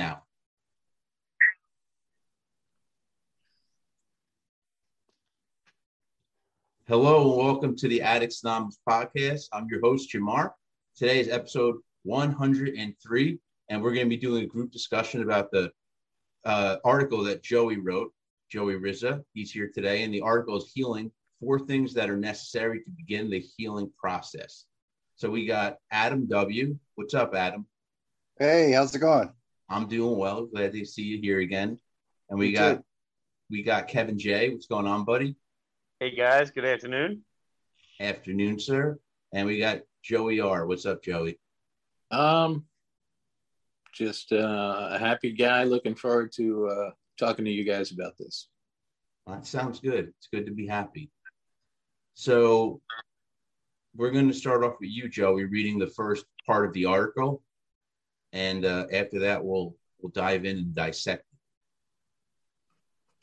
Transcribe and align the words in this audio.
now. 0.00 0.22
Hello 6.88 7.28
and 7.28 7.36
welcome 7.36 7.76
to 7.76 7.86
the 7.86 8.00
Addicts 8.00 8.42
Anonymous 8.42 8.78
podcast. 8.88 9.48
I'm 9.52 9.66
your 9.70 9.80
host, 9.82 10.10
Jamar. 10.10 10.52
Today 10.96 11.20
is 11.20 11.28
episode 11.28 11.76
103, 12.04 13.38
and 13.68 13.82
we're 13.82 13.92
going 13.92 14.06
to 14.06 14.08
be 14.08 14.16
doing 14.16 14.44
a 14.44 14.46
group 14.46 14.72
discussion 14.72 15.22
about 15.22 15.50
the 15.50 15.70
uh, 16.46 16.76
article 16.82 17.22
that 17.24 17.42
Joey 17.42 17.76
wrote, 17.76 18.10
Joey 18.50 18.76
Rizza. 18.76 19.22
He's 19.34 19.52
here 19.52 19.70
today, 19.72 20.02
and 20.02 20.14
the 20.14 20.22
article 20.22 20.56
is 20.56 20.72
Healing 20.74 21.12
Four 21.40 21.58
Things 21.58 21.92
That 21.92 22.08
Are 22.08 22.16
Necessary 22.16 22.80
to 22.84 22.90
Begin 22.90 23.28
the 23.28 23.44
Healing 23.58 23.92
Process. 23.98 24.64
So 25.16 25.28
we 25.28 25.44
got 25.44 25.76
Adam 25.90 26.26
W. 26.26 26.78
What's 26.94 27.12
up, 27.12 27.34
Adam? 27.34 27.66
Hey, 28.38 28.72
how's 28.72 28.94
it 28.94 29.00
going? 29.00 29.30
I'm 29.70 29.86
doing 29.86 30.18
well. 30.18 30.46
Glad 30.46 30.72
to 30.72 30.84
see 30.84 31.02
you 31.02 31.20
here 31.20 31.38
again. 31.38 31.78
And 32.28 32.38
we 32.38 32.48
Me 32.48 32.52
got 32.54 32.74
too. 32.78 32.84
we 33.50 33.62
got 33.62 33.86
Kevin 33.88 34.18
J. 34.18 34.50
What's 34.50 34.66
going 34.66 34.86
on, 34.86 35.04
buddy? 35.04 35.36
Hey 36.00 36.14
guys, 36.14 36.50
good 36.50 36.64
afternoon. 36.64 37.22
Afternoon, 38.00 38.58
sir. 38.58 38.98
And 39.32 39.46
we 39.46 39.58
got 39.58 39.82
Joey 40.02 40.40
R. 40.40 40.66
What's 40.66 40.86
up, 40.86 41.04
Joey? 41.04 41.38
Um, 42.10 42.64
just 43.92 44.32
uh, 44.32 44.88
a 44.90 44.98
happy 44.98 45.32
guy. 45.32 45.64
Looking 45.64 45.94
forward 45.94 46.32
to 46.32 46.66
uh, 46.68 46.90
talking 47.18 47.44
to 47.44 47.50
you 47.50 47.64
guys 47.64 47.92
about 47.92 48.18
this. 48.18 48.48
That 49.28 49.46
sounds 49.46 49.78
good. 49.78 50.12
It's 50.18 50.28
good 50.32 50.46
to 50.46 50.52
be 50.52 50.66
happy. 50.66 51.10
So 52.14 52.80
we're 53.94 54.10
going 54.10 54.28
to 54.28 54.34
start 54.34 54.64
off 54.64 54.74
with 54.80 54.90
you, 54.90 55.08
Joey, 55.08 55.44
reading 55.44 55.78
the 55.78 55.86
first 55.86 56.24
part 56.46 56.66
of 56.66 56.72
the 56.72 56.86
article, 56.86 57.42
and 58.32 58.64
uh, 58.64 58.86
after 58.92 59.20
that, 59.20 59.44
we'll 59.44 59.76
we'll 60.00 60.12
dive 60.12 60.44
in 60.44 60.58
and 60.58 60.74
dissect. 60.74 61.24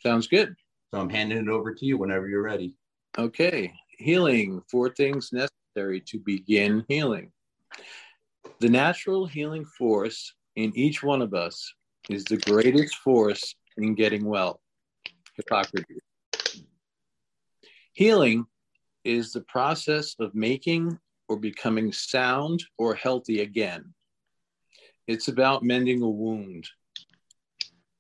Sounds 0.03 0.27
good. 0.27 0.55
So 0.91 0.99
I'm 0.99 1.09
handing 1.09 1.37
it 1.37 1.49
over 1.49 1.73
to 1.73 1.85
you 1.85 1.97
whenever 1.97 2.27
you're 2.27 2.43
ready. 2.43 2.75
Okay. 3.17 3.73
Healing, 3.97 4.61
four 4.69 4.89
things 4.89 5.31
necessary 5.33 6.01
to 6.01 6.19
begin 6.19 6.85
healing. 6.87 7.31
The 8.59 8.69
natural 8.69 9.25
healing 9.25 9.65
force 9.65 10.33
in 10.55 10.71
each 10.75 11.03
one 11.03 11.21
of 11.21 11.33
us 11.33 11.73
is 12.09 12.23
the 12.23 12.37
greatest 12.37 12.95
force 12.97 13.55
in 13.77 13.95
getting 13.95 14.25
well. 14.25 14.61
Hippocrates. 15.35 16.01
Healing 17.93 18.45
is 19.03 19.31
the 19.31 19.41
process 19.41 20.15
of 20.19 20.33
making 20.35 20.97
or 21.27 21.37
becoming 21.37 21.91
sound 21.91 22.63
or 22.77 22.95
healthy 22.95 23.41
again. 23.41 23.93
It's 25.07 25.29
about 25.29 25.63
mending 25.63 26.01
a 26.01 26.09
wound. 26.09 26.67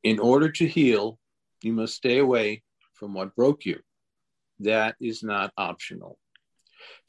In 0.03 0.19
order 0.19 0.51
to 0.51 0.67
heal, 0.67 1.19
you 1.61 1.71
must 1.71 1.95
stay 1.95 2.19
away 2.19 2.63
from 2.93 3.13
what 3.13 3.35
broke 3.35 3.65
you. 3.65 3.79
That 4.59 4.95
is 4.99 5.23
not 5.23 5.53
optional. 5.57 6.19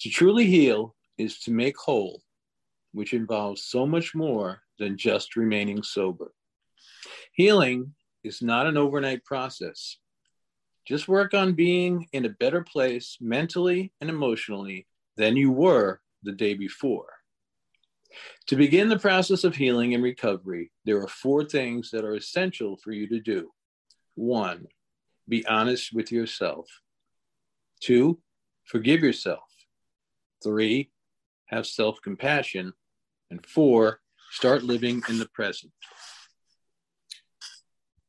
To 0.00 0.08
truly 0.08 0.46
heal 0.46 0.94
is 1.16 1.40
to 1.40 1.50
make 1.50 1.76
whole, 1.76 2.22
which 2.92 3.12
involves 3.12 3.64
so 3.64 3.86
much 3.86 4.14
more 4.14 4.62
than 4.78 4.96
just 4.96 5.34
remaining 5.34 5.82
sober. 5.82 6.32
Healing 7.32 7.94
is 8.22 8.40
not 8.40 8.66
an 8.66 8.76
overnight 8.76 9.24
process. 9.24 9.96
Just 10.86 11.08
work 11.08 11.34
on 11.34 11.54
being 11.54 12.06
in 12.12 12.24
a 12.24 12.30
better 12.30 12.62
place 12.62 13.18
mentally 13.20 13.92
and 14.00 14.08
emotionally 14.08 14.86
than 15.16 15.36
you 15.36 15.50
were 15.50 16.00
the 16.22 16.32
day 16.32 16.54
before. 16.54 17.17
To 18.48 18.56
begin 18.56 18.88
the 18.88 18.98
process 18.98 19.44
of 19.44 19.54
healing 19.54 19.94
and 19.94 20.02
recovery, 20.02 20.70
there 20.84 21.00
are 21.02 21.08
four 21.08 21.44
things 21.44 21.90
that 21.90 22.04
are 22.04 22.14
essential 22.14 22.76
for 22.76 22.92
you 22.92 23.06
to 23.08 23.20
do. 23.20 23.50
One, 24.14 24.66
be 25.28 25.46
honest 25.46 25.92
with 25.92 26.10
yourself. 26.10 26.66
Two, 27.80 28.20
forgive 28.64 29.02
yourself. 29.02 29.44
Three, 30.42 30.90
have 31.46 31.66
self 31.66 32.00
compassion. 32.02 32.72
And 33.30 33.44
four, 33.44 34.00
start 34.30 34.62
living 34.62 35.02
in 35.08 35.18
the 35.18 35.28
present. 35.28 35.72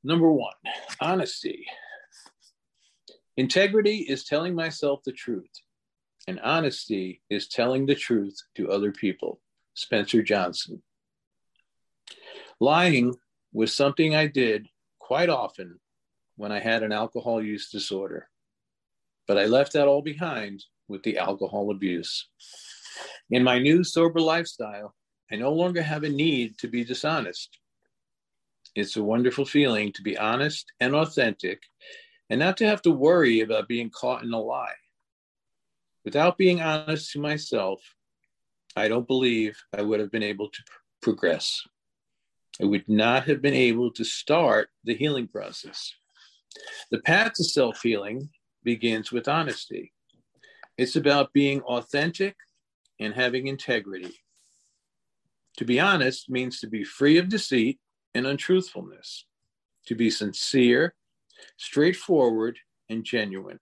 Number 0.04 0.31
one, 0.31 0.54
honesty. 1.02 1.66
Integrity 3.36 3.98
is 3.98 4.24
telling 4.24 4.56
myself 4.56 5.02
the 5.04 5.12
truth, 5.12 5.52
and 6.28 6.40
honesty 6.40 7.22
is 7.30 7.50
telling 7.50 7.86
the 7.86 7.96
truth 7.96 8.38
to 8.56 8.70
other 8.72 8.92
people. 8.92 9.42
Spencer 9.80 10.22
Johnson. 10.22 10.84
Lying 12.60 13.16
was 13.54 13.74
something 13.74 14.14
I 14.14 14.28
did 14.28 14.68
quite 15.00 15.30
often 15.30 15.80
when 16.36 16.52
I 16.52 16.60
had 16.60 16.84
an 16.84 16.92
alcohol 16.92 17.42
use 17.42 17.70
disorder. 17.70 18.30
But 19.26 19.38
I 19.38 19.46
left 19.46 19.74
that 19.74 19.88
all 19.88 20.02
behind 20.02 20.66
with 20.90 21.04
the 21.04 21.18
alcohol 21.18 21.72
abuse. 21.72 22.28
In 23.30 23.42
my 23.42 23.58
new 23.58 23.86
sober 23.86 24.20
lifestyle, 24.20 24.96
I 25.32 25.38
no 25.38 25.54
longer 25.54 25.82
have 25.82 26.04
a 26.04 26.10
need 26.10 26.58
to 26.58 26.68
be 26.68 26.84
dishonest. 26.84 27.58
It's 28.76 28.98
a 28.98 29.04
wonderful 29.04 29.46
feeling 29.46 29.94
to 29.94 30.02
be 30.02 30.18
honest 30.18 30.74
and 30.82 30.94
authentic 30.94 31.64
and 32.30 32.40
not 32.40 32.58
to 32.58 32.68
have 32.68 32.82
to 32.82 32.92
worry 32.92 33.40
about 33.40 33.70
being 33.70 33.90
caught 33.90 34.24
in 34.24 34.34
a 34.34 34.42
lie. 34.42 34.76
Without 36.04 36.38
being 36.38 36.60
honest 36.60 37.14
to 37.14 37.20
myself, 37.20 37.80
I 38.75 38.88
don't 38.88 39.07
believe 39.07 39.57
I 39.78 39.81
would 39.81 40.00
have 40.00 40.12
been 40.12 40.24
able 40.24 40.50
to 40.50 40.63
progress. 41.02 41.62
I 42.62 42.66
would 42.66 42.88
not 42.88 43.25
have 43.25 43.41
been 43.41 43.53
able 43.53 43.91
to 43.91 44.03
start 44.03 44.69
the 44.84 44.96
healing 44.96 45.28
process. 45.28 45.94
The 46.91 47.00
path 47.00 47.34
to 47.34 47.44
self 47.44 47.81
healing 47.81 48.30
begins 48.63 49.12
with 49.12 49.28
honesty. 49.28 49.94
It's 50.78 50.96
about 50.96 51.34
being 51.34 51.62
authentic 51.62 52.35
and 53.00 53.13
having 53.13 53.47
integrity. 53.47 54.19
To 55.57 55.66
be 55.66 55.80
honest 55.80 56.30
means 56.30 56.59
to 56.59 56.68
be 56.68 56.84
free 56.84 57.18
of 57.18 57.30
deceit 57.30 57.80
and 58.13 58.25
untruthfulness, 58.25 59.25
to 59.88 59.96
be 59.96 60.09
sincere, 60.09 60.96
straightforward, 61.57 62.59
and 62.90 63.03
genuine. 63.03 63.59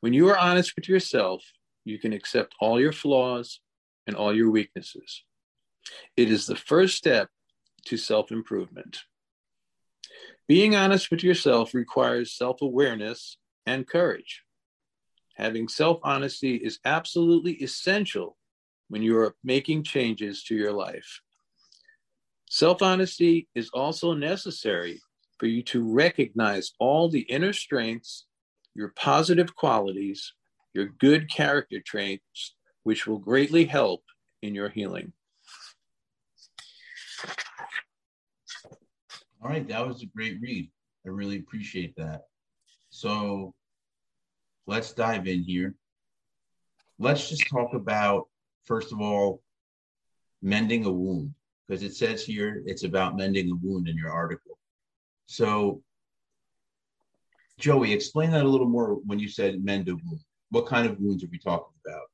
When 0.00 0.12
you 0.12 0.28
are 0.28 0.38
honest 0.38 0.74
with 0.76 0.88
yourself, 0.88 1.42
you 1.84 1.98
can 1.98 2.12
accept 2.12 2.54
all 2.60 2.80
your 2.80 2.92
flaws 2.92 3.60
and 4.08 4.16
all 4.16 4.34
your 4.34 4.50
weaknesses. 4.50 5.22
It 6.16 6.30
is 6.30 6.46
the 6.46 6.56
first 6.56 6.96
step 6.96 7.28
to 7.84 7.96
self 7.96 8.32
improvement. 8.32 9.02
Being 10.48 10.74
honest 10.74 11.10
with 11.10 11.22
yourself 11.22 11.74
requires 11.74 12.32
self 12.32 12.62
awareness 12.62 13.36
and 13.66 13.86
courage. 13.86 14.42
Having 15.36 15.68
self 15.68 16.00
honesty 16.02 16.56
is 16.56 16.80
absolutely 16.84 17.52
essential 17.62 18.36
when 18.88 19.02
you 19.02 19.16
are 19.18 19.36
making 19.44 19.84
changes 19.84 20.42
to 20.44 20.56
your 20.56 20.72
life. 20.72 21.20
Self 22.48 22.80
honesty 22.80 23.46
is 23.54 23.68
also 23.74 24.14
necessary 24.14 25.00
for 25.38 25.46
you 25.46 25.62
to 25.64 25.84
recognize 25.84 26.72
all 26.80 27.10
the 27.10 27.20
inner 27.20 27.52
strengths, 27.52 28.26
your 28.74 28.92
positive 28.96 29.54
qualities, 29.54 30.32
your 30.72 30.86
good 30.86 31.30
character 31.30 31.80
traits, 31.84 32.54
which 32.88 33.06
will 33.06 33.18
greatly 33.18 33.66
help 33.66 34.02
in 34.40 34.54
your 34.54 34.70
healing. 34.70 35.12
All 39.42 39.50
right, 39.50 39.68
that 39.68 39.86
was 39.86 40.02
a 40.02 40.06
great 40.06 40.40
read. 40.40 40.70
I 41.04 41.10
really 41.10 41.36
appreciate 41.36 41.94
that. 41.96 42.22
So 42.88 43.52
let's 44.66 44.94
dive 44.94 45.28
in 45.28 45.42
here. 45.42 45.74
Let's 46.98 47.28
just 47.28 47.46
talk 47.50 47.74
about, 47.74 48.28
first 48.64 48.90
of 48.90 49.02
all, 49.02 49.42
mending 50.40 50.86
a 50.86 50.90
wound, 50.90 51.34
because 51.66 51.82
it 51.82 51.94
says 51.94 52.24
here 52.24 52.62
it's 52.64 52.84
about 52.84 53.18
mending 53.18 53.50
a 53.50 53.56
wound 53.56 53.86
in 53.86 53.98
your 53.98 54.10
article. 54.10 54.58
So, 55.26 55.82
Joey, 57.58 57.92
explain 57.92 58.30
that 58.30 58.46
a 58.46 58.48
little 58.48 58.66
more 58.66 58.94
when 59.04 59.18
you 59.18 59.28
said 59.28 59.62
mend 59.62 59.90
a 59.90 59.94
wound. 59.94 60.24
What 60.48 60.64
kind 60.64 60.88
of 60.88 60.98
wounds 60.98 61.22
are 61.22 61.28
we 61.30 61.38
talking 61.38 61.74
about? 61.84 62.04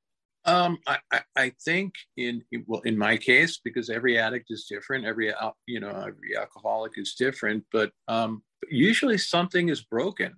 Um, 0.46 0.78
I, 0.86 1.20
I 1.36 1.52
think 1.64 1.94
in 2.16 2.42
well 2.66 2.82
in 2.82 2.98
my 2.98 3.16
case 3.16 3.58
because 3.64 3.88
every 3.88 4.18
addict 4.18 4.50
is 4.50 4.66
different, 4.68 5.06
every 5.06 5.32
you 5.66 5.80
know 5.80 5.88
every 5.88 6.36
alcoholic 6.36 6.92
is 6.96 7.14
different, 7.14 7.64
but 7.72 7.92
um, 8.08 8.42
usually 8.68 9.18
something 9.18 9.68
is 9.70 9.82
broken. 9.82 10.34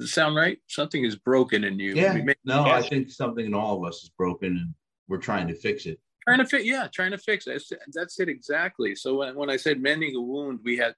Sound 0.00 0.36
right? 0.36 0.58
Something 0.68 1.04
is 1.04 1.16
broken 1.16 1.64
in 1.64 1.78
you. 1.78 1.94
Yeah. 1.94 2.16
No, 2.44 2.64
I 2.64 2.82
think 2.82 3.10
something 3.10 3.44
in 3.44 3.54
all 3.54 3.78
of 3.78 3.88
us 3.88 4.02
is 4.04 4.10
broken, 4.10 4.56
and 4.56 4.74
we're 5.08 5.18
trying 5.18 5.48
to 5.48 5.54
fix 5.54 5.86
it. 5.86 6.00
Trying 6.26 6.38
to 6.38 6.46
fix, 6.46 6.64
yeah, 6.64 6.86
trying 6.92 7.10
to 7.10 7.18
fix 7.18 7.46
it. 7.46 7.62
That's 7.92 8.20
it 8.20 8.28
exactly. 8.28 8.94
So 8.94 9.16
when, 9.16 9.34
when 9.34 9.50
I 9.50 9.56
said 9.56 9.80
mending 9.80 10.14
a 10.14 10.20
wound, 10.20 10.60
we 10.62 10.76
had 10.76 10.94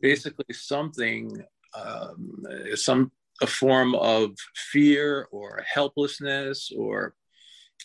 basically 0.00 0.52
something, 0.52 1.44
um, 1.74 2.44
some 2.74 3.12
a 3.42 3.46
form 3.46 3.94
of 3.94 4.30
fear 4.54 5.28
or 5.30 5.62
helplessness 5.66 6.72
or 6.76 7.14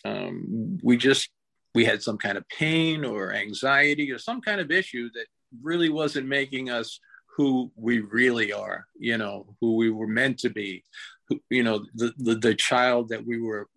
um, 0.04 0.78
we 0.82 0.96
just 0.96 1.30
we 1.74 1.84
had 1.84 2.02
some 2.02 2.18
kind 2.18 2.36
of 2.36 2.48
pain 2.48 3.04
or 3.04 3.32
anxiety 3.32 4.10
or 4.12 4.18
some 4.18 4.40
kind 4.40 4.60
of 4.60 4.70
issue 4.70 5.08
that 5.14 5.26
really 5.62 5.88
wasn't 5.88 6.26
making 6.26 6.70
us 6.70 7.00
who 7.36 7.72
we 7.76 8.00
really 8.00 8.52
are, 8.52 8.86
you 8.98 9.16
know, 9.16 9.54
who 9.60 9.76
we 9.76 9.90
were 9.90 10.06
meant 10.06 10.38
to 10.38 10.50
be, 10.50 10.84
who, 11.28 11.40
you 11.48 11.62
know, 11.62 11.84
the, 11.94 12.12
the, 12.18 12.34
the 12.34 12.54
child 12.54 13.08
that 13.08 13.26
we 13.26 13.40
were, 13.40 13.68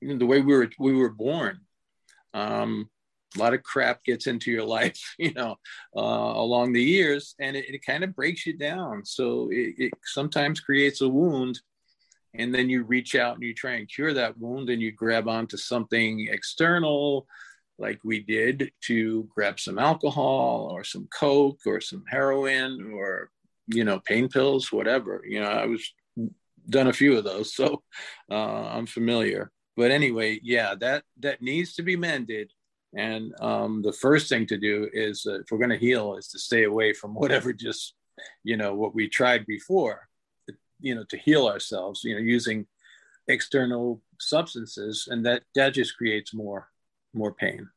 the 0.00 0.26
way 0.26 0.40
we 0.40 0.54
were, 0.54 0.70
we 0.78 0.92
were 0.92 1.10
born. 1.10 1.60
Um, 2.32 2.88
a 3.36 3.38
lot 3.38 3.54
of 3.54 3.62
crap 3.62 4.04
gets 4.04 4.26
into 4.26 4.50
your 4.50 4.64
life, 4.78 5.14
you 5.18 5.32
know, 5.32 5.56
uh, 5.96 6.00
along 6.00 6.72
the 6.72 6.82
years, 6.82 7.34
and 7.38 7.56
it, 7.56 7.68
it, 7.68 7.84
kind 7.84 8.04
of 8.04 8.14
breaks 8.14 8.46
you 8.46 8.56
down. 8.56 9.04
So 9.04 9.48
it, 9.50 9.74
it 9.78 9.92
sometimes 10.04 10.60
creates 10.60 11.00
a 11.00 11.08
wound 11.08 11.60
and 12.36 12.54
then 12.54 12.68
you 12.68 12.82
reach 12.82 13.14
out 13.14 13.34
and 13.34 13.42
you 13.42 13.54
try 13.54 13.72
and 13.72 13.88
cure 13.88 14.12
that 14.12 14.38
wound 14.38 14.68
and 14.68 14.82
you 14.82 14.92
grab 14.92 15.28
onto 15.28 15.56
something 15.56 16.28
external 16.30 17.26
like 17.78 18.00
we 18.04 18.20
did 18.20 18.70
to 18.82 19.28
grab 19.34 19.58
some 19.58 19.78
alcohol 19.78 20.68
or 20.72 20.84
some 20.84 21.08
coke 21.16 21.60
or 21.66 21.80
some 21.80 22.04
heroin 22.08 22.92
or 22.94 23.30
you 23.68 23.84
know 23.84 23.98
pain 24.00 24.28
pills 24.28 24.70
whatever 24.70 25.22
you 25.26 25.40
know 25.40 25.48
i 25.48 25.66
was 25.66 25.92
done 26.68 26.88
a 26.88 26.92
few 26.92 27.16
of 27.16 27.24
those 27.24 27.54
so 27.54 27.82
uh, 28.30 28.68
i'm 28.68 28.86
familiar 28.86 29.50
but 29.76 29.90
anyway 29.90 30.38
yeah 30.42 30.74
that 30.74 31.02
that 31.18 31.42
needs 31.42 31.74
to 31.74 31.82
be 31.82 31.96
mended 31.96 32.50
and 32.96 33.34
um, 33.40 33.82
the 33.82 33.92
first 33.92 34.28
thing 34.28 34.46
to 34.46 34.56
do 34.56 34.88
is 34.92 35.26
uh, 35.26 35.40
if 35.40 35.46
we're 35.50 35.58
going 35.58 35.70
to 35.70 35.76
heal 35.76 36.16
is 36.16 36.28
to 36.28 36.38
stay 36.38 36.64
away 36.64 36.92
from 36.92 37.14
whatever 37.14 37.52
just 37.52 37.94
you 38.42 38.56
know 38.56 38.74
what 38.74 38.94
we 38.94 39.08
tried 39.08 39.44
before 39.46 40.08
you 40.80 40.94
know 40.94 41.04
to 41.08 41.16
heal 41.16 41.46
ourselves 41.46 42.02
you 42.04 42.14
know 42.14 42.20
using 42.20 42.66
external 43.28 44.00
substances 44.20 45.08
and 45.10 45.24
that 45.26 45.42
that 45.54 45.74
just 45.74 45.96
creates 45.96 46.34
more 46.34 46.68
more 47.14 47.32
pain. 47.32 47.68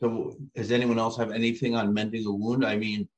So 0.00 0.36
does 0.56 0.72
anyone 0.72 0.98
else 0.98 1.16
have 1.16 1.30
anything 1.30 1.76
on 1.76 1.94
mending 1.94 2.26
a 2.26 2.32
wound? 2.32 2.66
I 2.66 2.76
mean 2.76 3.08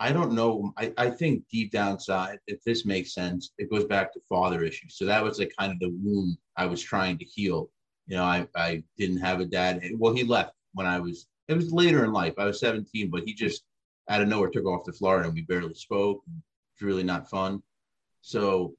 i 0.00 0.12
don't 0.12 0.32
know 0.32 0.72
i, 0.76 0.92
I 0.98 1.10
think 1.10 1.44
deep 1.50 1.70
down 1.70 1.92
inside 1.92 2.38
if 2.46 2.62
this 2.64 2.84
makes 2.84 3.14
sense 3.14 3.52
it 3.58 3.70
goes 3.70 3.84
back 3.84 4.12
to 4.12 4.20
father 4.28 4.64
issues 4.64 4.96
so 4.96 5.04
that 5.06 5.22
was 5.22 5.38
like 5.38 5.52
kind 5.58 5.72
of 5.72 5.78
the 5.78 5.96
wound 6.02 6.36
i 6.56 6.66
was 6.66 6.82
trying 6.82 7.18
to 7.18 7.24
heal 7.24 7.70
you 8.06 8.16
know 8.16 8.24
i, 8.24 8.46
I 8.56 8.82
didn't 8.98 9.18
have 9.18 9.40
a 9.40 9.44
dad 9.44 9.82
well 9.96 10.14
he 10.14 10.24
left 10.24 10.54
when 10.74 10.86
i 10.86 10.98
was 10.98 11.26
it 11.50 11.56
was 11.56 11.72
later 11.72 12.04
in 12.04 12.12
life. 12.12 12.34
I 12.38 12.44
was 12.44 12.60
17, 12.60 13.10
but 13.10 13.24
he 13.24 13.34
just 13.34 13.64
out 14.08 14.22
of 14.22 14.28
nowhere 14.28 14.50
took 14.50 14.66
off 14.66 14.84
to 14.84 14.92
Florida 14.92 15.26
and 15.26 15.34
we 15.34 15.42
barely 15.42 15.74
spoke. 15.74 16.22
It's 16.74 16.82
really 16.82 17.02
not 17.02 17.28
fun. 17.28 17.60
So 18.20 18.74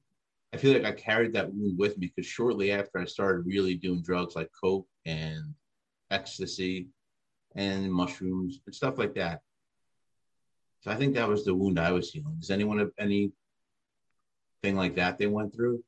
I 0.54 0.56
feel 0.56 0.72
like 0.72 0.86
I 0.86 0.92
carried 0.92 1.34
that 1.34 1.52
wound 1.52 1.78
with 1.78 1.98
me 1.98 2.10
because 2.14 2.28
shortly 2.28 2.72
after 2.72 2.98
I 2.98 3.04
started 3.04 3.46
really 3.46 3.74
doing 3.74 4.00
drugs 4.00 4.36
like 4.36 4.48
coke 4.58 4.86
and 5.04 5.54
ecstasy 6.10 6.88
and 7.54 7.92
mushrooms 7.92 8.60
and 8.64 8.74
stuff 8.74 8.96
like 8.96 9.14
that. 9.14 9.42
So 10.82 10.90
I 10.90 10.96
think 10.96 11.14
that 11.14 11.28
was 11.28 11.44
the 11.44 11.54
wound 11.54 11.78
I 11.78 11.92
was 11.92 12.10
healing. 12.10 12.36
Does 12.40 12.50
anyone 12.50 12.80
have 12.80 12.90
anything 12.98 13.32
like 14.64 14.96
that 14.96 15.16
they 15.16 15.28
went 15.28 15.54
through? 15.54 15.82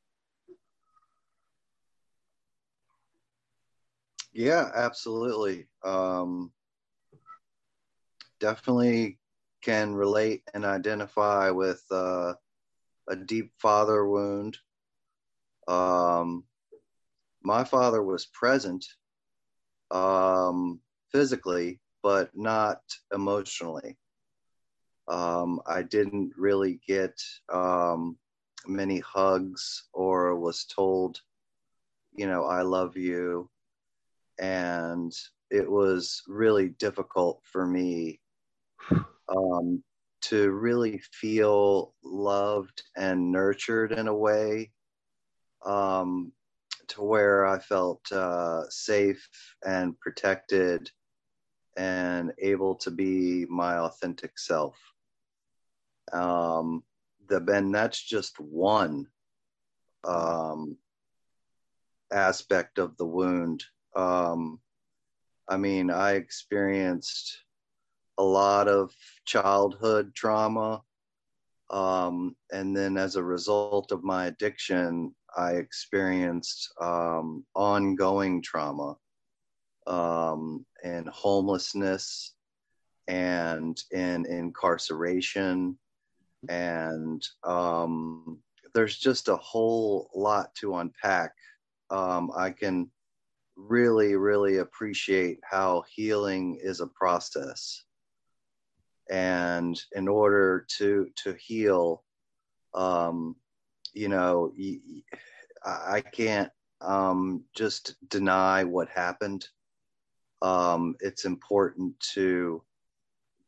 Yeah, 4.33 4.71
absolutely. 4.73 5.67
Um, 5.85 6.53
definitely 8.39 9.19
can 9.63 9.95
relate 9.95 10.43
and 10.55 10.65
identify 10.65 11.51
with 11.51 11.83
uh, 11.91 12.35
a 13.09 13.17
deep 13.17 13.53
father 13.59 14.07
wound. 14.07 14.59
Um, 15.67 16.45
my 17.43 17.65
father 17.65 18.01
was 18.01 18.27
present 18.27 18.87
um, 19.91 20.79
physically, 21.11 21.81
but 22.01 22.31
not 22.35 22.81
emotionally. 23.13 23.97
Um, 25.09 25.61
I 25.67 25.83
didn't 25.83 26.33
really 26.37 26.81
get 26.87 27.21
um, 27.53 28.17
many 28.67 29.01
hugs 29.01 29.85
or 29.93 30.39
was 30.39 30.65
told, 30.65 31.21
you 32.15 32.27
know, 32.27 32.45
I 32.45 32.63
love 32.63 32.97
you. 32.97 33.51
And 34.39 35.13
it 35.51 35.71
was 35.71 36.23
really 36.27 36.71
difficult 36.71 37.43
for 37.45 37.67
me 37.67 38.21
um, 39.29 39.83
to 40.23 40.51
really 40.51 40.99
feel 41.13 41.95
loved 42.03 42.83
and 42.97 43.31
nurtured 43.31 43.93
in 43.93 44.09
a 44.09 44.15
way 44.15 44.71
um, 45.65 46.33
to 46.89 47.03
where 47.03 47.47
I 47.47 47.59
felt 47.59 48.11
uh, 48.13 48.69
safe 48.69 49.29
and 49.65 49.99
protected 50.01 50.91
and 51.77 52.33
able 52.39 52.75
to 52.77 52.91
be 52.91 53.47
my 53.49 53.79
authentic 53.79 54.39
self. 54.39 54.77
Um, 56.13 56.83
the 57.29 57.45
and 57.53 57.75
that's 57.75 58.03
just 58.03 58.39
one 58.39 59.07
um, 60.05 60.77
aspect 62.13 62.79
of 62.79 62.97
the 62.97 63.07
wound. 63.07 63.65
Um, 63.97 64.61
I 65.49 65.57
mean, 65.57 65.91
I 65.91 66.13
experienced 66.13 67.45
a 68.19 68.23
lot 68.23 68.69
of 68.69 68.93
childhood 69.25 70.15
trauma. 70.15 70.83
Um, 71.71 72.37
and 72.53 72.77
then 72.77 72.97
as 72.97 73.17
a 73.17 73.25
result 73.25 73.91
of 73.91 74.05
my 74.05 74.27
addiction, 74.27 75.15
I 75.37 75.53
experienced 75.53 76.73
um, 76.81 77.45
ongoing 77.55 78.43
trauma 78.43 78.97
um, 79.87 80.65
and 80.83 81.09
homelessness 81.09 82.35
and 83.09 83.83
in 83.91 84.27
incarceration. 84.27 85.79
And 86.49 87.27
um, 87.45 88.39
there's 88.75 88.99
just 88.99 89.29
a 89.29 89.37
whole 89.37 90.11
lot 90.15 90.55
to 90.57 90.77
unpack. 90.77 91.33
Um, 91.91 92.31
I 92.37 92.51
can 92.51 92.91
really, 93.57 94.17
really 94.17 94.59
appreciate 94.59 95.39
how 95.43 95.85
healing 95.95 96.59
is 96.63 96.81
a 96.81 96.87
process 96.87 97.85
and 99.11 99.81
in 99.93 100.09
order 100.09 100.67
to 100.79 101.09
to 101.17 101.35
heal 101.35 102.03
um 102.75 103.37
you 103.93 104.09
know 104.09 104.53
i 105.65 106.01
can't 106.01 106.51
um 106.81 107.45
just 107.55 107.97
deny 108.09 108.65
what 108.65 108.89
happened 108.89 109.47
um 110.43 110.95
it's 111.01 111.25
important 111.25 111.99
to 112.01 112.63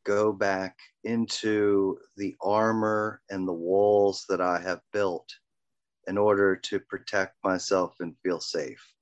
go 0.06 0.32
back 0.32 0.76
into 1.04 1.98
the 2.16 2.34
armor 2.40 3.20
and 3.30 3.46
the 3.46 3.52
walls 3.52 4.24
that 4.28 4.40
i 4.40 4.60
have 4.60 4.80
built 4.92 5.28
in 6.06 6.16
order 6.16 6.54
to 6.54 6.78
protect 6.78 7.34
myself 7.42 7.94
and 8.00 8.14
feel 8.22 8.40
safe 8.40 8.94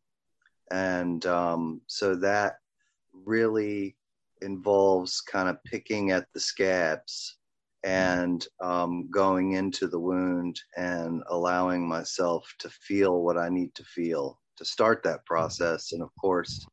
and 0.71 1.27
um, 1.27 1.81
so 1.87 2.15
that 2.17 2.57
really 3.13 3.97
involves 4.43 5.21
kind 5.21 5.49
of 5.49 5.63
picking 5.65 6.11
at 6.11 6.27
the 6.33 6.41
scabs 6.41 7.37
and 7.85 8.47
um, 8.63 9.09
going 9.11 9.53
into 9.53 9.87
the 9.87 9.99
wound 9.99 10.59
and 10.77 11.23
allowing 11.29 11.87
myself 11.87 12.51
to 12.59 12.69
feel 12.71 13.23
what 13.23 13.37
I 13.37 13.49
need 13.51 13.75
to 13.75 13.85
feel 13.85 14.41
to 14.57 14.65
start 14.65 15.03
that 15.03 15.25
process. 15.27 15.93
And 15.93 16.03
of 16.03 16.11
course, 16.17 16.67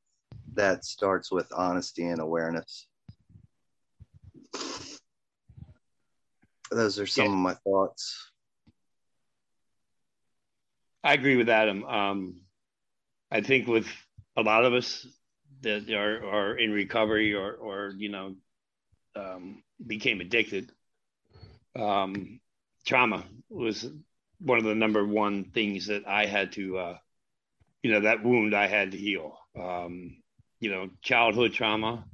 that 0.53 0.85
starts 0.85 1.31
with 1.31 1.51
honesty 1.55 2.07
and 2.07 2.21
awareness. 2.21 2.87
Those 6.71 6.99
are 6.99 7.07
some 7.07 7.25
yeah. 7.25 7.31
of 7.31 7.37
my 7.37 7.53
thoughts. 7.53 8.31
I 11.03 11.13
agree 11.13 11.35
with 11.35 11.49
Adam. 11.49 11.83
Um, 11.83 12.41
I 13.29 13.41
think 13.41 13.67
with 13.67 13.87
a 14.37 14.41
lot 14.41 14.65
of 14.65 14.73
us, 14.73 15.05
that 15.61 15.89
are, 15.91 16.25
are 16.25 16.57
in 16.57 16.71
recovery 16.71 17.33
or, 17.33 17.53
or 17.53 17.93
you 17.97 18.09
know, 18.09 18.35
um, 19.15 19.63
became 19.85 20.21
addicted. 20.21 20.71
Um, 21.75 22.39
trauma 22.85 23.25
was 23.49 23.87
one 24.39 24.57
of 24.57 24.63
the 24.63 24.75
number 24.75 25.05
one 25.05 25.45
things 25.45 25.87
that 25.87 26.07
I 26.07 26.25
had 26.25 26.53
to, 26.53 26.77
uh, 26.77 26.97
you 27.83 27.91
know, 27.91 28.01
that 28.01 28.23
wound 28.23 28.55
I 28.55 28.67
had 28.67 28.91
to 28.91 28.97
heal. 28.97 29.37
Um, 29.59 30.17
you 30.59 30.71
know, 30.71 30.89
childhood 31.01 31.53
trauma, 31.53 32.05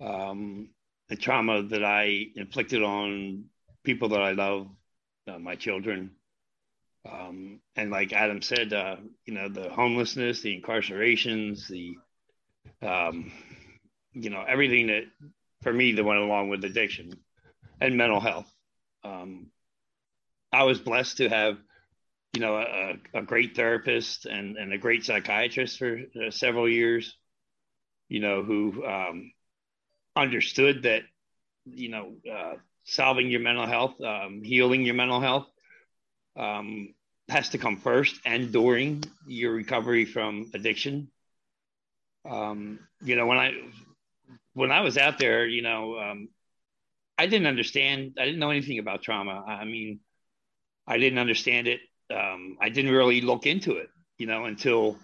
um, 0.00 0.68
the 1.12 1.16
trauma 1.16 1.62
that 1.62 1.84
I 1.84 2.28
inflicted 2.36 2.82
on 2.82 3.44
people 3.84 4.08
that 4.08 4.22
I 4.22 4.32
love, 4.32 4.66
uh, 5.28 5.38
my 5.38 5.56
children. 5.56 6.12
Um, 7.06 7.60
and 7.76 7.90
like 7.90 8.14
Adam 8.14 8.40
said, 8.40 8.72
uh, 8.72 8.96
you 9.26 9.34
know, 9.34 9.50
the 9.50 9.68
homelessness, 9.68 10.40
the 10.40 10.58
incarcerations, 10.58 11.68
the 11.68 11.98
um, 12.80 13.30
you 14.14 14.30
know, 14.30 14.42
everything 14.42 14.86
that 14.86 15.02
for 15.60 15.70
me 15.70 15.92
that 15.92 16.02
went 16.02 16.20
along 16.20 16.48
with 16.48 16.64
addiction 16.64 17.12
and 17.78 17.98
mental 17.98 18.20
health. 18.20 18.50
Um, 19.04 19.48
I 20.50 20.64
was 20.64 20.80
blessed 20.80 21.18
to 21.18 21.28
have 21.28 21.58
you 22.32 22.40
know, 22.40 22.56
a, 22.56 22.94
a 23.12 23.22
great 23.22 23.54
therapist 23.54 24.24
and, 24.24 24.56
and 24.56 24.72
a 24.72 24.78
great 24.78 25.04
psychiatrist 25.04 25.78
for 25.78 25.98
uh, 25.98 26.30
several 26.30 26.66
years, 26.66 27.14
you 28.08 28.20
know, 28.20 28.42
who 28.42 28.82
um, 28.86 29.32
understood 30.16 30.82
that, 30.82 31.02
you 31.64 31.88
know, 31.88 32.14
uh, 32.30 32.54
solving 32.84 33.30
your 33.30 33.40
mental 33.40 33.66
health, 33.66 34.00
um, 34.00 34.42
healing 34.42 34.82
your 34.82 34.94
mental 34.94 35.20
health 35.20 35.46
um, 36.36 36.94
has 37.28 37.50
to 37.50 37.58
come 37.58 37.76
first 37.76 38.20
and 38.24 38.52
during 38.52 39.04
your 39.26 39.52
recovery 39.52 40.04
from 40.04 40.50
addiction. 40.54 41.08
Um, 42.28 42.78
you 43.02 43.16
know, 43.16 43.26
when 43.26 43.38
I 43.38 43.52
when 44.54 44.70
I 44.70 44.82
was 44.82 44.98
out 44.98 45.18
there, 45.18 45.46
you 45.46 45.62
know, 45.62 45.98
um, 45.98 46.28
I 47.18 47.26
didn't 47.26 47.46
understand. 47.46 48.16
I 48.18 48.24
didn't 48.24 48.38
know 48.40 48.50
anything 48.50 48.78
about 48.78 49.02
trauma. 49.02 49.44
I 49.46 49.64
mean, 49.64 50.00
I 50.86 50.98
didn't 50.98 51.18
understand 51.18 51.68
it 51.68 51.80
um, 52.12 52.56
I 52.60 52.68
didn't 52.68 52.92
really 52.92 53.20
look 53.20 53.46
into 53.46 53.76
it, 53.76 53.88
you 54.18 54.26
know, 54.26 54.44
until 54.44 54.98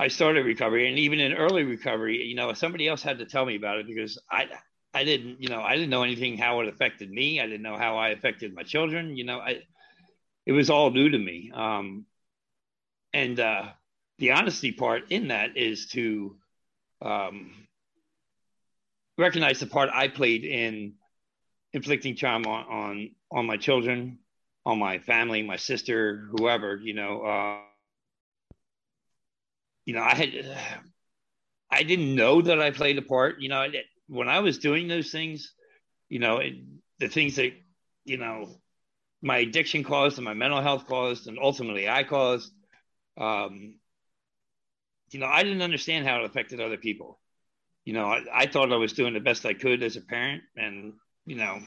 I 0.00 0.08
started 0.08 0.46
recovery. 0.46 0.88
And 0.88 0.98
even 0.98 1.20
in 1.20 1.34
early 1.34 1.62
recovery, 1.62 2.24
you 2.24 2.34
know, 2.34 2.54
somebody 2.54 2.88
else 2.88 3.02
had 3.02 3.18
to 3.18 3.26
tell 3.26 3.44
me 3.44 3.56
about 3.56 3.76
it 3.76 3.86
because 3.86 4.18
I, 4.30 4.48
I 4.94 5.04
didn't, 5.04 5.42
you 5.42 5.50
know, 5.50 5.60
I 5.60 5.74
didn't 5.74 5.90
know 5.90 6.02
anything 6.02 6.38
how 6.38 6.60
it 6.60 6.68
affected 6.68 7.10
me. 7.10 7.38
I 7.38 7.46
didn't 7.46 7.60
know 7.60 7.76
how 7.76 7.98
I 7.98 8.08
affected 8.08 8.54
my 8.54 8.62
children. 8.62 9.14
You 9.14 9.24
know, 9.24 9.40
I, 9.40 9.58
it 10.46 10.52
was 10.52 10.70
all 10.70 10.90
new 10.90 11.10
to 11.10 11.18
me. 11.18 11.52
Um, 11.54 12.06
and 13.12 13.38
uh, 13.38 13.64
the 14.16 14.30
honesty 14.32 14.72
part 14.72 15.10
in 15.10 15.28
that 15.28 15.58
is 15.58 15.88
to 15.88 16.36
um, 17.02 17.52
recognize 19.18 19.60
the 19.60 19.66
part 19.66 19.90
I 19.92 20.08
played 20.08 20.44
in 20.44 20.94
inflicting 21.74 22.16
trauma 22.16 22.48
on 22.48 23.10
on, 23.30 23.44
my 23.44 23.58
children 23.58 24.18
on 24.64 24.78
my 24.78 24.98
family, 24.98 25.42
my 25.42 25.56
sister, 25.56 26.28
whoever, 26.32 26.76
you 26.76 26.94
know, 26.94 27.22
uh, 27.22 27.69
you 29.90 29.96
know, 29.96 30.02
I 30.02 30.14
had, 30.14 30.30
I 31.70 31.82
didn't 31.82 32.14
know 32.14 32.42
that 32.42 32.60
I 32.60 32.70
played 32.70 32.96
a 32.98 33.02
part, 33.02 33.40
you 33.40 33.48
know, 33.48 33.66
when 34.06 34.28
I 34.28 34.38
was 34.38 34.58
doing 34.58 34.86
those 34.86 35.10
things, 35.10 35.52
you 36.08 36.20
know, 36.20 36.36
it, 36.36 36.54
the 37.00 37.08
things 37.08 37.34
that, 37.36 37.50
you 38.04 38.16
know, 38.16 38.54
my 39.20 39.38
addiction 39.38 39.82
caused 39.82 40.16
and 40.16 40.24
my 40.24 40.34
mental 40.34 40.62
health 40.62 40.86
caused, 40.86 41.26
and 41.26 41.38
ultimately 41.42 41.88
I 41.88 42.04
caused, 42.04 42.52
um, 43.18 43.80
you 45.10 45.18
know, 45.18 45.26
I 45.26 45.42
didn't 45.42 45.62
understand 45.62 46.06
how 46.06 46.20
it 46.20 46.24
affected 46.24 46.60
other 46.60 46.76
people. 46.76 47.18
You 47.84 47.94
know, 47.94 48.06
I, 48.06 48.22
I 48.32 48.46
thought 48.46 48.72
I 48.72 48.76
was 48.76 48.92
doing 48.92 49.14
the 49.14 49.20
best 49.20 49.44
I 49.44 49.54
could 49.54 49.82
as 49.82 49.96
a 49.96 50.02
parent, 50.02 50.44
and 50.56 50.92
you 51.26 51.34
know, 51.34 51.58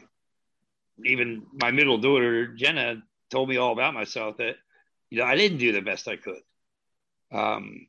even 1.03 1.46
my 1.51 1.72
middle 1.72 1.98
daughter 1.98 2.48
Jenna 2.48 3.03
told 3.30 3.50
me 3.50 3.58
all 3.58 3.74
about 3.74 3.94
myself 3.94 4.38
that 4.38 4.56
you 5.10 5.20
know 5.20 5.25
I 5.25 5.36
didn't 5.36 5.58
do 5.58 5.74
the 5.74 5.82
best 5.82 6.08
I 6.08 6.15
could. 6.15 6.42
Um, 7.34 7.88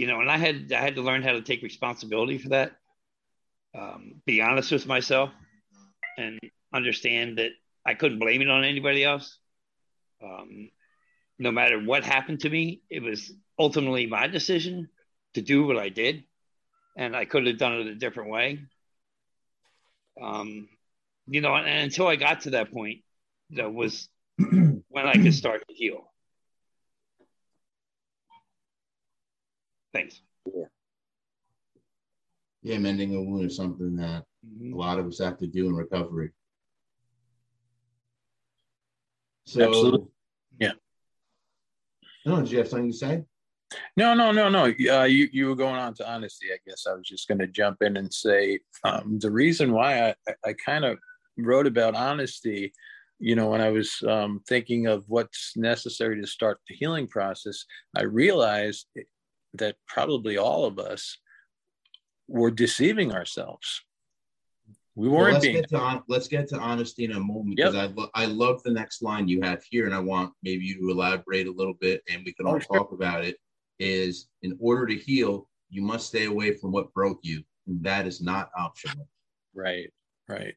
you 0.00 0.06
know, 0.06 0.22
and 0.22 0.30
I 0.30 0.38
had 0.38 0.72
I 0.72 0.80
had 0.80 0.94
to 0.94 1.02
learn 1.02 1.22
how 1.22 1.32
to 1.32 1.42
take 1.42 1.62
responsibility 1.62 2.38
for 2.38 2.48
that. 2.48 2.72
Um, 3.78 4.22
be 4.24 4.40
honest 4.40 4.72
with 4.72 4.86
myself 4.86 5.28
and 6.16 6.40
understand 6.72 7.36
that 7.36 7.50
I 7.84 7.92
couldn't 7.92 8.18
blame 8.18 8.40
it 8.40 8.48
on 8.48 8.64
anybody 8.64 9.04
else. 9.04 9.36
Um, 10.24 10.70
no 11.38 11.52
matter 11.52 11.78
what 11.78 12.02
happened 12.02 12.40
to 12.40 12.48
me, 12.48 12.80
it 12.88 13.02
was 13.02 13.30
ultimately 13.58 14.06
my 14.06 14.26
decision 14.26 14.88
to 15.34 15.42
do 15.42 15.66
what 15.66 15.76
I 15.76 15.90
did, 15.90 16.24
and 16.96 17.14
I 17.14 17.26
could 17.26 17.46
have 17.46 17.58
done 17.58 17.74
it 17.74 17.86
a 17.86 17.94
different 17.94 18.30
way. 18.30 18.60
Um, 20.20 20.66
you 21.26 21.42
know, 21.42 21.54
and, 21.54 21.68
and 21.68 21.82
until 21.84 22.06
I 22.06 22.16
got 22.16 22.40
to 22.42 22.50
that 22.50 22.72
point, 22.72 23.00
that 23.50 23.74
was 23.74 24.08
when 24.38 25.06
I 25.06 25.12
could 25.12 25.34
start 25.34 25.62
to 25.68 25.74
heal. 25.74 26.09
Thanks. 29.92 30.20
Yeah. 30.46 30.64
Yeah, 32.62 32.78
mending 32.78 33.14
a 33.14 33.22
wound 33.22 33.46
is 33.46 33.56
something 33.56 33.96
that 33.96 34.24
mm-hmm. 34.46 34.74
a 34.74 34.76
lot 34.76 34.98
of 34.98 35.06
us 35.06 35.18
have 35.18 35.38
to 35.38 35.46
do 35.46 35.66
in 35.66 35.74
recovery. 35.74 36.30
So, 39.46 39.66
Absolutely. 39.66 40.08
Yeah. 40.58 40.72
No, 42.26 42.36
did 42.36 42.50
you 42.50 42.58
have 42.58 42.68
something 42.68 42.92
to 42.92 42.96
say? 42.96 43.24
No, 43.96 44.14
no, 44.14 44.32
no, 44.32 44.48
no. 44.48 44.64
Uh, 44.64 45.04
you 45.04 45.28
you 45.32 45.48
were 45.48 45.54
going 45.54 45.76
on 45.76 45.94
to 45.94 46.10
honesty. 46.10 46.48
I 46.52 46.58
guess 46.66 46.86
I 46.86 46.94
was 46.94 47.06
just 47.06 47.28
going 47.28 47.38
to 47.38 47.46
jump 47.46 47.82
in 47.82 47.96
and 47.96 48.12
say 48.12 48.60
um, 48.84 49.18
the 49.20 49.30
reason 49.30 49.72
why 49.72 50.10
I, 50.10 50.34
I 50.44 50.54
kind 50.64 50.84
of 50.84 50.98
wrote 51.38 51.66
about 51.66 51.94
honesty, 51.94 52.72
you 53.20 53.36
know, 53.36 53.48
when 53.50 53.60
I 53.60 53.70
was 53.70 54.02
um, 54.08 54.40
thinking 54.48 54.86
of 54.86 55.04
what's 55.06 55.56
necessary 55.56 56.20
to 56.20 56.26
start 56.26 56.58
the 56.68 56.74
healing 56.74 57.06
process, 57.06 57.64
I 57.96 58.02
realized 58.02 58.86
that 59.54 59.76
probably 59.86 60.36
all 60.36 60.64
of 60.64 60.78
us 60.78 61.18
were 62.28 62.50
deceiving 62.50 63.12
ourselves. 63.12 63.82
We 64.94 65.08
weren't 65.08 65.22
well, 65.22 65.32
let's 65.32 65.44
being. 65.44 65.56
Get 65.56 65.68
to, 65.70 66.02
let's 66.08 66.28
get 66.28 66.48
to 66.48 66.58
honesty 66.58 67.04
in 67.04 67.12
a 67.12 67.20
moment 67.20 67.56
because 67.56 67.74
yep. 67.74 67.90
I, 67.90 67.92
lo- 67.94 68.10
I 68.14 68.24
love 68.26 68.62
the 68.62 68.72
next 68.72 69.02
line 69.02 69.28
you 69.28 69.40
have 69.42 69.62
here, 69.70 69.86
and 69.86 69.94
I 69.94 70.00
want 70.00 70.32
maybe 70.42 70.64
you 70.64 70.78
to 70.80 70.90
elaborate 70.90 71.46
a 71.46 71.52
little 71.52 71.74
bit, 71.74 72.02
and 72.10 72.22
we 72.24 72.32
can 72.32 72.46
all 72.46 72.56
oh, 72.56 72.58
sure. 72.58 72.76
talk 72.76 72.92
about 72.92 73.24
it. 73.24 73.36
Is 73.78 74.28
in 74.42 74.58
order 74.60 74.86
to 74.86 74.94
heal, 74.94 75.48
you 75.70 75.80
must 75.80 76.08
stay 76.08 76.26
away 76.26 76.54
from 76.54 76.70
what 76.72 76.92
broke 76.92 77.20
you, 77.22 77.42
and 77.66 77.82
that 77.82 78.06
is 78.06 78.20
not 78.20 78.50
optional. 78.56 79.08
Right, 79.54 79.90
right 80.28 80.54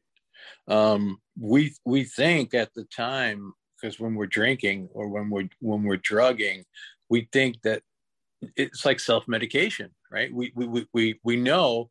um, 0.68 1.18
we 1.38 1.74
we 1.84 2.04
think 2.04 2.54
at 2.54 2.72
the 2.74 2.84
time 2.84 3.52
because 3.80 4.00
when 4.00 4.14
we're 4.14 4.26
drinking 4.26 4.88
or 4.92 5.08
when 5.08 5.30
we're 5.30 5.48
when 5.60 5.82
we're 5.82 5.96
drugging, 5.96 6.64
we 7.08 7.28
think 7.32 7.60
that 7.62 7.82
it's 8.56 8.84
like 8.84 9.00
self 9.00 9.26
medication, 9.28 9.90
right? 10.10 10.32
We 10.32 10.52
we 10.54 10.86
we 10.92 11.20
we 11.22 11.36
know 11.36 11.90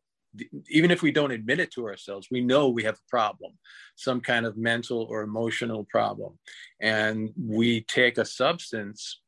even 0.68 0.90
if 0.90 1.00
we 1.00 1.12
don't 1.12 1.30
admit 1.30 1.60
it 1.60 1.70
to 1.72 1.86
ourselves, 1.86 2.28
we 2.30 2.40
know 2.40 2.68
we 2.68 2.82
have 2.82 2.96
a 2.96 3.10
problem, 3.10 3.52
some 3.94 4.20
kind 4.20 4.46
of 4.46 4.56
mental 4.56 5.06
or 5.08 5.22
emotional 5.22 5.84
problem, 5.84 6.38
and 6.80 7.30
we 7.40 7.82
take 7.82 8.18
a 8.18 8.24
substance, 8.24 9.20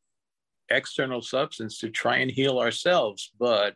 external 0.69 1.23
substance, 1.23 1.79
to 1.79 1.91
try 1.91 2.17
and 2.17 2.31
heal 2.31 2.59
ourselves. 2.59 3.31
But 3.39 3.75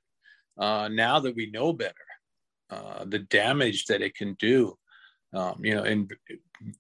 uh, 0.59 0.89
now 0.89 1.21
that 1.21 1.37
we 1.37 1.51
know 1.51 1.73
better, 1.73 1.95
uh, 2.69 3.05
the 3.05 3.21
damage 3.21 3.87
that 3.87 4.03
it 4.03 4.17
can 4.17 4.35
do 4.41 4.77
um, 5.33 5.61
you 5.65 5.75
know, 5.75 5.85
and 5.85 6.13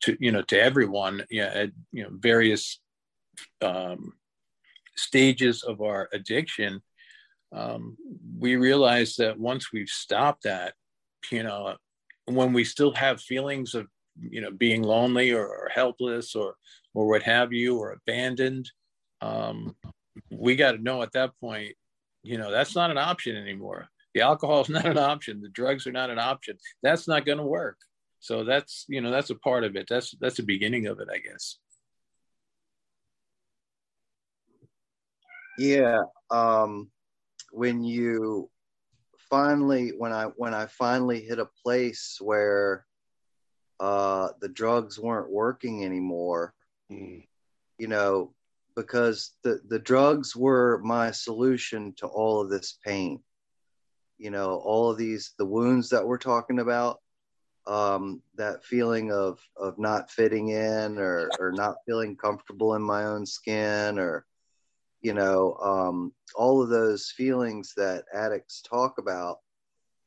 to 0.00 0.16
you 0.20 0.32
know 0.32 0.42
to 0.42 0.60
everyone, 0.60 1.24
yeah, 1.30 1.50
at 1.54 1.70
you 1.92 2.02
know 2.02 2.10
various 2.12 2.80
um, 3.62 4.12
stages 4.96 5.62
of 5.62 5.80
our 5.80 6.08
addiction, 6.12 6.82
um, 7.52 7.96
we 8.38 8.56
realize 8.56 9.16
that 9.16 9.38
once 9.38 9.72
we've 9.72 9.88
stopped 9.88 10.44
that, 10.44 10.74
you 11.30 11.42
know, 11.42 11.76
when 12.26 12.52
we 12.52 12.64
still 12.64 12.94
have 12.94 13.20
feelings 13.20 13.74
of 13.74 13.86
you 14.20 14.40
know 14.40 14.50
being 14.50 14.82
lonely 14.82 15.32
or, 15.32 15.46
or 15.46 15.70
helpless 15.72 16.34
or 16.34 16.56
or 16.94 17.08
what 17.08 17.22
have 17.22 17.52
you 17.52 17.78
or 17.78 17.92
abandoned, 17.92 18.70
um, 19.20 19.74
we 20.30 20.56
got 20.56 20.72
to 20.72 20.82
know 20.82 21.02
at 21.02 21.12
that 21.12 21.30
point, 21.40 21.74
you 22.22 22.38
know, 22.38 22.50
that's 22.50 22.74
not 22.74 22.90
an 22.90 22.98
option 22.98 23.36
anymore. 23.36 23.88
The 24.14 24.22
alcohol 24.22 24.62
is 24.62 24.68
not 24.70 24.86
an 24.86 24.98
option. 24.98 25.40
The 25.40 25.48
drugs 25.48 25.86
are 25.86 25.92
not 25.92 26.10
an 26.10 26.18
option. 26.18 26.56
That's 26.82 27.08
not 27.08 27.26
going 27.26 27.38
to 27.38 27.44
work 27.44 27.78
so 28.20 28.44
that's 28.44 28.84
you 28.88 29.00
know 29.00 29.10
that's 29.10 29.30
a 29.30 29.34
part 29.34 29.64
of 29.64 29.74
it 29.74 29.86
that's 29.88 30.14
that's 30.20 30.36
the 30.36 30.42
beginning 30.42 30.86
of 30.86 31.00
it 31.00 31.08
i 31.12 31.18
guess 31.18 31.56
yeah 35.60 36.00
um 36.30 36.90
when 37.52 37.84
you 37.84 38.48
finally 39.28 39.90
when 39.98 40.12
i 40.12 40.24
when 40.36 40.54
i 40.54 40.66
finally 40.66 41.20
hit 41.20 41.38
a 41.38 41.48
place 41.62 42.16
where 42.20 42.86
uh 43.78 44.28
the 44.40 44.48
drugs 44.48 44.98
weren't 44.98 45.30
working 45.30 45.84
anymore 45.84 46.54
mm. 46.90 47.22
you 47.78 47.86
know 47.86 48.32
because 48.74 49.32
the 49.42 49.60
the 49.68 49.78
drugs 49.78 50.34
were 50.34 50.80
my 50.82 51.10
solution 51.10 51.92
to 51.94 52.06
all 52.06 52.40
of 52.40 52.48
this 52.48 52.78
pain 52.84 53.20
you 54.16 54.30
know 54.30 54.56
all 54.64 54.90
of 54.90 54.96
these 54.96 55.34
the 55.36 55.44
wounds 55.44 55.90
that 55.90 56.06
we're 56.06 56.18
talking 56.18 56.58
about 56.58 57.00
um, 57.66 58.22
that 58.36 58.64
feeling 58.64 59.12
of 59.12 59.38
of 59.56 59.78
not 59.78 60.10
fitting 60.10 60.48
in 60.48 60.98
or 60.98 61.30
or 61.38 61.52
not 61.52 61.76
feeling 61.86 62.16
comfortable 62.16 62.74
in 62.74 62.82
my 62.82 63.04
own 63.04 63.26
skin 63.26 63.98
or 63.98 64.24
you 65.02 65.14
know 65.14 65.54
um, 65.62 66.12
all 66.34 66.62
of 66.62 66.68
those 66.68 67.12
feelings 67.16 67.72
that 67.76 68.04
addicts 68.14 68.62
talk 68.62 68.98
about 68.98 69.38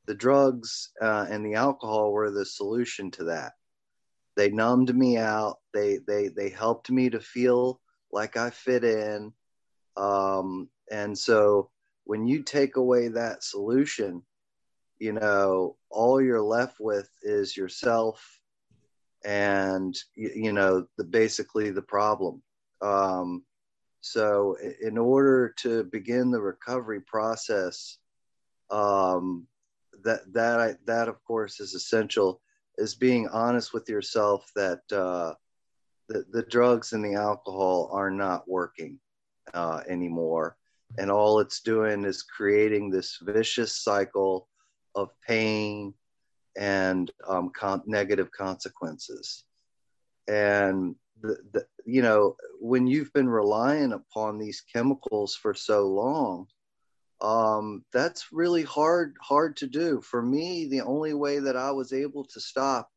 the 0.06 0.16
drugs 0.16 0.92
uh, 1.02 1.26
and 1.30 1.46
the 1.46 1.54
alcohol 1.54 2.12
were 2.12 2.30
the 2.30 2.46
solution 2.46 3.10
to 3.12 3.24
that. 3.26 3.54
They 4.36 4.50
numbed 4.50 4.94
me 4.96 5.18
out. 5.18 5.60
They 5.74 6.00
they 6.06 6.28
they 6.28 6.50
helped 6.50 6.90
me 6.90 7.10
to 7.10 7.20
feel 7.20 7.80
like 8.12 8.38
i 8.38 8.50
fit 8.50 8.84
in. 8.84 9.34
Um, 9.98 10.70
and 10.92 11.18
so 11.18 11.70
when 12.04 12.28
you 12.28 12.44
take 12.44 12.76
away 12.76 13.08
that 13.08 13.44
solution 13.44 14.24
you 15.00 15.12
know 15.12 15.76
all 15.90 16.22
you're 16.22 16.42
left 16.42 16.78
with 16.80 17.10
is 17.24 17.58
yourself 17.58 18.40
and 19.26 19.98
you, 20.16 20.32
you 20.34 20.54
know 20.54 20.86
the 20.98 21.04
basically 21.04 21.72
the 21.72 21.82
problem. 21.82 22.42
Um, 22.82 23.44
so, 24.04 24.58
in 24.82 24.98
order 24.98 25.54
to 25.60 25.86
begin 25.86 26.30
the 26.30 26.42
recovery 26.42 27.00
process, 27.00 28.00
um, 28.70 29.48
that 30.04 30.22
that 30.34 30.60
I, 30.60 30.76
that 30.86 31.08
of 31.08 31.24
course 31.24 31.62
is 31.62 31.74
essential. 31.74 32.42
Is 32.78 32.96
being 32.96 33.30
honest 33.30 33.74
with 33.74 33.88
yourself 33.88 34.52
that 34.58 34.82
uh, 34.92 35.36
the 36.10 36.26
the 36.34 36.44
drugs 36.44 36.92
and 36.92 37.04
the 37.04 37.14
alcohol 37.14 37.90
are 37.94 38.12
not 38.12 38.46
working 38.46 39.00
uh, 39.54 39.84
anymore, 39.88 40.58
and 40.98 41.10
all 41.10 41.40
it's 41.40 41.62
doing 41.62 42.04
is 42.04 42.24
creating 42.24 42.90
this 42.90 43.20
vicious 43.22 43.74
cycle 43.74 44.50
of 44.96 45.12
pain 45.26 45.94
and 46.58 47.10
um, 47.26 47.52
con- 47.56 47.84
negative 47.86 48.30
consequences. 48.32 49.46
And 50.28 50.96
the, 51.24 51.38
the, 51.54 51.66
you 51.86 52.02
know, 52.02 52.36
when 52.60 52.86
you've 52.86 53.12
been 53.14 53.30
relying 53.30 53.94
upon 53.94 54.38
these 54.38 54.62
chemicals 54.62 55.36
for 55.36 55.54
so 55.54 55.88
long, 55.88 56.48
um, 57.22 57.86
that's 57.94 58.34
really 58.34 58.64
hard 58.64 59.16
hard 59.22 59.56
to 59.58 59.68
do. 59.68 60.02
For 60.02 60.22
me, 60.22 60.68
the 60.68 60.82
only 60.82 61.14
way 61.14 61.40
that 61.40 61.56
I 61.56 61.72
was 61.72 61.94
able 61.94 62.26
to 62.26 62.40
stop 62.42 62.90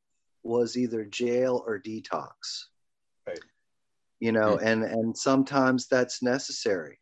was 0.43 0.77
either 0.77 1.05
jail 1.05 1.63
or 1.67 1.81
detox. 1.81 2.65
Right. 3.27 3.39
You 4.19 4.33
know, 4.33 4.59
and 4.59 4.83
and 4.83 5.17
sometimes 5.17 5.87
that's 5.87 6.23
necessary 6.23 6.99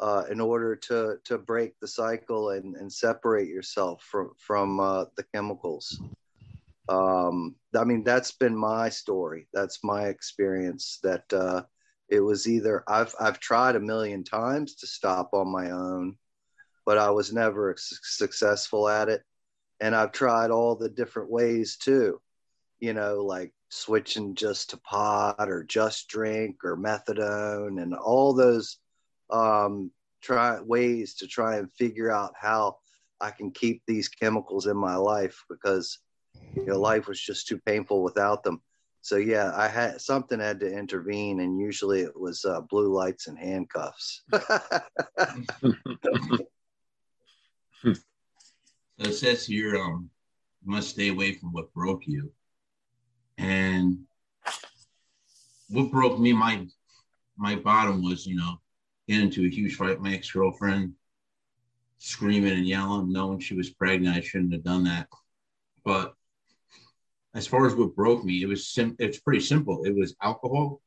uh, 0.00 0.24
in 0.30 0.40
order 0.40 0.74
to 0.74 1.18
to 1.24 1.38
break 1.38 1.78
the 1.78 1.88
cycle 1.88 2.50
and, 2.50 2.74
and 2.74 2.92
separate 2.92 3.48
yourself 3.48 4.02
from 4.02 4.32
from 4.36 4.80
uh, 4.80 5.04
the 5.16 5.24
chemicals. 5.32 6.02
Um, 6.90 7.54
I 7.76 7.84
mean, 7.84 8.02
that's 8.02 8.32
been 8.32 8.56
my 8.56 8.88
story. 8.88 9.46
That's 9.52 9.84
my 9.84 10.08
experience. 10.08 10.98
That 11.04 11.32
uh, 11.32 11.62
it 12.08 12.20
was 12.20 12.48
either 12.48 12.82
I've 12.88 13.14
I've 13.20 13.38
tried 13.38 13.76
a 13.76 13.80
million 13.80 14.24
times 14.24 14.74
to 14.76 14.88
stop 14.88 15.30
on 15.32 15.48
my 15.48 15.70
own, 15.70 16.16
but 16.84 16.98
I 16.98 17.10
was 17.10 17.32
never 17.32 17.76
successful 17.78 18.88
at 18.88 19.08
it. 19.08 19.22
And 19.80 19.94
I've 19.94 20.12
tried 20.12 20.50
all 20.50 20.74
the 20.74 20.88
different 20.90 21.30
ways 21.30 21.76
too, 21.76 22.20
you 22.80 22.92
know, 22.92 23.24
like 23.24 23.52
switching 23.68 24.34
just 24.34 24.70
to 24.70 24.76
pot 24.78 25.48
or 25.48 25.62
just 25.62 26.08
drink 26.08 26.64
or 26.64 26.76
methadone 26.76 27.80
and 27.80 27.94
all 27.94 28.34
those 28.34 28.78
um, 29.30 29.92
try 30.20 30.60
ways 30.60 31.14
to 31.14 31.28
try 31.28 31.56
and 31.56 31.72
figure 31.74 32.10
out 32.10 32.34
how 32.38 32.78
I 33.20 33.30
can 33.30 33.52
keep 33.52 33.82
these 33.86 34.08
chemicals 34.08 34.66
in 34.66 34.76
my 34.76 34.96
life 34.96 35.44
because 35.48 35.98
you 36.54 36.66
know 36.66 36.80
life 36.80 37.06
was 37.06 37.20
just 37.20 37.46
too 37.46 37.58
painful 37.66 38.02
without 38.02 38.42
them. 38.42 38.60
So 39.02 39.16
yeah, 39.16 39.52
I 39.54 39.68
had 39.68 40.00
something 40.00 40.38
had 40.38 40.60
to 40.60 40.70
intervene, 40.70 41.40
and 41.40 41.58
usually 41.58 42.00
it 42.02 42.18
was 42.18 42.44
uh, 42.44 42.60
blue 42.62 42.92
lights 42.92 43.28
and 43.28 43.38
handcuffs. 43.38 44.22
so 44.32 44.42
it 48.98 49.14
says 49.14 49.46
here, 49.46 49.76
um, 49.76 50.10
must 50.64 50.90
stay 50.90 51.08
away 51.08 51.34
from 51.34 51.52
what 51.52 51.72
broke 51.72 52.06
you, 52.06 52.30
and 53.38 54.00
what 55.70 55.90
broke 55.90 56.18
me, 56.18 56.32
my 56.32 56.66
my 57.36 57.56
bottom 57.56 58.02
was, 58.02 58.26
you 58.26 58.36
know, 58.36 58.60
getting 59.08 59.26
into 59.26 59.46
a 59.46 59.48
huge 59.48 59.76
fight 59.76 60.00
my 60.00 60.12
ex 60.12 60.30
girlfriend, 60.30 60.92
screaming 61.98 62.52
and 62.52 62.66
yelling, 62.66 63.10
knowing 63.10 63.38
she 63.38 63.54
was 63.54 63.70
pregnant. 63.70 64.16
I 64.16 64.20
shouldn't 64.20 64.52
have 64.52 64.64
done 64.64 64.84
that. 64.84 65.08
But 65.84 66.14
as 67.34 67.46
far 67.46 67.66
as 67.66 67.74
what 67.74 67.94
broke 67.94 68.24
me, 68.24 68.42
it 68.42 68.46
was 68.46 68.68
sim- 68.68 68.96
it's 68.98 69.20
pretty 69.20 69.40
simple. 69.40 69.84
It 69.84 69.94
was 69.94 70.16
alcohol 70.22 70.80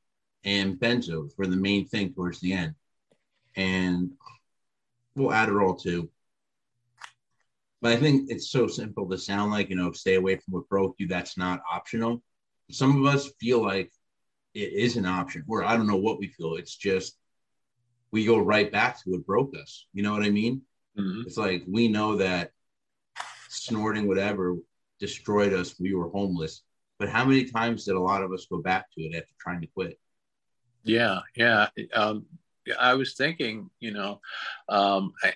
and 0.43 0.77
benzos 0.77 1.31
were 1.37 1.47
the 1.47 1.55
main 1.55 1.87
thing 1.87 2.13
towards 2.13 2.39
the 2.39 2.53
end, 2.53 2.75
and 3.55 4.11
we'll 5.15 5.29
Adderall 5.29 5.81
too. 5.81 6.09
But 7.81 7.93
I 7.93 7.97
think 7.97 8.29
it's 8.29 8.49
so 8.49 8.67
simple 8.67 9.09
to 9.09 9.17
sound 9.17 9.51
like 9.51 9.69
you 9.69 9.75
know, 9.75 9.91
stay 9.91 10.15
away 10.15 10.35
from 10.35 10.53
what 10.53 10.69
broke 10.69 10.95
you. 10.97 11.07
That's 11.07 11.37
not 11.37 11.61
optional. 11.71 12.21
Some 12.71 12.97
of 12.97 13.13
us 13.13 13.31
feel 13.39 13.61
like 13.61 13.91
it 14.53 14.73
is 14.73 14.97
an 14.97 15.05
option, 15.05 15.45
or 15.47 15.63
I 15.63 15.77
don't 15.77 15.87
know 15.87 15.97
what 15.97 16.19
we 16.19 16.27
feel. 16.27 16.55
It's 16.55 16.75
just 16.75 17.17
we 18.11 18.25
go 18.25 18.37
right 18.37 18.71
back 18.71 19.01
to 19.01 19.11
what 19.11 19.25
broke 19.25 19.55
us. 19.57 19.87
You 19.93 20.03
know 20.03 20.13
what 20.13 20.23
I 20.23 20.29
mean? 20.29 20.61
Mm-hmm. 20.97 21.23
It's 21.25 21.37
like 21.37 21.63
we 21.67 21.87
know 21.87 22.17
that 22.17 22.51
snorting 23.49 24.07
whatever 24.07 24.55
destroyed 25.03 25.53
us. 25.53 25.75
We 25.79 25.93
were 25.93 26.07
homeless. 26.09 26.61
But 26.97 27.09
how 27.09 27.25
many 27.25 27.43
times 27.43 27.83
did 27.83 27.95
a 27.95 27.99
lot 27.99 28.23
of 28.23 28.31
us 28.31 28.45
go 28.49 28.61
back 28.61 28.85
to 28.93 29.01
it 29.01 29.13
after 29.13 29.33
trying 29.37 29.59
to 29.59 29.67
quit? 29.67 29.99
Yeah, 30.83 31.19
yeah. 31.35 31.67
Um, 31.93 32.25
I 32.79 32.93
was 32.93 33.13
thinking, 33.13 33.69
you 33.81 33.91
know, 33.91 34.21
um, 34.69 35.13
I, 35.21 35.33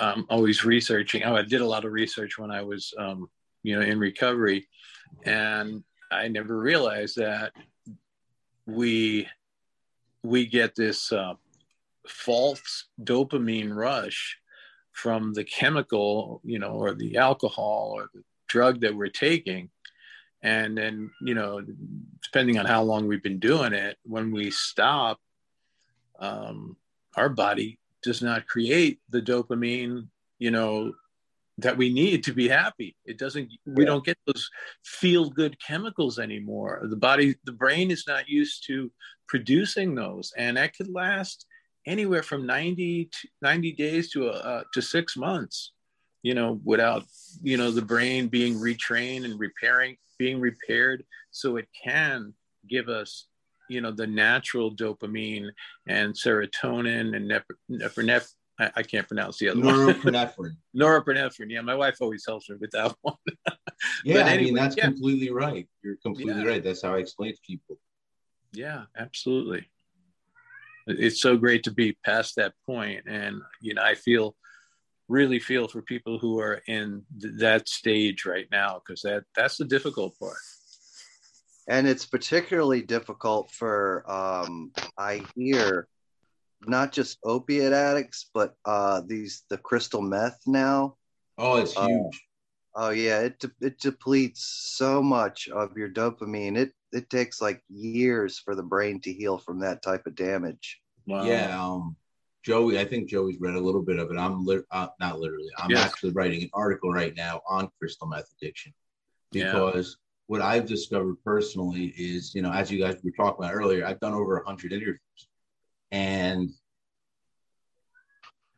am 0.00 0.24
always 0.30 0.64
researching. 0.64 1.24
I 1.24 1.42
did 1.42 1.60
a 1.60 1.66
lot 1.66 1.84
of 1.84 1.92
research 1.92 2.38
when 2.38 2.50
I 2.50 2.62
was, 2.62 2.94
um, 2.98 3.28
you 3.62 3.76
know, 3.76 3.82
in 3.82 3.98
recovery, 3.98 4.66
and 5.24 5.84
I 6.10 6.28
never 6.28 6.58
realized 6.58 7.16
that 7.16 7.52
we 8.66 9.28
we 10.22 10.46
get 10.46 10.74
this 10.74 11.12
uh, 11.12 11.34
false 12.06 12.86
dopamine 13.02 13.74
rush 13.74 14.38
from 14.92 15.34
the 15.34 15.44
chemical, 15.44 16.40
you 16.44 16.58
know, 16.58 16.72
or 16.72 16.94
the 16.94 17.18
alcohol 17.18 17.92
or 17.94 18.08
the 18.14 18.22
drug 18.48 18.80
that 18.80 18.94
we're 18.94 19.08
taking. 19.08 19.70
And 20.42 20.78
then, 20.78 21.10
you 21.20 21.34
know, 21.34 21.60
depending 22.22 22.58
on 22.58 22.66
how 22.66 22.82
long 22.82 23.06
we've 23.06 23.22
been 23.22 23.40
doing 23.40 23.72
it, 23.72 23.96
when 24.04 24.30
we 24.30 24.50
stop, 24.50 25.18
um, 26.20 26.76
our 27.16 27.28
body 27.28 27.78
does 28.02 28.22
not 28.22 28.46
create 28.46 29.00
the 29.10 29.20
dopamine, 29.20 30.06
you 30.38 30.50
know, 30.50 30.92
that 31.58 31.76
we 31.76 31.92
need 31.92 32.22
to 32.22 32.32
be 32.32 32.48
happy. 32.48 32.94
It 33.04 33.18
doesn't, 33.18 33.50
we 33.66 33.84
don't 33.84 34.04
get 34.04 34.16
those 34.26 34.48
feel 34.84 35.28
good 35.28 35.56
chemicals 35.60 36.20
anymore. 36.20 36.86
The 36.88 36.96
body, 36.96 37.34
the 37.44 37.52
brain 37.52 37.90
is 37.90 38.04
not 38.06 38.28
used 38.28 38.64
to 38.68 38.92
producing 39.26 39.96
those. 39.96 40.32
And 40.36 40.56
that 40.56 40.76
could 40.76 40.88
last 40.88 41.46
anywhere 41.88 42.22
from 42.22 42.46
90 42.46 43.06
to 43.06 43.28
90 43.42 43.72
days 43.72 44.10
to 44.10 44.28
uh, 44.28 44.62
to 44.74 44.82
six 44.82 45.16
months 45.16 45.72
you 46.22 46.34
know 46.34 46.60
without 46.64 47.04
you 47.42 47.56
know 47.56 47.70
the 47.70 47.82
brain 47.82 48.28
being 48.28 48.54
retrained 48.54 49.24
and 49.24 49.38
repairing 49.38 49.96
being 50.18 50.40
repaired 50.40 51.04
so 51.30 51.56
it 51.56 51.68
can 51.84 52.32
give 52.68 52.88
us 52.88 53.26
you 53.68 53.80
know 53.80 53.92
the 53.92 54.06
natural 54.06 54.74
dopamine 54.74 55.48
and 55.86 56.14
serotonin 56.14 57.14
and 57.16 57.30
nephreprenephrine 57.30 58.32
I, 58.60 58.72
I 58.74 58.82
can't 58.82 59.06
pronounce 59.06 59.38
the 59.38 59.50
other 59.50 59.60
norepinephrine. 59.60 60.36
one. 60.36 60.56
norepinephrine. 60.76 61.48
Yeah, 61.48 61.60
my 61.60 61.76
wife 61.76 61.98
always 62.00 62.24
helps 62.26 62.50
me 62.50 62.56
with 62.60 62.72
that 62.72 62.92
one. 63.02 63.14
yeah, 64.04 64.16
anyway, 64.16 64.32
I 64.32 64.36
mean 64.38 64.54
that's 64.54 64.76
yeah. 64.76 64.86
completely 64.86 65.30
right. 65.30 65.68
You're 65.84 65.94
completely 66.02 66.42
yeah. 66.42 66.48
right. 66.48 66.64
That's 66.64 66.82
how 66.82 66.96
I 66.96 66.98
explain 66.98 67.34
to 67.34 67.40
people. 67.46 67.78
Yeah, 68.52 68.86
absolutely 68.96 69.70
it's 70.88 71.20
so 71.20 71.36
great 71.36 71.62
to 71.64 71.70
be 71.70 71.96
past 72.04 72.36
that 72.36 72.54
point 72.64 73.04
and 73.06 73.40
you 73.60 73.74
know 73.74 73.82
i 73.82 73.94
feel 73.94 74.34
really 75.08 75.38
feel 75.38 75.66
for 75.68 75.82
people 75.82 76.18
who 76.18 76.38
are 76.38 76.60
in 76.66 77.02
th- 77.20 77.34
that 77.38 77.68
stage 77.68 78.24
right 78.26 78.46
now 78.50 78.80
because 78.80 79.02
that 79.02 79.24
that's 79.34 79.56
the 79.56 79.64
difficult 79.64 80.18
part 80.18 80.36
and 81.68 81.86
it's 81.86 82.06
particularly 82.06 82.82
difficult 82.82 83.50
for 83.50 84.04
um, 84.10 84.70
i 84.98 85.22
hear 85.34 85.88
not 86.66 86.92
just 86.92 87.18
opiate 87.24 87.72
addicts 87.72 88.30
but 88.34 88.54
uh, 88.64 89.00
these 89.06 89.44
the 89.48 89.58
crystal 89.58 90.02
meth 90.02 90.40
now 90.46 90.96
oh 91.38 91.56
it's 91.56 91.76
uh, 91.76 91.86
huge 91.86 92.22
oh 92.74 92.90
yeah 92.90 93.20
it 93.20 93.38
de- 93.38 93.66
it 93.66 93.78
depletes 93.80 94.72
so 94.76 95.02
much 95.02 95.48
of 95.48 95.76
your 95.76 95.88
dopamine 95.88 96.56
it 96.56 96.72
it 96.92 97.10
takes 97.10 97.40
like 97.40 97.62
years 97.68 98.38
for 98.38 98.54
the 98.54 98.62
brain 98.62 99.00
to 99.00 99.12
heal 99.12 99.38
from 99.38 99.60
that 99.60 99.82
type 99.82 100.06
of 100.06 100.14
damage. 100.14 100.80
Wow. 101.06 101.22
Yeah, 101.22 101.62
um, 101.62 101.96
Joey, 102.44 102.78
I 102.78 102.84
think 102.84 103.08
Joey's 103.08 103.40
read 103.40 103.54
a 103.54 103.60
little 103.60 103.82
bit 103.82 103.98
of 103.98 104.10
it. 104.10 104.18
I'm 104.18 104.46
uh, 104.70 104.86
not 105.00 105.20
literally. 105.20 105.50
I'm 105.58 105.70
yes. 105.70 105.84
actually 105.84 106.12
writing 106.12 106.42
an 106.42 106.50
article 106.54 106.92
right 106.92 107.14
now 107.16 107.42
on 107.48 107.68
crystal 107.78 108.06
meth 108.06 108.30
addiction 108.40 108.72
because 109.32 109.98
yeah. 109.98 110.24
what 110.28 110.42
I've 110.42 110.66
discovered 110.66 111.16
personally 111.24 111.94
is, 111.96 112.34
you 112.34 112.42
know, 112.42 112.52
as 112.52 112.70
you 112.70 112.78
guys 112.80 112.96
were 113.02 113.10
talking 113.10 113.44
about 113.44 113.54
earlier, 113.54 113.84
I've 113.84 114.00
done 114.00 114.14
over 114.14 114.36
100 114.36 114.72
interviews, 114.72 115.00
and 115.90 116.50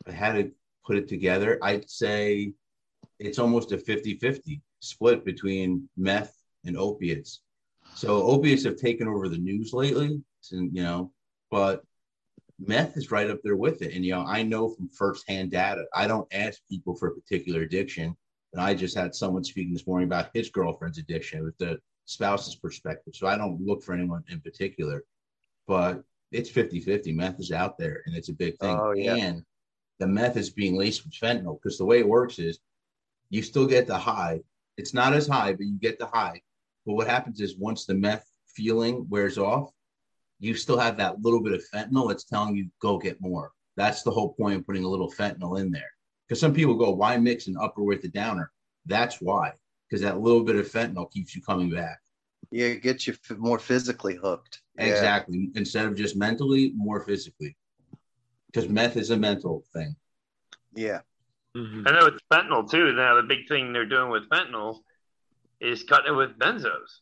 I 0.06 0.12
had 0.12 0.32
to 0.34 0.52
put 0.84 0.96
it 0.96 1.08
together. 1.08 1.58
I'd 1.62 1.90
say 1.90 2.52
it's 3.18 3.38
almost 3.38 3.72
a 3.72 3.76
50-50 3.76 4.60
split 4.80 5.24
between 5.24 5.88
meth 5.96 6.34
and 6.64 6.76
opiates 6.76 7.40
so 7.94 8.22
opiates 8.22 8.64
have 8.64 8.76
taken 8.76 9.08
over 9.08 9.28
the 9.28 9.38
news 9.38 9.72
lately, 9.72 10.22
and 10.52 10.74
you 10.74 10.82
know, 10.82 11.12
but 11.50 11.82
meth 12.64 12.96
is 12.96 13.10
right 13.10 13.30
up 13.30 13.40
there 13.42 13.56
with 13.56 13.82
it. 13.82 13.94
And 13.94 14.04
you 14.04 14.12
know, 14.12 14.24
I 14.24 14.42
know 14.42 14.68
from 14.68 14.88
firsthand 14.90 15.50
data. 15.50 15.84
I 15.94 16.06
don't 16.06 16.28
ask 16.32 16.60
people 16.68 16.94
for 16.94 17.08
a 17.08 17.14
particular 17.14 17.62
addiction, 17.62 18.16
and 18.52 18.60
I 18.60 18.74
just 18.74 18.96
had 18.96 19.14
someone 19.14 19.44
speaking 19.44 19.72
this 19.72 19.86
morning 19.86 20.06
about 20.06 20.30
his 20.34 20.50
girlfriend's 20.50 20.98
addiction 20.98 21.44
with 21.44 21.56
the 21.58 21.78
spouse's 22.04 22.56
perspective. 22.56 23.14
So 23.14 23.26
I 23.26 23.36
don't 23.36 23.60
look 23.60 23.82
for 23.82 23.92
anyone 23.92 24.24
in 24.28 24.40
particular, 24.40 25.04
but 25.66 26.02
it's 26.32 26.50
50-50. 26.50 27.14
Meth 27.14 27.40
is 27.40 27.52
out 27.52 27.78
there 27.78 28.02
and 28.06 28.16
it's 28.16 28.28
a 28.28 28.34
big 28.34 28.58
thing. 28.58 28.76
Oh, 28.78 28.92
yeah. 28.92 29.14
And 29.14 29.44
the 29.98 30.06
meth 30.06 30.36
is 30.36 30.50
being 30.50 30.76
laced 30.76 31.04
with 31.04 31.14
fentanyl 31.14 31.60
because 31.60 31.78
the 31.78 31.84
way 31.84 32.00
it 32.00 32.08
works 32.08 32.38
is 32.38 32.58
you 33.30 33.42
still 33.42 33.66
get 33.66 33.86
the 33.86 33.98
high. 33.98 34.40
It's 34.76 34.94
not 34.94 35.12
as 35.12 35.26
high, 35.26 35.52
but 35.52 35.66
you 35.66 35.78
get 35.78 35.98
the 35.98 36.06
high. 36.06 36.40
But 36.86 36.94
what 36.94 37.06
happens 37.06 37.40
is 37.40 37.56
once 37.56 37.84
the 37.84 37.94
meth 37.94 38.26
feeling 38.46 39.06
wears 39.08 39.38
off, 39.38 39.70
you 40.40 40.54
still 40.54 40.78
have 40.78 40.96
that 40.96 41.20
little 41.22 41.42
bit 41.42 41.52
of 41.52 41.62
fentanyl 41.72 42.08
that's 42.08 42.24
telling 42.24 42.56
you 42.56 42.68
go 42.80 42.98
get 42.98 43.20
more. 43.20 43.52
That's 43.76 44.02
the 44.02 44.10
whole 44.10 44.32
point 44.32 44.56
of 44.56 44.66
putting 44.66 44.84
a 44.84 44.88
little 44.88 45.10
fentanyl 45.12 45.60
in 45.60 45.70
there. 45.70 45.90
Because 46.26 46.40
some 46.40 46.54
people 46.54 46.74
go, 46.74 46.90
why 46.90 47.16
mix 47.18 47.46
an 47.46 47.56
upper 47.60 47.82
with 47.82 48.04
a 48.04 48.08
downer? 48.08 48.50
That's 48.86 49.20
why. 49.20 49.52
Because 49.88 50.02
that 50.02 50.20
little 50.20 50.42
bit 50.42 50.56
of 50.56 50.66
fentanyl 50.70 51.10
keeps 51.12 51.36
you 51.36 51.42
coming 51.42 51.70
back. 51.70 51.98
Yeah, 52.50 52.66
it 52.66 52.82
gets 52.82 53.06
you 53.06 53.14
f- 53.30 53.36
more 53.38 53.58
physically 53.58 54.16
hooked. 54.16 54.62
Yeah. 54.78 54.86
Exactly. 54.86 55.50
Instead 55.54 55.86
of 55.86 55.94
just 55.94 56.16
mentally, 56.16 56.72
more 56.74 57.00
physically. 57.00 57.56
Because 58.46 58.68
meth 58.68 58.96
is 58.96 59.10
a 59.10 59.16
mental 59.16 59.64
thing. 59.72 59.94
Yeah. 60.74 61.00
Mhm. 61.56 61.86
I 61.86 61.92
know 61.92 62.06
it's 62.06 62.22
fentanyl 62.32 62.68
too. 62.68 62.92
Now 62.92 63.16
the 63.16 63.22
big 63.22 63.48
thing 63.48 63.72
they're 63.72 63.86
doing 63.86 64.10
with 64.10 64.28
fentanyl 64.28 64.80
is 65.60 65.82
cutting 65.82 66.12
it 66.12 66.16
with 66.16 66.38
benzos. 66.38 67.00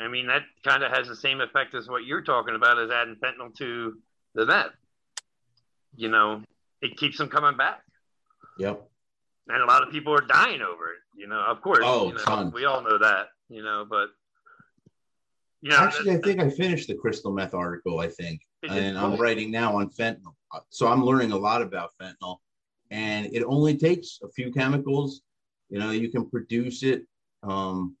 I 0.00 0.08
mean 0.08 0.26
that 0.28 0.42
kind 0.64 0.82
of 0.82 0.92
has 0.92 1.08
the 1.08 1.16
same 1.16 1.40
effect 1.40 1.74
as 1.74 1.88
what 1.88 2.04
you're 2.04 2.22
talking 2.22 2.54
about, 2.54 2.78
as 2.78 2.90
adding 2.90 3.16
fentanyl 3.16 3.54
to 3.56 3.96
the 4.34 4.46
meth. 4.46 4.70
You 5.96 6.08
know, 6.08 6.42
it 6.80 6.96
keeps 6.96 7.18
them 7.18 7.28
coming 7.28 7.56
back, 7.56 7.82
Yep. 8.58 8.88
and 9.48 9.62
a 9.62 9.66
lot 9.66 9.82
of 9.82 9.90
people 9.90 10.14
are 10.14 10.20
dying 10.20 10.62
over 10.62 10.92
it. 10.92 10.98
You 11.16 11.26
know, 11.26 11.40
of 11.40 11.60
course, 11.60 11.80
Oh, 11.82 12.08
you 12.08 12.14
know, 12.14 12.50
we 12.54 12.64
all 12.64 12.82
know 12.82 12.98
that. 12.98 13.28
You 13.48 13.62
know, 13.62 13.86
but 13.88 14.08
you 15.60 15.70
know, 15.70 15.78
Actually, 15.78 16.14
I 16.14 16.18
think 16.18 16.40
I 16.40 16.48
finished 16.48 16.86
the 16.86 16.94
crystal 16.94 17.32
meth 17.32 17.54
article, 17.54 17.98
I 17.98 18.08
think. 18.08 18.42
And 18.68 18.96
I'm 18.96 19.16
writing 19.16 19.50
now 19.50 19.76
on 19.76 19.90
fentanyl. 19.90 20.34
So 20.70 20.86
I'm 20.86 21.04
learning 21.04 21.32
a 21.32 21.36
lot 21.36 21.62
about 21.62 21.90
fentanyl. 22.00 22.38
And 22.90 23.26
it 23.32 23.42
only 23.44 23.76
takes 23.76 24.20
a 24.22 24.28
few 24.28 24.52
chemicals. 24.52 25.22
You 25.68 25.78
know, 25.80 25.90
you 25.90 26.10
can 26.10 26.28
produce 26.30 26.82
it 26.82 27.06
um, 27.42 27.96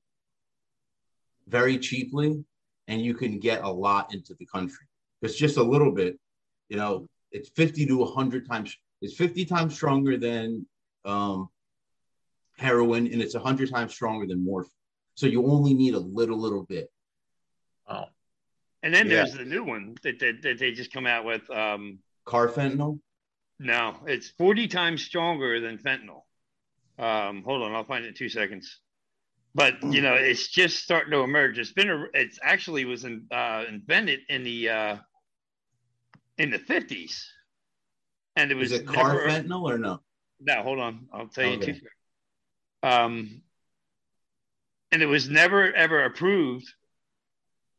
very 1.48 1.78
cheaply 1.78 2.44
and 2.86 3.02
you 3.02 3.14
can 3.14 3.38
get 3.38 3.62
a 3.62 3.68
lot 3.68 4.12
into 4.14 4.34
the 4.38 4.46
country. 4.46 4.86
It's 5.22 5.34
just 5.36 5.56
a 5.56 5.62
little 5.62 5.92
bit, 5.92 6.18
you 6.68 6.76
know, 6.76 7.08
it's 7.32 7.48
50 7.50 7.86
to 7.86 7.96
100 7.98 8.48
times, 8.48 8.76
it's 9.02 9.14
50 9.14 9.44
times 9.44 9.74
stronger 9.74 10.16
than 10.16 10.66
um, 11.04 11.48
heroin 12.56 13.06
and 13.12 13.20
it's 13.20 13.34
100 13.34 13.70
times 13.70 13.92
stronger 13.94 14.26
than 14.26 14.44
morphine. 14.44 14.70
So 15.14 15.26
you 15.26 15.44
only 15.46 15.74
need 15.74 15.94
a 15.94 15.98
little, 15.98 16.38
little 16.38 16.64
bit. 16.64 16.90
Wow. 17.88 18.08
And 18.82 18.94
then 18.94 19.08
Yeah. 19.08 19.16
there's 19.16 19.34
the 19.34 19.44
new 19.44 19.64
one 19.64 19.96
that, 20.02 20.18
that, 20.20 20.42
that 20.42 20.58
they 20.58 20.72
just 20.72 20.92
come 20.92 21.06
out 21.06 21.24
with. 21.24 21.48
Um, 21.50 21.98
Carfentanil? 22.26 23.00
no, 23.58 23.96
it's 24.06 24.28
40 24.28 24.68
times 24.68 25.02
stronger 25.04 25.60
than 25.60 25.78
fentanyl. 25.78 26.22
Um, 26.98 27.42
hold 27.42 27.62
on, 27.62 27.72
I'll 27.74 27.84
find 27.84 28.04
it 28.04 28.08
in 28.08 28.14
two 28.14 28.28
seconds. 28.28 28.80
But 29.58 29.82
you 29.82 30.02
know, 30.02 30.14
it's 30.14 30.46
just 30.46 30.84
starting 30.84 31.10
to 31.10 31.22
emerge. 31.22 31.58
It's 31.58 31.72
been, 31.72 31.90
a, 31.90 32.04
it's 32.14 32.38
actually 32.44 32.84
was 32.84 33.02
in, 33.02 33.26
uh, 33.32 33.64
invented 33.68 34.20
in 34.28 34.44
the 34.44 34.68
uh, 34.70 34.96
in 36.38 36.50
the 36.50 36.60
50s, 36.60 37.24
and 38.36 38.52
it 38.52 38.54
was 38.54 38.70
Is 38.70 38.82
it 38.82 38.86
never- 38.86 39.26
carfentanil 39.26 39.62
or 39.62 39.76
no? 39.76 40.00
No, 40.40 40.62
hold 40.62 40.78
on. 40.78 41.08
I'll 41.12 41.26
tell 41.26 41.44
you. 41.44 41.54
Okay. 41.54 41.66
two 41.66 41.72
seconds. 41.72 41.90
Um, 42.84 43.42
and 44.92 45.02
it 45.02 45.06
was 45.06 45.28
never 45.28 45.72
ever 45.74 46.04
approved 46.04 46.72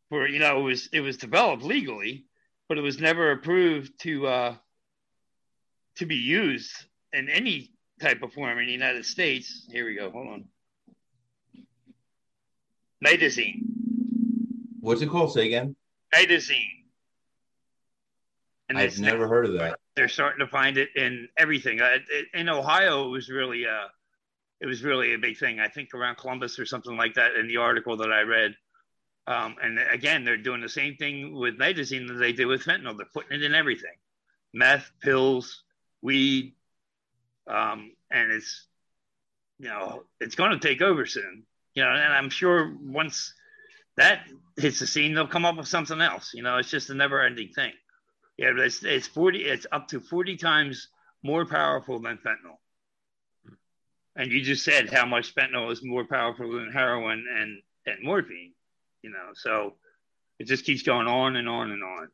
for 0.10 0.28
you 0.28 0.39
know 0.39 0.60
it 0.60 0.63
was 0.63 0.89
it 0.92 1.00
was 1.00 1.15
developed 1.15 1.63
legally, 1.63 2.26
but 2.68 2.78
it 2.78 2.82
was 2.82 3.00
never 3.00 3.32
approved 3.32 3.98
to 4.02 4.28
uh, 4.28 4.56
to 5.96 6.06
be 6.06 6.18
used 6.18 6.74
in 7.13 7.30
any 7.30 7.72
type 8.02 8.22
of 8.22 8.34
form 8.34 8.60
in 8.60 8.65
the 8.65 8.74
United 8.74 9.06
States. 9.06 9.65
Here 9.72 9.86
we 9.86 9.96
go. 9.96 10.12
Hold 10.12 10.28
on. 10.28 10.46
Nitazene. 13.06 13.62
What's 14.82 15.02
it 15.02 15.10
called? 15.10 15.34
Say 15.34 15.48
again. 15.48 15.76
Nitazene. 16.14 16.84
And 18.70 18.78
I've 18.78 19.00
never 19.00 19.28
heard 19.28 19.46
of 19.46 19.54
that. 19.54 19.80
they're 19.96 20.08
starting 20.08 20.46
to 20.46 20.48
find 20.48 20.78
it 20.78 20.90
in 20.96 21.28
everything. 21.38 21.80
In 22.34 22.50
Ohio, 22.50 23.08
it 23.08 23.10
was 23.10 23.30
really 23.30 23.66
uh, 23.66 23.88
it 24.62 24.68
was 24.68 24.84
really 24.84 25.14
a 25.14 25.18
big 25.18 25.38
thing. 25.38 25.60
I 25.60 25.68
think 25.70 25.94
around 25.94 26.18
Columbus 26.18 26.60
or 26.60 26.66
something 26.66 26.96
like 26.96 27.16
that 27.16 27.36
in 27.36 27.48
the 27.48 27.58
article 27.58 27.98
that 27.98 28.12
I 28.12 28.22
read. 28.22 28.56
Um, 29.26 29.56
and 29.62 29.80
again, 29.92 30.24
they're 30.24 30.38
doing 30.38 30.62
the 30.62 30.70
same 30.70 30.96
thing 30.96 31.36
with 31.36 31.58
nitazene 31.58 32.08
that 32.08 32.16
they 32.16 32.32
did 32.32 32.46
with 32.46 32.64
fentanyl. 32.64 32.98
They're 32.98 33.08
putting 33.14 33.40
it 33.40 33.44
in 33.44 33.54
everything, 33.54 33.94
meth, 34.54 34.92
pills, 35.02 35.64
weed, 36.02 36.54
um, 37.48 37.92
and 38.12 38.32
it's 38.32 38.68
you 39.60 39.70
know 39.70 40.04
it's 40.20 40.36
going 40.36 40.52
to 40.52 40.60
take 40.60 40.82
over 40.82 41.06
soon. 41.06 41.44
You 41.80 41.86
know, 41.86 41.92
and 41.92 42.13
I'm 42.13 42.30
sure 42.30 42.76
once 42.84 43.34
that 43.96 44.28
hits 44.58 44.80
the 44.82 44.86
scene, 44.86 45.13
they'll 45.13 45.28
come 45.28 45.46
up 45.46 45.56
with 45.56 45.70
something 45.70 46.02
else. 46.02 46.34
You 46.34 46.44
know, 46.44 46.58
it's 46.58 46.70
just 46.70 46.89
a 46.89 46.94
never-ending 46.94 47.54
thing. 47.56 47.72
Yeah, 48.38 48.52
it's 48.58 48.84
it's 48.84 49.08
forty. 49.08 49.46
It's 49.46 49.65
up 49.72 49.88
to 49.88 50.02
forty 50.02 50.36
times 50.36 50.89
more 51.24 51.46
powerful 51.46 52.02
than 52.02 52.18
fentanyl. 52.18 52.58
And 54.18 54.30
you 54.30 54.42
just 54.42 54.65
said 54.65 54.89
how 54.89 55.06
much 55.06 55.34
fentanyl 55.34 55.72
is 55.72 55.82
more 55.82 56.04
powerful 56.04 56.52
than 56.52 56.70
heroin 56.70 57.26
and 57.34 57.62
and 57.86 58.04
morphine. 58.04 58.52
You 59.02 59.12
know, 59.12 59.30
so 59.36 59.76
it 60.38 60.48
just 60.48 60.65
keeps 60.65 60.84
going 60.84 61.08
on 61.08 61.38
and 61.38 61.48
on 61.48 61.72
and 61.72 61.82
on. 61.82 62.10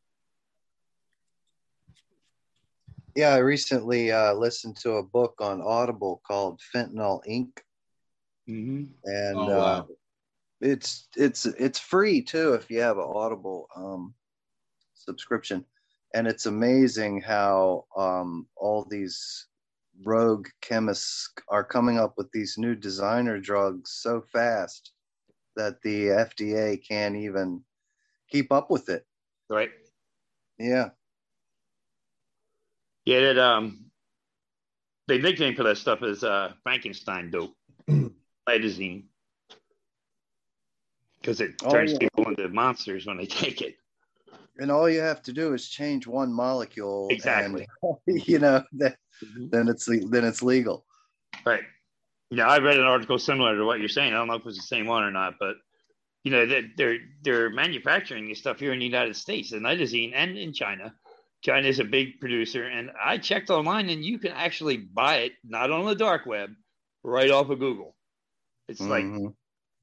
Yeah, 3.16 3.30
I 3.30 3.38
recently 3.38 4.12
uh, 4.12 4.36
listened 4.36 4.78
to 4.84 4.98
a 4.98 5.04
book 5.04 5.38
on 5.40 5.60
Audible 5.60 6.22
called 6.28 6.62
Fentanyl 6.72 7.22
Inc. 7.28 7.65
Mm-hmm. 8.50 8.84
and 9.06 9.38
Oh, 9.40 9.52
uh, 9.52 9.84
it's 10.62 11.08
it's 11.16 11.46
it's 11.46 11.80
free 11.80 12.22
too 12.22 12.54
if 12.54 12.70
you 12.70 12.82
have 12.82 12.98
an 12.98 13.06
Audible 13.08 13.68
um, 13.76 14.14
subscription, 14.94 15.66
and 16.14 16.28
it's 16.28 16.46
amazing 16.46 17.22
how 17.22 17.86
um, 17.98 18.48
all 18.58 18.86
these 18.90 19.48
rogue 20.06 20.48
chemists 20.62 21.30
are 21.50 21.64
coming 21.64 22.00
up 22.00 22.16
with 22.18 22.32
these 22.34 22.56
new 22.58 22.76
designer 22.76 23.40
drugs 23.40 23.92
so 23.94 24.22
fast 24.34 24.92
that 25.56 25.82
the 25.84 26.08
FDA 26.08 26.80
can't 26.88 27.16
even 27.16 27.64
keep 28.30 28.52
up 28.52 28.70
with 28.72 28.90
it. 28.90 29.06
Right. 29.50 29.72
Yeah, 30.60 30.90
Yeah. 33.06 33.22
That 33.22 33.38
um, 33.40 33.86
the 35.08 35.20
nickname 35.20 35.56
for 35.56 35.64
that 35.64 35.78
stuff 35.78 36.04
is 36.04 36.24
uh 36.24 36.54
Frankenstein 36.64 37.32
dope, 37.32 37.56
nitazene, 38.48 39.04
because 41.22 41.42
it 41.42 41.56
Oh, 41.64 41.72
turns 41.72 41.94
yeah. 41.94 42.00
people 42.00 42.28
into 42.30 42.48
monsters 42.50 43.06
when 43.06 43.18
they 43.18 43.26
take 43.26 43.62
it. 43.62 43.76
and 44.58 44.72
all 44.72 44.90
you 44.90 45.02
have 45.02 45.22
to 45.24 45.34
do 45.34 45.54
is 45.54 45.68
change 45.70 46.08
one 46.08 46.32
molecule, 46.32 47.08
Exactly. 47.10 47.68
and 48.08 48.28
you 48.28 48.40
know 48.40 48.64
that, 48.74 48.98
mm-hmm. 49.24 49.48
then 49.50 49.68
it's 49.68 49.86
then 49.86 50.24
it's 50.24 50.42
legal. 50.42 50.86
Right. 51.46 51.64
Yeah, 52.32 52.48
I 52.48 52.60
read 52.60 52.78
an 52.78 52.86
article 52.86 53.20
similar 53.20 53.56
to 53.58 53.66
what 53.66 53.80
you're 53.80 53.90
saying. 53.90 54.14
I 54.14 54.18
don't 54.18 54.28
know 54.28 54.34
if 54.36 54.40
it 54.42 54.46
was 54.46 54.56
the 54.58 54.64
same 54.64 54.88
one 54.88 55.04
or 55.04 55.12
not, 55.12 55.36
but 55.40 55.56
you 56.24 56.32
know, 56.32 56.46
they're 56.46 56.64
they're, 56.76 56.98
they're 57.24 57.50
manufacturing 57.52 58.28
this 58.28 58.40
stuff 58.40 58.60
here 58.60 58.74
in 58.74 58.80
the 58.80 58.86
United 58.86 59.16
States, 59.16 59.52
the 59.52 59.58
nitazene, 59.58 60.12
and 60.16 60.38
in 60.38 60.54
China. 60.54 60.94
China 61.44 61.68
is 61.68 61.78
a 61.80 61.84
big 61.84 62.20
producer, 62.20 62.64
and 62.66 62.90
I 63.04 63.20
checked 63.20 63.52
online, 63.52 63.90
and 63.90 64.04
you 64.04 64.18
can 64.18 64.32
actually 64.32 64.78
buy 64.78 65.18
it 65.18 65.34
not 65.44 65.70
on 65.70 65.86
the 65.86 65.94
dark 65.94 66.26
web, 66.26 66.50
right 67.04 67.30
off 67.30 67.52
of 67.52 67.60
Google. 67.60 67.95
It's 68.68 68.82
like 68.82 69.04
Mhm. 69.06 69.36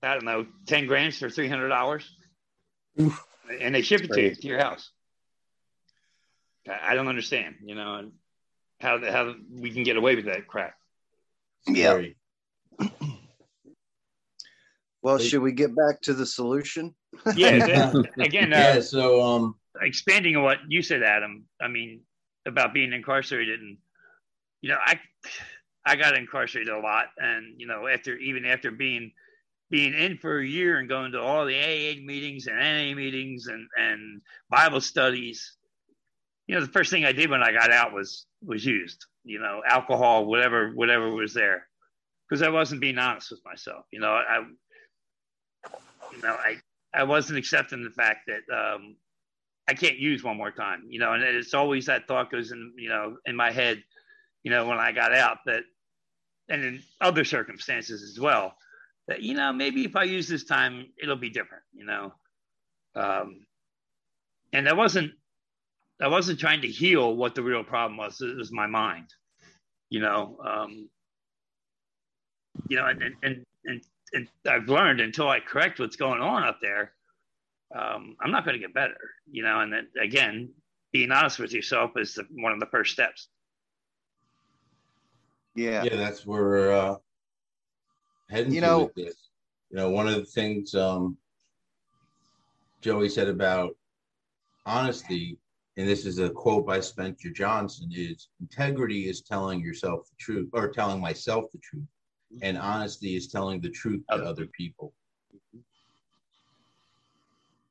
I 0.03 0.15
don't 0.15 0.25
know, 0.25 0.47
ten 0.67 0.87
grams 0.87 1.19
for 1.19 1.31
three 1.31 1.49
hundred 1.49 1.69
dollars, 1.69 2.09
and 2.97 3.75
they 3.75 3.83
ship 3.83 4.03
it 4.03 4.13
to 4.13 4.21
you 4.23 4.35
to 4.35 4.47
your 4.47 4.59
house. 4.59 4.91
I 6.69 6.91
I 6.93 6.95
don't 6.95 7.09
understand, 7.09 7.57
you 7.65 7.75
know, 7.75 7.95
and 7.97 8.13
how 8.81 8.99
how 9.11 9.35
we 9.51 9.71
can 9.73 9.85
get 9.85 9.97
away 9.97 10.17
with 10.17 10.25
that 10.27 10.47
crap. 10.47 10.75
Yeah. 11.67 12.03
Well, 15.03 15.19
They- 15.19 15.27
should 15.29 15.43
we 15.43 15.51
get 15.53 15.75
back 15.75 16.01
to 16.03 16.15
the 16.15 16.27
solution? 16.27 16.95
Yeah, 17.37 17.59
that- 17.59 18.13
again, 18.21 18.53
uh, 18.53 18.57
Yeah. 18.57 18.81
So 18.81 19.21
um, 19.21 19.57
expanding 19.81 20.37
on 20.37 20.45
what 20.45 20.59
you 20.69 20.81
said, 20.83 21.03
Adam. 21.03 21.45
I 21.61 21.67
mean, 21.69 22.03
about 22.47 22.73
being 22.73 22.93
incarcerated, 22.93 23.61
and 23.61 23.79
you 24.61 24.71
know, 24.71 24.79
I 24.81 25.01
I 25.85 25.97
got 25.97 26.17
incarcerated 26.17 26.73
a 26.73 26.79
lot, 26.79 27.07
and 27.19 27.61
you 27.61 27.67
know, 27.67 27.89
after 27.89 28.17
even 28.17 28.45
after 28.45 28.71
being 28.71 29.13
being 29.71 29.95
in 29.95 30.19
for 30.19 30.39
a 30.39 30.47
year 30.47 30.79
and 30.79 30.89
going 30.89 31.13
to 31.13 31.21
all 31.21 31.47
the 31.47 31.57
AA 31.57 32.01
meetings 32.05 32.47
and 32.47 32.59
NA 32.59 32.95
meetings 32.95 33.47
and 33.47 33.67
and 33.77 34.21
Bible 34.51 34.81
studies, 34.81 35.57
you 36.47 36.55
know, 36.55 36.61
the 36.61 36.73
first 36.73 36.91
thing 36.91 37.05
I 37.05 37.13
did 37.13 37.31
when 37.31 37.43
I 37.43 37.53
got 37.53 37.71
out 37.71 37.93
was 37.93 38.27
was 38.45 38.65
used, 38.65 39.07
you 39.25 39.41
know, 39.41 39.63
alcohol, 39.67 40.27
whatever 40.27 40.71
whatever 40.73 41.11
was 41.11 41.35
there, 41.35 41.67
because 42.29 42.43
I 42.43 42.49
wasn't 42.49 42.81
being 42.81 42.99
honest 42.99 43.31
with 43.31 43.45
myself. 43.45 43.85
You 43.91 44.01
know, 44.01 44.13
I 44.13 44.45
you 46.13 46.23
know 46.23 46.35
I 46.35 46.57
I 46.95 47.05
wasn't 47.05 47.39
accepting 47.39 47.83
the 47.83 47.91
fact 47.91 48.29
that 48.29 48.55
um, 48.55 48.97
I 49.69 49.75
can't 49.75 49.99
use 49.99 50.23
one 50.23 50.37
more 50.37 50.51
time, 50.51 50.85
you 50.89 50.99
know, 50.99 51.13
and 51.13 51.23
it's 51.23 51.55
always 51.55 51.87
that 51.87 52.07
thought 52.07 52.31
goes 52.31 52.53
in, 52.53 52.73
you 52.77 52.89
know, 52.89 53.17
in 53.27 53.37
my 53.37 53.51
head, 53.51 53.83
you 54.43 54.51
know, 54.51 54.67
when 54.67 54.79
I 54.79 54.93
got 54.93 55.13
out 55.15 55.39
that, 55.47 55.63
and 56.49 56.65
in 56.65 56.83
other 57.01 57.25
circumstances 57.25 58.03
as 58.03 58.21
well, 58.21 58.55
that, 59.09 59.23
you 59.23 59.35
know, 59.35 59.53
maybe 59.53 59.85
if 59.85 59.97
I 59.97 60.05
use 60.05 60.29
this 60.29 60.45
time, 60.45 60.87
it'll 61.01 61.17
be 61.17 61.31
different, 61.31 61.65
you 61.73 61.85
know. 61.85 62.13
Um, 62.95 63.47
and 64.53 64.69
I 64.69 64.75
wasn't, 64.75 65.13
I 66.01 66.09
wasn't 66.09 66.41
trying 66.41 66.63
to 66.63 66.69
heal 66.69 67.15
what 67.15 67.35
the 67.35 67.43
real 67.43 67.65
problem 67.65 67.97
was. 67.97 68.21
It 68.21 68.37
was 68.37 68.53
my 68.53 68.67
mind, 68.67 69.07
you 69.89 70.01
know, 70.01 70.37
um, 70.45 70.89
you 72.69 72.77
know, 72.77 72.87
and, 72.87 73.03
and, 73.23 73.45
and, 73.65 73.83
and 74.13 74.29
I've 74.47 74.69
learned 74.69 75.01
until 75.01 75.29
I 75.29 75.41
correct 75.41 75.79
what's 75.79 75.97
going 75.97 76.21
on 76.21 76.43
up 76.43 76.59
there, 76.61 76.93
um, 77.75 78.17
I'm 78.21 78.31
not 78.31 78.45
going 78.45 78.55
to 78.55 78.61
get 78.61 78.75
better, 78.75 78.99
you 79.31 79.43
know. 79.43 79.61
And 79.61 79.73
then 79.73 79.89
again, 80.01 80.51
being 80.93 81.11
honest 81.11 81.39
with 81.39 81.53
yourself 81.53 81.93
is 81.97 82.15
the, 82.15 82.27
one 82.35 82.53
of 82.53 82.61
the 82.61 82.67
first 82.67 82.93
steps. 82.93 83.29
Yeah. 85.55 85.85
Yeah, 85.85 85.97
that's 85.97 86.25
where 86.27 86.43
we're 86.43 86.73
uh, 86.73 86.97
heading 88.31 88.53
You 88.55 88.61
to 88.61 88.67
know- 88.67 88.83
with 88.85 88.95
this. 88.95 89.15
You 89.71 89.77
know, 89.79 89.91
one 89.91 90.07
of 90.07 90.17
the 90.17 90.25
things 90.27 90.75
um, 90.75 91.17
Joey 92.83 93.09
said 93.09 93.29
about 93.29 93.75
honesty, 94.67 95.39
and 95.79 95.89
this 95.89 96.05
is 96.05 96.19
a 96.19 96.29
quote 96.29 96.67
by 96.67 96.79
Spencer 96.81 97.31
Johnson, 97.31 97.89
is 97.91 98.29
integrity 98.43 99.09
is 99.09 99.23
telling 99.23 99.61
yourself 99.61 100.07
the 100.11 100.17
truth 100.19 100.51
or 100.53 100.69
telling 100.69 101.01
myself 101.01 101.47
the 101.53 101.59
truth. 101.59 101.87
And 102.43 102.57
honesty 102.59 103.17
is 103.17 103.29
telling 103.29 103.61
the 103.63 103.71
truth 103.71 104.03
to 104.11 104.17
other 104.17 104.47
people. 104.47 104.93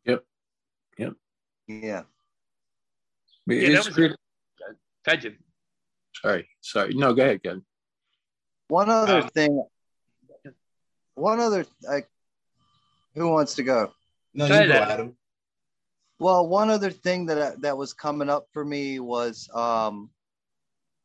Yep. 0.05 0.23
Yep. 0.97 1.13
Yeah. 1.67 1.77
Yeah, 1.77 2.03
It's 3.47 3.73
that 3.73 3.85
was- 3.85 3.95
crit- 5.05 5.37
sorry, 6.21 6.49
sorry. 6.61 6.93
No, 6.95 7.13
go 7.13 7.21
ahead, 7.23 7.43
Ken. 7.43 7.63
One 8.71 8.89
other 8.89 9.19
Um, 9.19 9.29
thing. 9.31 9.65
One 11.15 11.41
other. 11.41 11.65
Like, 11.83 12.07
who 13.15 13.27
wants 13.27 13.55
to 13.55 13.63
go? 13.63 13.91
No, 14.33 14.45
you 14.45 14.65
go, 14.67 14.73
Adam. 14.75 15.17
Well, 16.19 16.47
one 16.47 16.69
other 16.69 16.89
thing 16.89 17.25
that 17.25 17.59
that 17.63 17.75
was 17.75 17.91
coming 17.91 18.29
up 18.29 18.47
for 18.53 18.63
me 18.63 19.01
was 19.01 19.49
um, 19.53 20.09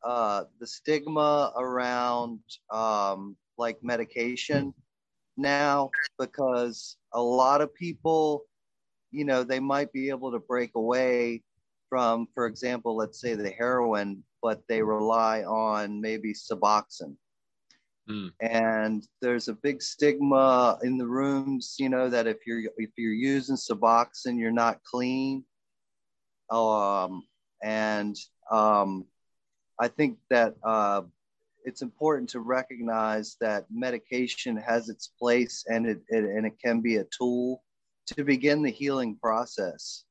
uh, 0.01 0.45
the 0.61 0.65
stigma 0.65 1.51
around 1.57 2.39
um, 2.71 3.35
like 3.57 3.83
medication 3.83 4.73
now, 5.35 5.91
because 6.17 6.95
a 7.11 7.21
lot 7.21 7.59
of 7.59 7.75
people, 7.75 8.45
you 9.11 9.25
know, 9.25 9.43
they 9.43 9.59
might 9.59 9.91
be 9.91 10.07
able 10.07 10.31
to 10.31 10.39
break 10.39 10.71
away 10.75 11.43
from, 11.89 12.29
for 12.33 12.45
example, 12.45 12.95
let's 12.95 13.19
say 13.19 13.35
the 13.35 13.49
heroin, 13.51 14.23
but 14.41 14.61
they 14.69 14.81
rely 14.81 15.43
on 15.43 15.99
maybe 15.99 16.33
Suboxone. 16.33 17.17
Hmm. 18.07 18.27
And 18.39 19.05
there's 19.21 19.49
a 19.49 19.53
big 19.53 19.81
stigma 19.81 20.79
in 20.81 20.97
the 20.97 21.07
rooms, 21.07 21.75
you 21.77 21.89
know, 21.89 22.09
that 22.09 22.25
if 22.25 22.47
you're 22.47 22.61
if 22.77 22.91
you're 22.97 23.13
using 23.13 23.57
Suboxone, 23.57 24.39
you're 24.39 24.51
not 24.51 24.81
clean. 24.83 25.43
Um, 26.49 27.23
and 27.61 28.15
um, 28.49 29.05
I 29.79 29.89
think 29.89 30.19
that 30.29 30.55
uh, 30.63 31.01
it's 31.65 31.81
important 31.81 32.29
to 32.29 32.39
recognize 32.39 33.35
that 33.41 33.65
medication 33.69 34.55
has 34.55 34.87
its 34.87 35.11
place 35.19 35.65
and 35.67 35.85
it, 35.85 36.01
it 36.07 36.23
and 36.23 36.45
it 36.45 36.57
can 36.63 36.79
be 36.79 36.97
a 36.97 37.05
tool 37.05 37.61
to 38.07 38.23
begin 38.23 38.61
the 38.61 38.71
healing 38.71 39.17
process. 39.21 40.05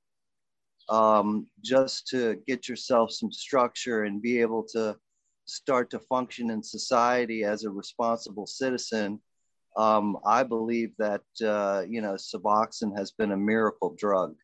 Um, 0.90 1.46
just 1.64 2.06
to 2.08 2.40
get 2.46 2.68
yourself 2.68 3.10
some 3.10 3.32
structure 3.32 4.04
and 4.04 4.22
be 4.22 4.40
able 4.40 4.64
to 4.72 4.96
start 5.46 5.90
to 5.90 5.98
function 5.98 6.50
in 6.50 6.62
society 6.62 7.44
as 7.44 7.64
a 7.64 7.70
responsible 7.70 8.46
citizen. 8.46 9.20
Um, 9.76 10.18
I 10.24 10.42
believe 10.42 10.92
that 10.98 11.22
uh, 11.44 11.84
you 11.88 12.00
know 12.00 12.14
Suboxone 12.14 12.96
has 12.96 13.12
been 13.12 13.32
a 13.32 13.36
miracle 13.36 13.94
drug, 13.98 14.34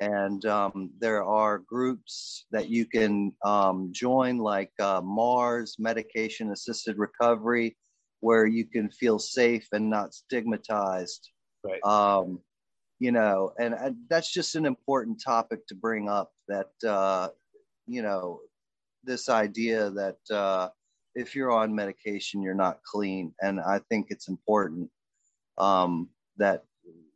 and 0.00 0.44
um, 0.46 0.90
there 0.98 1.24
are 1.24 1.58
groups 1.58 2.46
that 2.50 2.68
you 2.68 2.86
can 2.86 3.32
um, 3.44 3.90
join, 3.92 4.38
like 4.38 4.72
uh, 4.80 5.00
Mars 5.02 5.76
Medication 5.78 6.52
Assisted 6.52 6.98
Recovery, 6.98 7.76
where 8.20 8.46
you 8.46 8.64
can 8.64 8.90
feel 8.90 9.18
safe 9.18 9.66
and 9.72 9.88
not 9.88 10.14
stigmatized. 10.14 11.30
Right. 11.64 11.82
Um, 11.84 12.40
you 13.00 13.12
know, 13.12 13.52
and, 13.60 13.74
and 13.74 13.96
that's 14.10 14.32
just 14.32 14.56
an 14.56 14.66
important 14.66 15.22
topic 15.24 15.66
to 15.68 15.74
bring 15.74 16.08
up. 16.08 16.32
That 16.48 16.70
uh, 16.88 17.28
you 17.86 18.02
know, 18.02 18.40
this 19.08 19.28
idea 19.28 19.90
that 19.90 20.18
uh, 20.30 20.68
if 21.14 21.34
you're 21.34 21.50
on 21.50 21.74
medication, 21.74 22.42
you're 22.42 22.54
not 22.54 22.82
clean. 22.84 23.34
And 23.42 23.58
I 23.58 23.80
think 23.88 24.06
it's 24.10 24.28
important 24.28 24.90
um, 25.56 26.10
that 26.36 26.64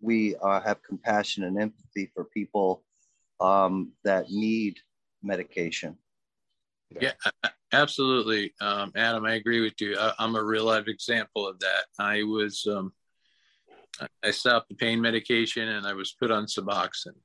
we 0.00 0.34
uh, 0.42 0.60
have 0.60 0.82
compassion 0.82 1.44
and 1.44 1.60
empathy 1.60 2.10
for 2.12 2.24
people 2.24 2.82
um, 3.40 3.92
that 4.02 4.30
need 4.30 4.78
medication. 5.22 5.96
Yeah, 7.00 7.12
absolutely, 7.72 8.52
um, 8.60 8.92
Adam. 8.96 9.24
I 9.24 9.34
agree 9.34 9.60
with 9.60 9.80
you. 9.80 9.96
I, 9.98 10.12
I'm 10.18 10.34
a 10.34 10.42
real 10.42 10.64
life 10.64 10.88
example 10.88 11.46
of 11.46 11.58
that. 11.60 11.84
I 11.98 12.22
was, 12.24 12.66
um, 12.68 12.92
I 14.22 14.30
stopped 14.30 14.68
the 14.68 14.74
pain 14.74 15.00
medication 15.00 15.68
and 15.68 15.86
I 15.86 15.94
was 15.94 16.12
put 16.12 16.30
on 16.30 16.46
Suboxone. 16.46 17.20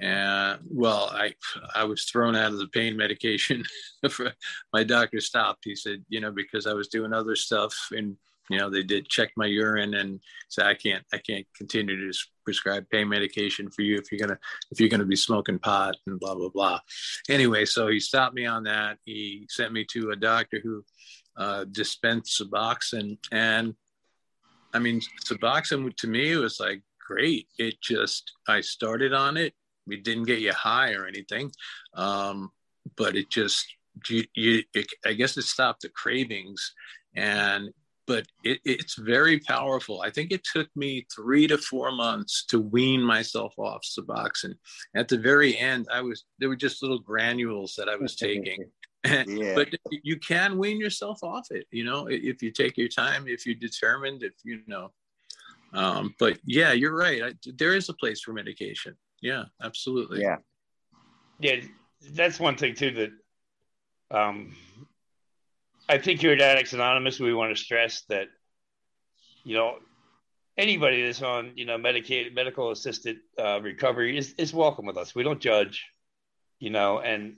And 0.00 0.60
well, 0.68 1.10
I 1.12 1.34
I 1.74 1.84
was 1.84 2.04
thrown 2.04 2.36
out 2.36 2.52
of 2.52 2.58
the 2.58 2.68
pain 2.68 2.96
medication. 2.96 3.64
my 4.72 4.84
doctor 4.84 5.20
stopped. 5.20 5.64
He 5.64 5.76
said, 5.76 6.04
you 6.08 6.20
know, 6.20 6.32
because 6.32 6.66
I 6.66 6.72
was 6.72 6.88
doing 6.88 7.12
other 7.12 7.36
stuff, 7.36 7.76
and 7.92 8.16
you 8.50 8.58
know, 8.58 8.68
they 8.68 8.82
did 8.82 9.08
check 9.08 9.30
my 9.36 9.46
urine 9.46 9.94
and 9.94 10.20
said 10.48 10.66
I 10.66 10.74
can't 10.74 11.04
I 11.12 11.18
can't 11.18 11.46
continue 11.56 12.12
to 12.12 12.18
prescribe 12.44 12.88
pain 12.90 13.08
medication 13.08 13.70
for 13.70 13.82
you 13.82 13.96
if 13.96 14.10
you're 14.10 14.18
gonna 14.18 14.38
if 14.70 14.80
you're 14.80 14.88
gonna 14.88 15.04
be 15.04 15.16
smoking 15.16 15.58
pot 15.58 15.96
and 16.06 16.18
blah 16.18 16.34
blah 16.34 16.48
blah. 16.48 16.80
Anyway, 17.28 17.64
so 17.64 17.88
he 17.88 18.00
stopped 18.00 18.34
me 18.34 18.46
on 18.46 18.64
that. 18.64 18.98
He 19.04 19.46
sent 19.48 19.72
me 19.72 19.86
to 19.92 20.10
a 20.10 20.16
doctor 20.16 20.60
who 20.62 20.84
uh, 21.36 21.64
dispensed 21.70 22.40
Suboxone, 22.40 23.18
and 23.30 23.74
I 24.74 24.78
mean, 24.78 25.00
Suboxone 25.24 25.94
to 25.96 26.06
me 26.06 26.36
was 26.36 26.58
like 26.60 26.82
great. 27.12 27.48
It 27.58 27.80
just 27.82 28.32
I 28.48 28.60
started 28.60 29.12
on 29.12 29.36
it. 29.36 29.54
It 29.88 30.04
didn't 30.04 30.24
get 30.24 30.40
you 30.40 30.52
high 30.52 30.92
or 30.92 31.06
anything, 31.06 31.50
um, 31.94 32.50
but 32.96 33.16
it 33.16 33.30
just 33.30 33.66
you, 34.08 34.24
you 34.34 34.62
it, 34.74 34.86
I 35.04 35.12
guess 35.12 35.36
it 35.36 35.42
stopped 35.42 35.82
the 35.82 35.88
cravings, 35.90 36.72
and 37.14 37.70
but 38.06 38.26
it, 38.44 38.60
it's 38.64 38.94
very 38.94 39.40
powerful. 39.40 40.00
I 40.00 40.10
think 40.10 40.30
it 40.30 40.44
took 40.44 40.68
me 40.76 41.06
three 41.14 41.46
to 41.48 41.58
four 41.58 41.92
months 41.92 42.44
to 42.46 42.60
wean 42.60 43.02
myself 43.02 43.54
off 43.58 43.82
Suboxone. 43.82 44.54
At 44.94 45.08
the 45.08 45.18
very 45.18 45.56
end, 45.56 45.86
I 45.92 46.00
was 46.00 46.24
there 46.38 46.48
were 46.48 46.56
just 46.56 46.82
little 46.82 47.00
granules 47.00 47.74
that 47.76 47.88
I 47.88 47.96
was 47.96 48.16
taking. 48.16 48.64
Yeah. 49.26 49.56
but 49.56 49.68
you 49.90 50.16
can 50.20 50.58
wean 50.58 50.78
yourself 50.78 51.24
off 51.24 51.48
it 51.50 51.66
you 51.72 51.82
know 51.82 52.06
if 52.08 52.40
you 52.40 52.52
take 52.52 52.78
your 52.78 52.86
time 52.86 53.24
if 53.26 53.44
you're 53.44 53.56
determined 53.56 54.22
if 54.22 54.34
you 54.44 54.60
know 54.68 54.92
um, 55.72 56.14
but 56.18 56.38
yeah 56.44 56.72
you're 56.72 56.94
right 56.94 57.22
I, 57.22 57.32
there 57.56 57.74
is 57.74 57.88
a 57.88 57.94
place 57.94 58.20
for 58.20 58.32
medication 58.32 58.96
yeah 59.20 59.44
absolutely 59.62 60.20
Yeah. 60.20 60.36
Yeah, 61.40 61.56
that's 62.12 62.38
one 62.38 62.56
thing 62.56 62.74
too 62.74 62.90
that 62.92 64.16
um, 64.16 64.54
I 65.88 65.98
think 65.98 66.20
here 66.20 66.32
at 66.32 66.40
Addicts 66.40 66.72
Anonymous 66.72 67.18
we 67.18 67.34
want 67.34 67.56
to 67.56 67.60
stress 67.60 68.02
that 68.08 68.28
you 69.42 69.56
know 69.56 69.78
anybody 70.56 71.02
that's 71.02 71.22
on 71.22 71.52
you 71.56 71.64
know 71.64 71.78
medicated 71.78 72.34
medical 72.34 72.70
assisted 72.70 73.18
uh, 73.38 73.60
recovery 73.60 74.16
is 74.16 74.34
is 74.38 74.54
welcome 74.54 74.86
with 74.86 74.96
us. 74.96 75.14
We 75.14 75.22
don't 75.22 75.40
judge, 75.40 75.86
you 76.58 76.70
know, 76.70 77.00
and 77.00 77.36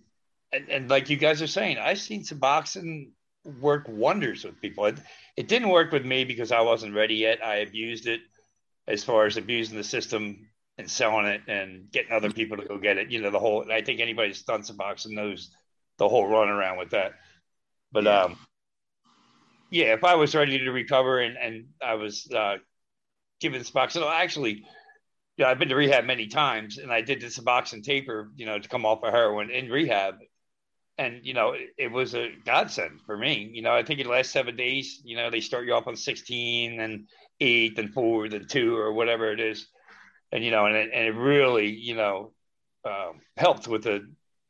and, 0.53 0.69
and 0.69 0.91
like 0.91 1.11
you 1.11 1.17
guys 1.17 1.43
are 1.43 1.47
saying, 1.47 1.79
I've 1.79 2.01
seen 2.01 2.23
Suboxone 2.23 3.11
work 3.61 3.87
wonders 3.89 4.45
with 4.45 4.61
people. 4.61 4.87
It, 4.87 4.99
it 5.37 5.49
didn't 5.49 5.69
work 5.69 5.93
with 5.93 6.05
me 6.05 6.25
because 6.25 6.53
I 6.53 6.61
wasn't 6.61 6.95
ready 6.95 7.17
yet. 7.17 7.45
I 7.45 7.57
abused 7.57 8.07
it 8.07 8.21
as 8.87 9.03
far 9.03 9.27
as 9.27 9.37
abusing 9.37 9.77
the 9.77 9.85
system 9.85 10.49
and 10.79 10.91
selling 10.91 11.27
it 11.27 11.43
and 11.49 11.91
getting 11.91 12.13
other 12.13 12.31
people 12.31 12.57
to 12.57 12.65
go 12.65 12.79
get 12.79 12.99
it. 12.99 13.11
You 13.11 13.21
know, 13.21 13.31
the 13.31 13.39
whole, 13.39 13.71
I 13.71 13.83
think 13.83 14.01
anybody 14.01 14.29
that's 14.29 14.43
done 14.43 14.63
Suboxone 14.63 15.13
knows 15.13 15.51
the 15.99 16.09
whole 16.09 16.27
run 16.27 16.49
around 16.49 16.79
with 16.79 16.91
that. 16.91 17.15
But, 17.93 18.05
Yeah. 18.05 18.23
um, 18.23 18.39
yeah, 19.71 19.95
if 19.95 20.05
I 20.05 20.15
was 20.15 20.35
ready 20.35 20.59
to 20.59 20.71
recover 20.71 21.21
and, 21.21 21.37
and 21.37 21.67
I 21.83 21.95
was, 21.95 22.31
uh, 22.31 22.59
given 23.41 23.63
Suboxone, 23.63 24.09
actually, 24.11 24.65
yeah, 25.37 25.49
I've 25.49 25.59
been 25.59 25.69
to 25.69 25.77
rehab 25.77 26.05
many 26.05 26.29
times 26.29 26.79
and 26.79 26.93
I 26.93 27.01
did 27.01 27.21
the 27.21 27.27
Suboxone 27.27 27.83
taper, 27.83 28.31
you 28.37 28.47
know, 28.47 28.59
to 28.59 28.69
come 28.69 28.87
off 28.87 29.03
of 29.03 29.13
heroin 29.13 29.51
in 29.51 29.69
rehab. 29.69 30.17
And, 30.97 31.21
you 31.25 31.35
know, 31.35 31.53
it, 31.53 31.71
it 31.77 31.91
was 31.91 32.15
a 32.15 32.31
godsend 32.45 33.01
for 33.05 33.17
me. 33.17 33.51
You 33.53 33.63
know, 33.63 33.75
I 33.75 33.83
think 33.83 34.01
in 34.01 34.07
the 34.07 34.13
last 34.13 34.31
seven 34.31 34.57
days, 34.57 35.01
you 35.05 35.17
know, 35.17 35.31
they 35.31 35.41
start 35.41 35.67
you 35.67 35.75
off 35.75 35.89
on 35.89 35.97
16 35.97 36.79
and 36.79 37.09
eight 37.41 37.79
and 37.79 37.93
four 37.93 38.27
and 38.27 38.49
two 38.49 38.77
or 38.77 38.93
whatever 38.93 39.33
it 39.33 39.41
is. 39.41 39.67
And, 40.31 40.45
you 40.45 40.51
know, 40.51 40.67
and 40.67 40.77
it, 40.77 40.91
and 40.95 41.07
it 41.07 41.19
really, 41.19 41.69
you 41.69 41.97
know, 41.97 42.33
uh, 42.85 43.13
helped 43.37 43.67
with 43.67 43.83
the 43.85 44.07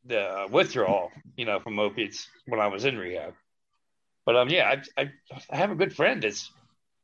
the 0.07 0.47
withdrawal, 0.51 1.11
you 1.37 1.45
know, 1.45 1.61
from 1.61 1.79
opiates 1.79 2.29
when 2.47 2.61
I 2.61 2.67
was 2.67 2.85
in 2.85 2.99
rehab. 2.99 3.35
But 4.27 4.37
um, 4.37 4.49
yeah, 4.49 4.75
I, 4.97 5.03
I, 5.03 5.11
I 5.51 5.57
have 5.57 5.71
a 5.71 5.77
good 5.77 5.95
friend 5.95 6.23
that's, 6.23 6.51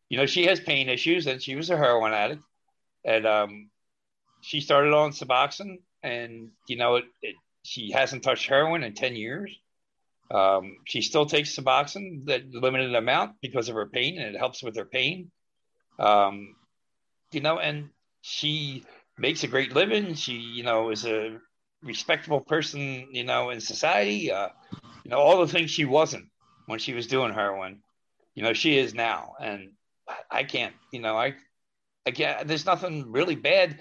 you 0.09 0.16
know, 0.16 0.26
she 0.26 0.46
has 0.46 0.61
pain 0.61 0.88
issues 0.88 1.26
and 1.26 1.42
she 1.42 1.55
was 1.55 1.70
a 1.70 1.76
heroin 1.76 2.12
addict, 2.12 2.42
and 3.05 3.26
um, 3.26 3.70
she 4.40 4.61
started 4.61 4.92
on 4.92 5.12
Suboxone, 5.12 5.79
and 6.03 6.50
you 6.68 6.76
know, 6.76 6.96
it, 6.96 7.05
it, 7.22 7.37
she 7.62 7.92
hasn't 7.92 8.23
touched 8.23 8.49
heroin 8.49 8.83
in 8.83 8.94
ten 8.94 9.16
years. 9.16 9.57
Um, 10.31 10.77
she 10.87 11.03
still 11.03 11.27
takes 11.27 11.57
Suboxone, 11.57 12.27
that 12.27 12.49
limited 12.53 12.94
amount, 12.94 13.33
because 13.42 13.68
of 13.68 13.75
her 13.75 13.87
pain, 13.87 14.18
and 14.18 14.35
it 14.35 14.38
helps 14.38 14.62
with 14.62 14.77
her 14.77 14.85
pain. 14.85 15.31
Um, 15.99 16.55
you 17.33 17.40
know, 17.40 17.59
and 17.59 17.90
she 18.23 18.85
makes 19.18 19.42
a 19.42 19.49
great 19.49 19.73
living. 19.73 20.14
She, 20.14 20.35
you 20.35 20.62
know, 20.62 20.90
is 20.90 21.05
a 21.05 21.38
respectable 21.83 22.40
person, 22.40 23.09
you 23.11 23.25
know, 23.25 23.51
in 23.51 23.61
society. 23.61 24.31
Uh, 24.31 24.49
you 25.05 25.11
know, 25.11 25.18
all 25.18 25.40
the 25.40 25.53
things 25.53 25.70
she 25.70 25.85
wasn't 25.85 26.27
when 26.66 26.79
she 26.79 26.92
was 26.92 27.07
doing 27.07 27.33
heroin, 27.33 27.83
you 28.35 28.42
know, 28.42 28.53
she 28.53 28.79
is 28.79 28.94
now. 28.94 29.35
And 29.40 29.73
I 30.31 30.44
can't, 30.44 30.75
you 30.92 31.01
know, 31.01 31.16
I, 31.16 31.35
I 32.07 32.12
can't, 32.12 32.46
there's 32.46 32.66
nothing 32.66 33.11
really 33.11 33.35
bad 33.35 33.79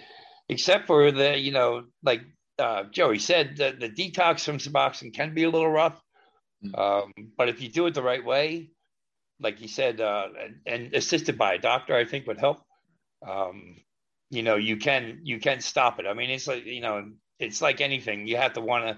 except 0.47 0.87
for 0.87 1.11
the, 1.11 1.37
you 1.37 1.51
know, 1.51 1.85
like 2.03 2.21
uh, 2.59 2.83
Joey 2.91 3.19
said, 3.19 3.57
the, 3.57 3.75
the 3.77 3.89
detox 3.89 4.43
from 4.43 4.57
Suboxone 4.57 5.13
can 5.13 5.33
be 5.33 5.43
a 5.43 5.49
little 5.49 5.69
rough. 5.69 5.99
Mm. 6.63 6.77
Um, 6.77 7.13
but 7.37 7.49
if 7.49 7.61
you 7.61 7.69
do 7.69 7.85
it 7.87 7.93
the 7.93 8.03
right 8.03 8.23
way, 8.23 8.69
like 9.39 9.57
he 9.57 9.67
said, 9.67 10.01
uh, 10.01 10.27
and, 10.39 10.55
and, 10.65 10.93
assisted 10.93 11.37
by 11.37 11.53
a 11.53 11.57
doctor, 11.57 11.95
I 11.95 12.05
think 12.05 12.27
would 12.27 12.39
help. 12.39 12.61
Um, 13.25 13.77
you 14.29 14.43
know, 14.43 14.57
you 14.57 14.77
can 14.77 15.21
you 15.23 15.39
can 15.39 15.61
stop 15.61 15.99
it. 15.99 16.05
I 16.05 16.13
mean, 16.13 16.29
it's 16.29 16.47
like 16.47 16.65
you 16.65 16.81
know, 16.81 17.09
it's 17.39 17.61
like 17.61 17.81
anything. 17.81 18.27
You 18.27 18.37
have 18.37 18.53
to 18.53 18.61
want 18.61 18.85
to 18.85 18.97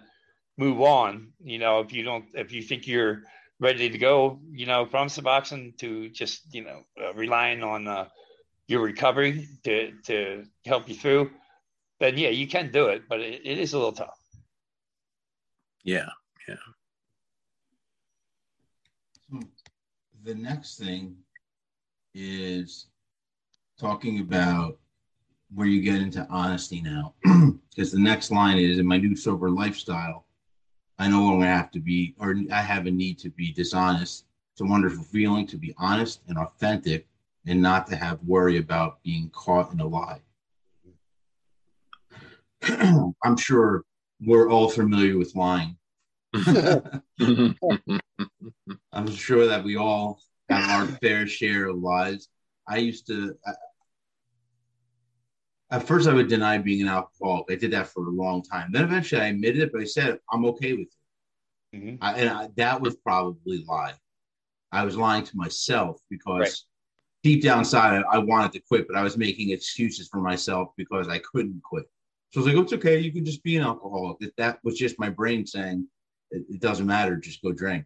move 0.58 0.82
on. 0.82 1.34
You 1.43 1.60
know, 1.60 1.80
if 1.80 1.93
you 1.93 2.04
don't, 2.04 2.26
if 2.34 2.52
you 2.52 2.62
think 2.62 2.88
you're 2.88 3.24
ready 3.60 3.89
to 3.89 3.97
go, 3.97 4.39
you 4.52 4.65
know, 4.65 4.86
from 4.86 5.08
Suboxone 5.08 5.78
to 5.78 6.10
just 6.10 6.54
you 6.54 6.63
know 6.63 6.82
uh, 7.02 7.13
relying 7.13 7.63
on 7.63 7.88
uh, 7.88 8.08
your 8.67 8.82
recovery 8.82 9.47
to 9.63 9.93
to 10.06 10.45
help 10.65 10.89
you 10.89 10.95
through, 10.95 11.32
then 12.02 12.18
yeah, 12.18 12.30
you 12.30 12.48
can 12.48 12.72
do 12.72 12.88
it, 12.88 13.04
but 13.08 13.22
it, 13.22 13.42
it 13.46 13.58
is 13.60 13.74
a 13.74 13.78
little 13.78 13.94
tough. 13.94 14.20
Yeah, 15.84 16.10
yeah. 16.48 16.56
The 20.24 20.36
next 20.36 20.78
thing 20.78 21.16
is 22.14 22.88
talking 23.80 24.20
about 24.20 24.78
where 25.54 25.68
you 25.68 25.82
get 25.82 26.02
into 26.02 26.26
honesty 26.30 26.82
now, 26.82 27.14
because 27.70 27.92
the 27.92 28.00
next 28.00 28.32
line 28.32 28.58
is 28.58 28.80
in 28.80 28.86
my 28.86 28.98
new 28.98 29.16
sober 29.16 29.50
lifestyle. 29.50 30.26
I 30.98 31.08
no 31.08 31.22
longer 31.22 31.46
have 31.46 31.72
to 31.72 31.80
be, 31.80 32.16
or 32.20 32.36
I 32.52 32.62
have 32.62 32.86
a 32.86 32.92
need 32.92 33.18
to 33.20 33.30
be 33.30 33.52
dishonest. 33.52 34.26
It's 34.54 34.62
a 34.62 34.66
wonderful 34.66 35.04
feeling 35.04 35.48
to 35.48 35.58
be 35.58 35.74
honest 35.78 36.22
and 36.28 36.38
authentic 36.38 37.08
and 37.46 37.62
not 37.62 37.88
to 37.88 37.96
have 37.96 38.24
worry 38.24 38.58
about 38.58 39.02
being 39.04 39.30
caught 39.30 39.72
in 39.74 39.80
a 39.80 39.88
lie. 39.88 40.22
I'm 43.24 43.38
sure 43.38 43.84
we're 44.19 44.50
all 44.50 44.69
familiar 44.69 45.17
with 45.17 45.36
lying. 45.36 45.78
I'm 46.34 47.04
sure 49.12 49.47
that 49.47 49.63
we 49.63 49.78
all 49.78 50.21
have 50.50 50.69
our 50.69 50.88
fair 50.97 51.28
share 51.28 51.69
of 51.69 51.78
lies. 51.78 52.28
I 52.67 52.78
used 52.78 53.08
to, 53.08 53.36
at 55.71 55.88
first 55.88 56.08
I 56.08 56.13
would 56.13 56.28
deny 56.28 56.58
being 56.58 56.82
an 56.82 56.88
alcoholic. 56.88 57.45
I 57.50 57.56
did 57.56 57.71
that 57.71 57.88
for 57.88 58.06
a 58.06 58.12
long 58.12 58.43
time. 58.43 58.71
Then 58.71 58.84
eventually 58.84 59.21
I 59.21 59.28
admitted 59.28 59.63
it, 59.63 59.71
but 59.71 59.82
I 59.82 59.86
said 59.86 60.19
I'm 60.32 60.45
okay 60.45 60.74
with 60.74 60.88
it. 60.88 61.78
Mm-hmm. 61.78 62.04
I, 62.04 62.13
and 62.13 62.30
I, 62.30 62.50
that 62.58 62.82
was 62.82 62.95
probably 62.97 63.63
lie. 63.67 63.93
I 64.71 64.84
was 64.84 64.97
lying 64.97 65.24
to 65.24 65.38
myself 65.38 66.00
because 66.10 66.39
right. 66.39 66.56
deep 67.24 67.43
down 67.43 67.60
inside 67.60 68.04
I, 68.04 68.15
I, 68.15 68.17
wanted 68.19 68.52
to 68.54 68.62
quit, 68.62 68.88
but 68.88 68.97
I 68.97 69.04
was 69.04 69.17
making 69.17 69.52
excuses 69.52 70.10
for 70.10 70.19
myself 70.19 70.69
because 70.78 71.08
I 71.08 71.19
couldn't 71.19 71.62
quit. 71.63 71.86
So 72.32 72.39
I 72.39 72.44
was 72.44 72.48
like, 72.48 72.56
oh, 72.58 72.63
"It's 72.63 72.74
okay. 72.74 73.00
You 73.00 73.12
can 73.12 73.26
just 73.26 73.44
be 73.44 73.58
an 73.58 73.63
alcoholic." 73.63 74.20
That, 74.20 74.36
that 74.38 74.60
was 74.63 74.78
just 74.78 75.00
my 75.00 75.10
brain 75.10 75.46
saying, 75.46 75.88
it, 76.32 76.44
"It 76.50 76.62
doesn't 76.62 76.86
matter. 76.88 77.17
Just 77.17 77.41
go 77.41 77.52
drink." 77.52 77.86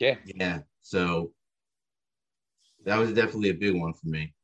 Yeah. 0.00 0.16
Yeah. 0.24 0.60
So 0.80 1.32
that 2.84 2.98
was 2.98 3.12
definitely 3.12 3.50
a 3.50 3.54
big 3.54 3.74
one 3.74 3.92
for 3.92 4.08
me. 4.08 4.34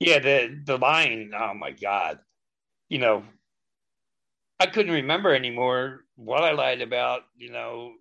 Yeah, 0.00 0.18
the 0.18 0.60
the 0.64 0.78
line, 0.78 1.32
oh 1.34 1.54
my 1.54 1.70
God. 1.70 2.18
You 2.88 2.98
know, 2.98 3.24
I 4.60 4.66
couldn't 4.66 4.92
remember 4.92 5.34
anymore 5.34 6.04
what 6.16 6.42
I 6.42 6.52
lied 6.52 6.82
about, 6.82 7.22
you 7.36 7.50
know. 7.50 7.92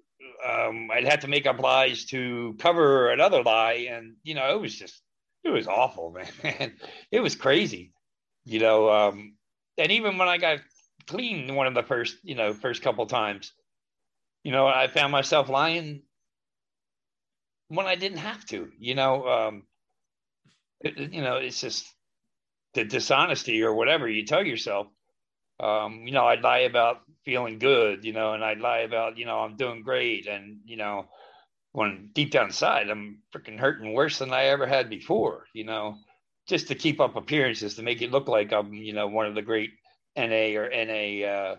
Um, 0.47 0.89
I'd 0.91 1.07
have 1.07 1.21
to 1.21 1.27
make 1.27 1.45
up 1.47 1.59
lies 1.59 2.05
to 2.05 2.55
cover 2.59 3.11
another 3.11 3.43
lie, 3.43 3.87
and 3.89 4.15
you 4.23 4.35
know, 4.35 4.55
it 4.55 4.61
was 4.61 4.75
just 4.75 5.01
it 5.43 5.49
was 5.49 5.67
awful, 5.67 6.11
man. 6.43 6.73
it 7.11 7.19
was 7.19 7.35
crazy. 7.35 7.93
You 8.45 8.59
know, 8.59 8.89
um, 8.89 9.35
and 9.77 9.91
even 9.91 10.17
when 10.17 10.27
I 10.27 10.37
got 10.37 10.59
clean 11.07 11.53
one 11.55 11.67
of 11.67 11.73
the 11.73 11.83
first, 11.83 12.17
you 12.23 12.35
know, 12.35 12.53
first 12.53 12.81
couple 12.81 13.05
times, 13.05 13.53
you 14.43 14.51
know, 14.51 14.67
I 14.67 14.87
found 14.87 15.11
myself 15.11 15.49
lying 15.49 16.01
when 17.67 17.85
I 17.85 17.95
didn't 17.95 18.19
have 18.19 18.45
to. 18.47 18.69
You 18.79 18.95
know, 18.95 19.27
um, 19.27 19.63
it, 20.81 21.13
you 21.13 21.21
know, 21.21 21.37
it's 21.37 21.61
just 21.61 21.85
the 22.73 22.83
dishonesty 22.83 23.63
or 23.63 23.73
whatever 23.73 24.07
you 24.07 24.25
tell 24.25 24.45
yourself. 24.45 24.87
Um, 25.59 26.03
you 26.05 26.11
know, 26.11 26.25
I'd 26.25 26.41
lie 26.41 26.59
about 26.59 27.01
feeling 27.23 27.59
good, 27.59 28.03
you 28.03 28.13
know, 28.13 28.33
and 28.33 28.43
I'd 28.43 28.59
lie 28.59 28.79
about, 28.79 29.17
you 29.17 29.25
know, 29.25 29.39
I'm 29.39 29.57
doing 29.57 29.83
great, 29.83 30.27
and 30.27 30.61
you 30.65 30.77
know, 30.77 31.05
when 31.73 32.09
deep 32.13 32.31
down 32.31 32.47
inside 32.47 32.89
I'm 32.89 33.19
freaking 33.33 33.59
hurting 33.59 33.93
worse 33.93 34.19
than 34.19 34.33
I 34.33 34.45
ever 34.45 34.65
had 34.65 34.89
before, 34.89 35.45
you 35.53 35.63
know, 35.63 35.97
just 36.47 36.67
to 36.67 36.75
keep 36.75 36.99
up 36.99 37.15
appearances 37.15 37.75
to 37.75 37.83
make 37.83 38.01
it 38.01 38.11
look 38.11 38.27
like 38.27 38.51
I'm, 38.51 38.73
you 38.73 38.93
know, 38.93 39.07
one 39.07 39.25
of 39.25 39.35
the 39.35 39.41
great 39.41 39.71
NA 40.17 40.57
or 40.59 40.69
NA 40.69 41.25
uh, 41.25 41.55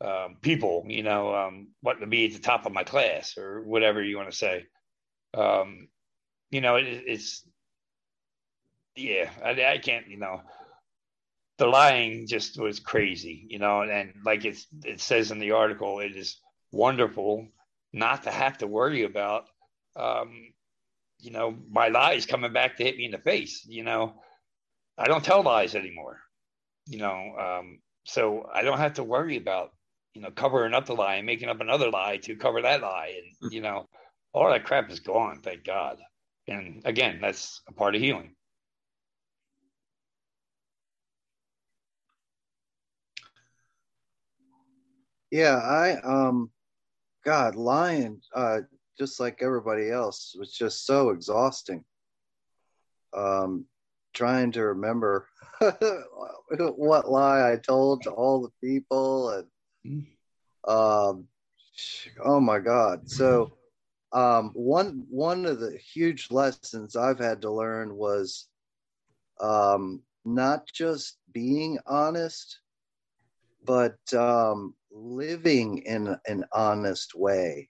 um, 0.00 0.36
people, 0.40 0.84
you 0.88 1.02
know, 1.02 1.34
um, 1.34 1.68
wanting 1.82 2.00
to 2.00 2.06
be 2.06 2.26
at 2.26 2.32
the 2.32 2.38
top 2.38 2.66
of 2.66 2.72
my 2.72 2.84
class 2.84 3.36
or 3.36 3.62
whatever 3.62 4.02
you 4.02 4.16
want 4.16 4.30
to 4.30 4.36
say. 4.36 4.66
Um, 5.34 5.88
you 6.50 6.60
know, 6.60 6.76
it, 6.76 6.86
it's 7.06 7.44
yeah, 8.96 9.30
I, 9.42 9.50
I 9.64 9.78
can't, 9.78 10.08
you 10.08 10.18
know, 10.18 10.42
the 11.58 11.66
lying 11.66 12.26
just 12.26 12.60
was 12.60 12.80
crazy, 12.80 13.46
you 13.48 13.58
know, 13.58 13.82
and 13.82 14.14
like 14.24 14.44
it's 14.44 14.66
it 14.84 15.00
says 15.00 15.30
in 15.30 15.38
the 15.38 15.52
article, 15.52 16.00
it 16.00 16.16
is 16.16 16.38
wonderful 16.72 17.48
not 17.92 18.24
to 18.24 18.30
have 18.30 18.58
to 18.58 18.66
worry 18.66 19.02
about, 19.04 19.44
um, 19.96 20.52
you 21.20 21.30
know, 21.30 21.56
my 21.70 21.88
lies 21.88 22.26
coming 22.26 22.52
back 22.52 22.76
to 22.76 22.84
hit 22.84 22.96
me 22.96 23.04
in 23.04 23.12
the 23.12 23.18
face. 23.18 23.64
You 23.66 23.84
know, 23.84 24.14
I 24.98 25.06
don't 25.06 25.24
tell 25.24 25.42
lies 25.42 25.74
anymore. 25.74 26.20
You 26.86 26.98
know, 26.98 27.36
um, 27.38 27.78
so 28.04 28.48
I 28.52 28.62
don't 28.62 28.78
have 28.78 28.94
to 28.94 29.04
worry 29.04 29.36
about, 29.36 29.70
you 30.14 30.22
know, 30.22 30.30
covering 30.30 30.74
up 30.74 30.86
the 30.86 30.94
lie 30.94 31.16
and 31.16 31.26
making 31.26 31.48
up 31.48 31.60
another 31.60 31.90
lie 31.90 32.18
to 32.18 32.36
cover 32.36 32.62
that 32.62 32.82
lie, 32.82 33.14
and 33.40 33.52
you 33.52 33.60
know 33.60 33.88
all 34.32 34.50
that 34.50 34.64
crap 34.64 34.90
is 34.90 35.00
gone, 35.00 35.40
thank 35.42 35.64
God. 35.64 35.98
And 36.48 36.82
again, 36.84 37.18
that's 37.20 37.60
a 37.68 37.72
part 37.72 37.94
of 37.94 38.00
healing. 38.00 38.34
Yeah, 45.30 45.56
I 45.56 45.96
um 46.02 46.50
God, 47.24 47.54
lying, 47.54 48.20
uh, 48.34 48.60
just 48.98 49.20
like 49.20 49.38
everybody 49.42 49.90
else, 49.90 50.34
was 50.38 50.52
just 50.52 50.86
so 50.86 51.10
exhausting. 51.10 51.84
Um 53.14 53.66
trying 54.14 54.52
to 54.52 54.62
remember 54.62 55.26
what 56.58 57.10
lie 57.10 57.50
I 57.52 57.56
told 57.56 58.02
to 58.02 58.10
all 58.10 58.42
the 58.42 58.52
people 58.66 59.30
and 59.30 60.06
um 60.68 61.28
oh 62.24 62.40
my 62.40 62.58
god. 62.58 63.08
So 63.10 63.52
um, 64.12 64.50
one 64.54 65.06
one 65.08 65.46
of 65.46 65.58
the 65.60 65.76
huge 65.78 66.30
lessons 66.30 66.96
I've 66.96 67.18
had 67.18 67.42
to 67.42 67.50
learn 67.50 67.94
was 67.96 68.46
um, 69.40 70.02
not 70.24 70.66
just 70.66 71.16
being 71.32 71.78
honest, 71.86 72.58
but 73.64 73.96
um, 74.12 74.74
living 74.92 75.78
in 75.78 76.16
an 76.26 76.44
honest 76.52 77.14
way 77.14 77.68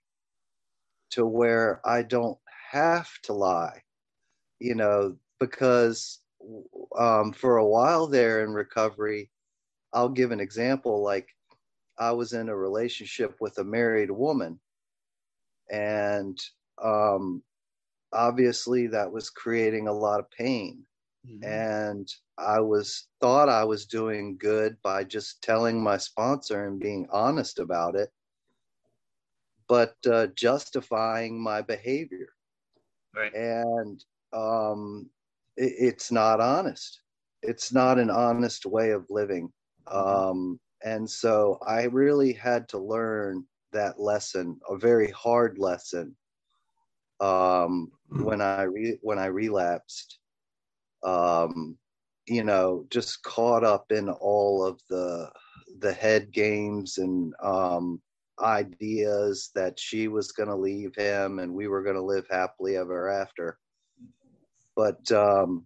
to 1.11 1.25
where 1.25 1.81
I 1.85 2.01
don't 2.03 2.37
have 2.71 3.09
to 3.23 3.33
lie, 3.33 3.81
you 4.59 4.75
know, 4.75 5.15
because 5.39 6.19
um, 6.97 7.31
for 7.33 7.57
a 7.57 7.67
while 7.67 8.07
there 8.07 8.43
in 8.43 8.51
recovery, 8.51 9.29
I'll 9.93 10.09
give 10.09 10.31
an 10.31 10.39
example 10.39 11.03
like 11.03 11.27
I 11.97 12.11
was 12.11 12.33
in 12.33 12.49
a 12.49 12.55
relationship 12.55 13.35
with 13.39 13.57
a 13.59 13.63
married 13.63 14.11
woman 14.11 14.59
and 15.71 16.37
um, 16.83 17.43
obviously 18.11 18.87
that 18.87 19.11
was 19.11 19.29
creating 19.29 19.87
a 19.87 19.93
lot 19.93 20.19
of 20.19 20.31
pain 20.31 20.85
mm-hmm. 21.27 21.43
and 21.43 22.09
I 22.37 22.59
was 22.59 23.07
thought 23.21 23.49
I 23.49 23.63
was 23.63 23.85
doing 23.85 24.37
good 24.37 24.77
by 24.83 25.03
just 25.03 25.41
telling 25.41 25.81
my 25.81 25.97
sponsor 25.97 26.65
and 26.67 26.79
being 26.79 27.07
honest 27.11 27.59
about 27.59 27.95
it, 27.95 28.09
but 29.67 29.95
uh, 30.09 30.27
justifying 30.35 31.41
my 31.41 31.61
behavior. 31.61 32.29
Right. 33.15 33.33
And 33.33 34.03
um, 34.33 35.09
it, 35.55 35.73
it's 35.77 36.11
not 36.11 36.39
honest. 36.39 37.01
It's 37.41 37.71
not 37.71 37.99
an 37.99 38.09
honest 38.09 38.65
way 38.65 38.91
of 38.91 39.05
living. 39.09 39.51
Mm-hmm. 39.87 40.29
Um, 40.29 40.59
and 40.83 41.09
so 41.09 41.59
I 41.65 41.83
really 41.83 42.33
had 42.33 42.67
to 42.69 42.77
learn 42.77 43.45
that 43.71 43.99
lesson, 43.99 44.59
a 44.69 44.77
very 44.77 45.11
hard 45.11 45.57
lesson, 45.57 46.15
um, 47.19 47.91
mm-hmm. 48.11 48.23
when 48.23 48.41
I 48.41 48.63
re- 48.63 48.99
when 49.01 49.19
I 49.19 49.27
relapsed 49.27 50.19
um, 51.03 51.77
you 52.27 52.43
know, 52.43 52.85
just 52.89 53.21
caught 53.23 53.63
up 53.63 53.91
in 53.91 54.09
all 54.09 54.65
of 54.65 54.79
the 54.89 55.29
the 55.79 55.93
head 55.93 56.31
games 56.31 56.97
and 56.97 57.33
um, 57.41 58.01
ideas 58.39 59.49
that 59.55 59.79
she 59.79 60.07
was 60.07 60.31
going 60.31 60.49
to 60.49 60.55
leave 60.55 60.95
him 60.95 61.39
and 61.39 61.53
we 61.53 61.67
were 61.67 61.83
going 61.83 61.95
to 61.95 62.01
live 62.01 62.25
happily 62.29 62.77
ever 62.77 63.09
after. 63.09 63.57
But 64.75 65.11
um, 65.11 65.65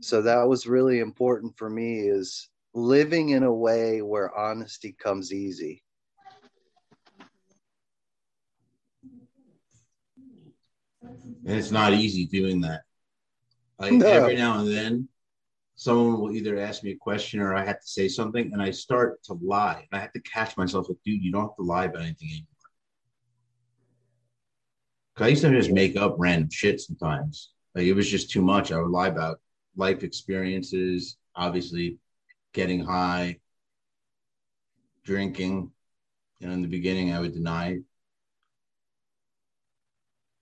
so 0.00 0.22
that 0.22 0.46
was 0.46 0.66
really 0.66 1.00
important 1.00 1.56
for 1.56 1.68
me 1.68 2.00
is 2.00 2.48
living 2.74 3.30
in 3.30 3.42
a 3.42 3.52
way 3.52 4.02
where 4.02 4.36
honesty 4.36 4.94
comes 4.98 5.32
easy. 5.32 5.82
And 11.02 11.58
it's 11.58 11.70
not 11.70 11.92
easy 11.94 12.26
doing 12.26 12.60
that. 12.60 12.82
Like 13.80 13.94
no. 13.94 14.06
every 14.06 14.36
now 14.36 14.60
and 14.60 14.68
then, 14.68 15.08
someone 15.74 16.20
will 16.20 16.32
either 16.32 16.58
ask 16.58 16.84
me 16.84 16.90
a 16.90 16.96
question 16.96 17.40
or 17.40 17.54
I 17.54 17.64
have 17.64 17.80
to 17.80 17.86
say 17.86 18.08
something, 18.08 18.52
and 18.52 18.60
I 18.60 18.70
start 18.70 19.22
to 19.24 19.38
lie. 19.42 19.86
And 19.90 19.98
I 19.98 20.02
have 20.02 20.12
to 20.12 20.20
catch 20.20 20.56
myself 20.58 20.88
like, 20.90 20.98
dude, 21.04 21.22
you 21.22 21.32
don't 21.32 21.44
have 21.44 21.56
to 21.56 21.62
lie 21.62 21.86
about 21.86 22.02
anything 22.02 22.28
anymore. 22.28 22.46
Cause 25.16 25.26
I 25.26 25.28
used 25.30 25.42
to 25.42 25.50
just 25.50 25.72
make 25.72 25.96
up 25.96 26.16
random 26.18 26.50
shit 26.50 26.80
sometimes. 26.80 27.52
Like 27.74 27.84
it 27.84 27.94
was 27.94 28.08
just 28.08 28.30
too 28.30 28.42
much. 28.42 28.70
I 28.70 28.78
would 28.78 28.90
lie 28.90 29.08
about 29.08 29.40
life 29.76 30.02
experiences, 30.02 31.16
obviously 31.34 31.98
getting 32.52 32.84
high, 32.84 33.38
drinking. 35.04 35.70
You 36.38 36.48
know, 36.48 36.54
in 36.54 36.62
the 36.62 36.68
beginning, 36.68 37.12
I 37.12 37.20
would 37.20 37.32
deny 37.32 37.78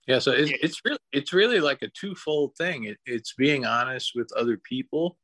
yeah, 0.09 0.17
so 0.17 0.31
it's, 0.31 0.51
it's 0.63 0.81
really 0.83 0.99
it's 1.11 1.33
really 1.33 1.59
like 1.59 1.83
a 1.83 1.89
twofold 1.89 2.55
thing. 2.57 2.85
It, 2.85 2.97
it's 3.05 3.35
being 3.37 3.63
honest 3.63 4.13
with 4.15 4.27
other 4.35 4.57
people, 4.57 5.19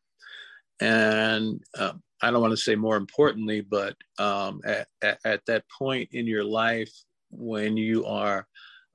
and 0.79 1.59
uh, 1.75 1.93
I 2.21 2.29
don't 2.29 2.41
want 2.41 2.51
to 2.51 2.57
say 2.57 2.75
more 2.75 2.95
importantly, 2.95 3.61
but 3.61 3.95
um, 4.19 4.61
at, 4.63 4.87
at, 5.01 5.17
at, 5.25 5.41
that 5.47 5.63
point 5.75 6.09
in 6.11 6.27
your 6.27 6.43
life 6.43 6.91
when 7.31 7.75
you 7.77 8.05
are, 8.05 8.45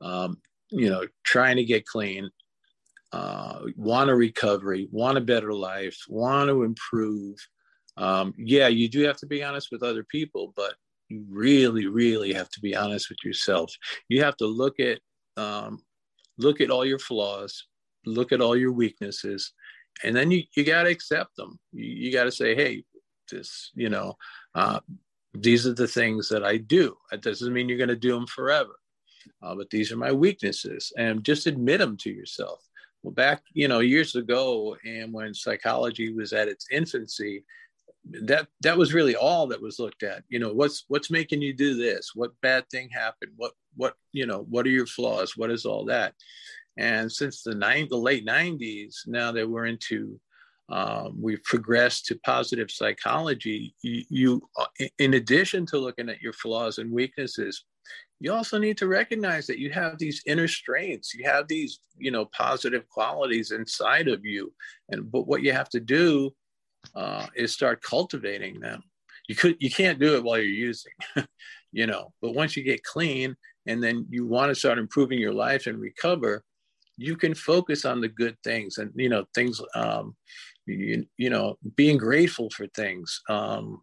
um, 0.01 0.37
you 0.71 0.89
know, 0.89 1.09
trying 1.25 1.57
to 1.57 1.65
get 1.65 1.87
clean, 1.87 2.31
uh, 3.13 3.59
want 3.75 4.11
a 4.11 4.15
recovery, 4.15 4.89
want 4.93 5.19
a 5.19 5.21
better 5.21 5.53
life, 5.53 5.99
want 6.09 6.49
to 6.51 6.63
improve. 6.63 7.37
Um, 7.97 8.33
yeah, 8.39 8.69
you 8.69 8.89
do 8.89 9.03
have 9.03 9.17
to 9.19 9.27
be 9.27 9.43
honest 9.43 9.71
with 9.73 9.83
other 9.83 10.05
people, 10.05 10.53
but 10.55 10.75
you 11.09 11.25
really, 11.29 11.89
really 11.89 12.33
have 12.33 12.49
to 12.51 12.61
be 12.61 12.77
honest 12.77 13.11
with 13.11 13.19
yourself. 13.25 13.75
You 14.09 14.23
have 14.23 14.37
to 14.37 14.47
look 14.47 14.79
at 14.79 15.01
um, 15.37 15.83
look 16.39 16.61
at 16.61 16.71
all 16.71 16.85
your 16.85 16.99
flaws, 16.99 17.67
look 18.07 18.33
at 18.33 18.41
all 18.41 18.57
your 18.57 18.73
weaknesses, 18.73 19.53
and 20.05 20.15
then 20.15 20.31
you, 20.31 20.43
you 20.57 20.65
got 20.65 20.85
to 20.85 20.91
accept 20.91 21.37
them. 21.37 21.59
You, 21.73 21.85
you 21.85 22.13
got 22.13 22.25
to 22.25 22.33
say, 22.33 22.55
hey, 22.55 22.85
this, 23.31 23.71
you 23.75 23.89
know, 23.89 24.17
uh, 24.55 24.81
these 25.35 25.67
are 25.67 25.75
the 25.75 25.87
things 25.87 26.29
that 26.29 26.45
I 26.45 26.57
do. 26.57 26.97
That 27.11 27.23
doesn't 27.23 27.53
mean 27.53 27.69
you're 27.69 27.79
going 27.79 27.89
to 27.89 27.97
do 27.97 28.13
them 28.13 28.27
forever, 28.27 28.77
uh, 29.43 29.55
but 29.55 29.71
these 29.71 29.93
are 29.93 29.97
my 29.97 30.13
weaknesses, 30.13 30.93
and 30.97 31.25
just 31.25 31.47
admit 31.47 31.81
them 31.81 31.97
to 31.99 32.11
yourself. 32.11 32.67
Well, 33.03 33.13
back, 33.13 33.43
you 33.53 33.69
know, 33.69 33.79
years 33.81 34.15
ago, 34.15 34.77
and 34.85 35.13
when 35.13 35.33
psychology 35.33 36.13
was 36.13 36.33
at 36.33 36.49
its 36.49 36.67
infancy, 36.71 37.45
that 38.05 38.49
that 38.63 38.79
was 38.79 38.95
really 38.95 39.17
all 39.17 39.47
that 39.49 39.63
was 39.63 39.79
looked 39.79 40.03
at. 40.03 40.25
You 40.29 40.39
know 40.39 40.53
what's 40.53 40.85
what's 40.89 41.11
making 41.11 41.43
you 41.43 41.53
do 41.53 41.75
this? 41.75 42.13
What 42.15 42.33
bad 42.43 42.69
thing 42.71 42.89
happened? 42.91 43.33
What 43.37 43.53
what 43.77 43.95
you 44.13 44.27
know 44.27 44.47
what 44.49 44.67
are 44.67 44.71
your 44.71 44.87
flaws? 44.87 45.37
What 45.37 45.51
is 45.51 45.65
all 45.65 45.85
that? 45.87 46.15
And 46.77 47.11
since 47.11 47.43
the 47.43 47.55
nine 47.55 47.89
the 47.91 47.97
late 47.97 48.27
90s 48.27 49.07
now 49.07 49.33
that 49.33 49.49
we're 49.49 49.67
into 49.67 50.19
um, 50.71 51.19
we've 51.21 51.43
progressed 51.43 52.07
to 52.07 52.19
positive 52.25 52.71
psychology 52.71 53.75
you, 53.83 54.05
you 54.09 54.49
in 54.99 55.15
addition 55.15 55.67
to 55.67 55.79
looking 55.79 56.09
at 56.09 56.23
your 56.23 56.33
flaws 56.33 56.79
and 56.79 56.93
weaknesses 56.93 57.65
you 58.21 58.33
also 58.33 58.59
need 58.59 58.77
to 58.79 58.87
recognize 58.87 59.47
that 59.47 59.59
you 59.59 59.71
have 59.71 59.99
these 59.99 60.23
inner 60.27 60.47
strengths. 60.47 61.15
You 61.15 61.25
have 61.25 61.49
these 61.49 61.81
you 61.97 62.11
know 62.11 62.27
positive 62.27 62.89
qualities 62.89 63.51
inside 63.51 64.09
of 64.09 64.25
you. 64.25 64.53
And 64.91 65.11
but 65.11 65.27
what 65.27 65.43
you 65.43 65.53
have 65.53 65.71
to 65.71 65.81
do 65.81 66.31
uh, 66.95 67.27
is 67.35 67.53
start 67.53 67.83
cultivating 67.83 68.61
them. 68.61 68.83
You 69.29 69.35
could 69.35 69.57
you 69.61 69.71
can't 69.71 69.99
do 69.99 70.17
it 70.17 70.25
while 70.25 70.39
you're 70.39 70.47
using, 70.47 70.93
you 71.73 71.87
know. 71.87 72.13
But 72.21 72.35
once 72.35 72.57
you 72.57 72.63
get 72.63 72.83
clean 72.83 73.37
and 73.67 73.83
then 73.83 74.07
you 74.11 74.27
want 74.27 74.51
to 74.51 74.55
start 74.55 74.79
improving 74.79 75.19
your 75.19 75.35
life 75.35 75.67
and 75.67 75.79
recover, 75.81 76.43
you 76.97 77.17
can 77.17 77.35
focus 77.35 77.85
on 77.85 78.01
the 78.01 78.09
good 78.09 78.37
things 78.43 78.79
and 78.79 78.91
you 78.95 79.09
know 79.09 79.25
things. 79.35 79.61
Um, 79.75 80.17
you, 80.67 81.07
you 81.17 81.31
know, 81.31 81.59
being 81.77 81.97
grateful 81.97 82.49
for 82.51 82.67
things, 82.69 83.23
um, 83.29 83.83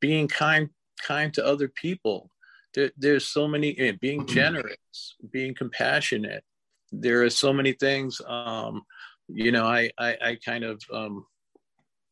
being 0.00 0.28
kind 0.28 0.68
kind 1.02 1.32
to 1.34 1.44
other 1.44 1.68
people. 1.68 2.30
There, 2.74 2.90
there's 2.96 3.26
so 3.26 3.48
many 3.48 3.76
eh, 3.78 3.92
being 4.00 4.26
generous, 4.26 5.16
being 5.32 5.54
compassionate. 5.54 6.44
There 6.92 7.22
are 7.22 7.30
so 7.30 7.52
many 7.52 7.72
things. 7.72 8.20
Um, 8.26 8.82
you 9.28 9.52
know, 9.52 9.66
I 9.66 9.90
I, 9.98 10.16
I 10.22 10.38
kind 10.44 10.64
of 10.64 10.82
um, 10.92 11.26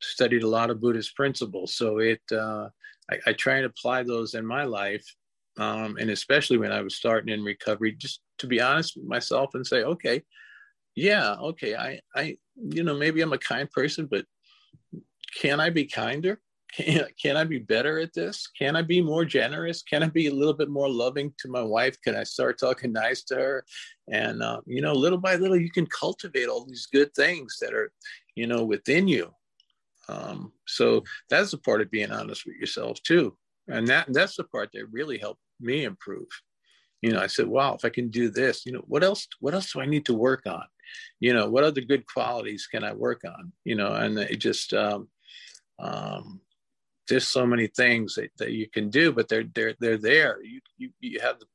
studied 0.01 0.43
a 0.43 0.49
lot 0.49 0.71
of 0.71 0.81
Buddhist 0.81 1.15
principles. 1.17 1.75
So 1.75 1.99
it, 1.99 2.21
uh, 2.33 2.69
I, 3.11 3.19
I, 3.27 3.33
try 3.33 3.57
and 3.57 3.67
apply 3.67 4.03
those 4.03 4.35
in 4.35 4.47
my 4.47 4.65
life. 4.65 5.05
Um, 5.59 5.97
and 5.99 6.11
especially 6.11 6.59
when 6.59 6.73
I 6.73 6.83
was 6.83 6.95
starting 6.95 7.33
in 7.33 7.43
recovery, 7.43 7.93
just 7.93 8.21
to 8.39 8.47
be 8.47 8.61
honest 8.61 8.97
with 8.97 9.07
myself 9.07 9.51
and 9.55 9.67
say, 9.67 9.83
okay, 9.83 10.23
yeah, 10.95 11.35
okay, 11.35 11.75
I, 11.75 12.01
I, 12.15 12.37
you 12.57 12.85
know, 12.85 12.97
maybe 12.97 13.21
I'm 13.21 13.33
a 13.33 13.39
kind 13.39 13.71
person, 13.71 14.07
but 14.07 14.25
can 15.37 15.61
I 15.61 15.71
be 15.71 15.85
kinder? 15.85 16.41
Can, 16.77 17.07
can 17.21 17.37
I 17.37 17.45
be 17.45 17.59
better 17.59 17.99
at 17.99 18.13
this? 18.13 18.47
Can 18.47 18.77
I 18.77 18.83
be 18.83 19.01
more 19.01 19.25
generous? 19.25 19.83
Can 19.83 20.03
I 20.03 20.09
be 20.09 20.27
a 20.27 20.35
little 20.35 20.53
bit 20.53 20.69
more 20.69 20.89
loving 20.89 21.33
to 21.39 21.49
my 21.49 21.63
wife? 21.63 21.97
Can 22.03 22.15
I 22.15 22.25
start 22.25 22.59
talking 22.59 22.93
nice 22.93 23.23
to 23.25 23.37
her? 23.37 23.65
And, 24.13 24.43
uh, 24.43 24.61
you 24.67 24.83
know, 24.83 24.93
little 24.93 25.19
by 25.19 25.37
little, 25.37 25.57
you 25.57 25.71
can 25.71 25.87
cultivate 25.87 26.47
all 26.47 26.67
these 26.67 26.87
good 26.93 27.15
things 27.15 27.57
that 27.63 27.73
are, 27.73 27.91
you 28.35 28.47
know, 28.47 28.65
within 28.65 29.09
you 29.09 29.33
um, 30.09 30.53
so 30.67 31.05
that's 31.29 31.51
the 31.51 31.59
part 31.59 31.81
of 31.81 31.91
being 31.91 32.11
honest 32.11 32.47
with 32.47 32.57
yourself 32.57 33.03
too. 33.03 33.37
And 33.69 33.87
that 33.89 34.07
that's 34.13 34.37
the 34.37 34.45
part 34.45 34.71
that 34.73 34.87
really 34.91 35.19
helped 35.19 35.43
me 35.61 35.85
improve. 35.85 36.29
You 37.03 37.13
know, 37.13 37.21
I 37.21 37.27
said, 37.29 37.47
wow, 37.47 37.75
if 37.75 37.85
I 37.85 37.91
can 37.91 38.09
do 38.09 38.29
this, 38.29 38.67
you 38.67 38.73
know, 38.73 38.83
what 38.89 39.05
else, 39.05 39.29
what 39.41 39.55
else 39.55 39.73
do 39.73 39.81
I 39.81 39.87
need 39.87 40.05
to 40.07 40.15
work 40.15 40.47
on? 40.47 40.65
You 41.21 41.33
know, 41.33 41.49
what 41.49 41.63
other 41.63 41.81
good 41.81 42.07
qualities 42.07 42.67
can 42.67 42.83
I 42.83 42.93
work 42.93 43.23
on? 43.25 43.53
You 43.65 43.77
know, 43.77 43.93
and 43.93 44.19
it 44.19 44.37
just 44.37 44.73
um, 44.73 45.09
um, 45.79 46.41
there's 47.09 47.29
so 47.29 47.47
many 47.47 47.67
things 47.69 48.15
that, 48.15 48.31
that 48.39 48.53
you 48.53 48.69
can 48.69 48.91
do, 48.91 49.13
but 49.13 49.29
they're 49.29 49.45
they're 49.55 49.75
they're 49.81 49.99
there. 49.99 50.43
You 50.43 50.61
you, 50.77 50.91
you 51.01 51.21
have 51.21 51.39
the 51.39 51.47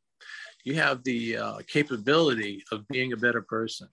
you 0.64 0.76
have 0.76 1.04
the 1.04 1.38
uh, 1.38 1.58
capability 1.68 2.64
of 2.72 2.88
being 2.88 3.12
a 3.12 3.18
better 3.18 3.42
person. 3.42 3.88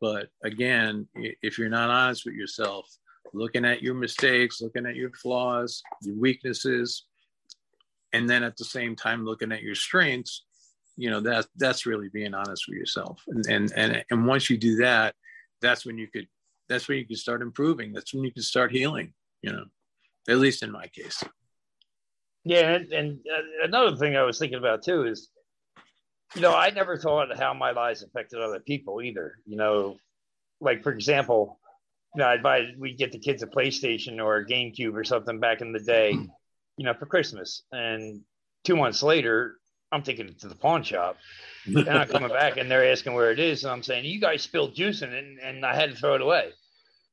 But 0.00 0.28
again, 0.42 1.06
if 1.14 1.58
you're 1.58 1.68
not 1.68 1.90
honest 1.90 2.24
with 2.24 2.34
yourself, 2.34 2.88
looking 3.32 3.64
at 3.64 3.82
your 3.82 3.94
mistakes, 3.94 4.60
looking 4.60 4.86
at 4.86 4.96
your 4.96 5.10
flaws, 5.12 5.82
your 6.02 6.16
weaknesses, 6.16 7.06
and 8.12 8.28
then 8.28 8.42
at 8.42 8.56
the 8.56 8.64
same 8.64 8.96
time 8.96 9.24
looking 9.24 9.52
at 9.52 9.62
your 9.62 9.74
strengths, 9.74 10.44
you 10.96 11.10
know, 11.10 11.20
that 11.20 11.46
that's 11.56 11.86
really 11.86 12.08
being 12.08 12.34
honest 12.34 12.66
with 12.68 12.76
yourself. 12.76 13.22
And 13.28 13.46
and 13.46 13.72
and, 13.76 14.04
and 14.10 14.26
once 14.26 14.50
you 14.50 14.58
do 14.58 14.76
that, 14.76 15.14
that's 15.60 15.86
when 15.86 15.98
you 15.98 16.08
could 16.08 16.26
that's 16.68 16.88
when 16.88 16.98
you 16.98 17.06
can 17.06 17.16
start 17.16 17.42
improving. 17.42 17.92
That's 17.92 18.12
when 18.12 18.24
you 18.24 18.32
can 18.32 18.42
start 18.42 18.72
healing, 18.72 19.12
you 19.42 19.52
know, 19.52 19.64
at 20.28 20.38
least 20.38 20.62
in 20.62 20.70
my 20.70 20.86
case. 20.88 21.22
Yeah, 22.44 22.70
and, 22.70 22.92
and 22.92 23.18
uh, 23.32 23.64
another 23.64 23.96
thing 23.96 24.16
I 24.16 24.22
was 24.22 24.38
thinking 24.38 24.58
about 24.58 24.82
too 24.82 25.04
is, 25.04 25.28
you 26.34 26.40
know, 26.40 26.54
I 26.54 26.70
never 26.70 26.96
thought 26.96 27.36
how 27.38 27.52
my 27.54 27.70
lies 27.72 28.02
affected 28.02 28.40
other 28.40 28.60
people 28.60 29.02
either. 29.02 29.36
You 29.46 29.56
know, 29.56 29.96
like 30.60 30.82
for 30.82 30.92
example, 30.92 31.59
you 32.14 32.20
know, 32.20 32.26
I'd 32.26 32.42
buy 32.42 32.66
we'd 32.78 32.98
get 32.98 33.12
the 33.12 33.18
kids 33.18 33.42
a 33.42 33.46
PlayStation 33.46 34.22
or 34.22 34.36
a 34.36 34.46
GameCube 34.46 34.94
or 34.94 35.04
something 35.04 35.38
back 35.38 35.60
in 35.60 35.72
the 35.72 35.80
day, 35.80 36.10
you 36.76 36.84
know, 36.84 36.94
for 36.94 37.06
Christmas. 37.06 37.62
And 37.72 38.22
two 38.64 38.76
months 38.76 39.02
later, 39.02 39.56
I'm 39.92 40.02
taking 40.02 40.28
it 40.28 40.40
to 40.40 40.48
the 40.48 40.54
pawn 40.54 40.82
shop. 40.82 41.16
They're 41.66 41.84
not 41.84 42.08
coming 42.08 42.28
back 42.28 42.56
and 42.56 42.70
they're 42.70 42.90
asking 42.90 43.14
where 43.14 43.30
it 43.30 43.38
is. 43.38 43.64
And 43.64 43.72
I'm 43.72 43.82
saying, 43.82 44.04
You 44.04 44.20
guys 44.20 44.42
spilled 44.42 44.74
juice 44.74 45.02
in 45.02 45.12
it 45.12 45.24
and, 45.24 45.38
and 45.38 45.66
I 45.66 45.74
had 45.74 45.90
to 45.90 45.96
throw 45.96 46.14
it 46.14 46.20
away. 46.20 46.50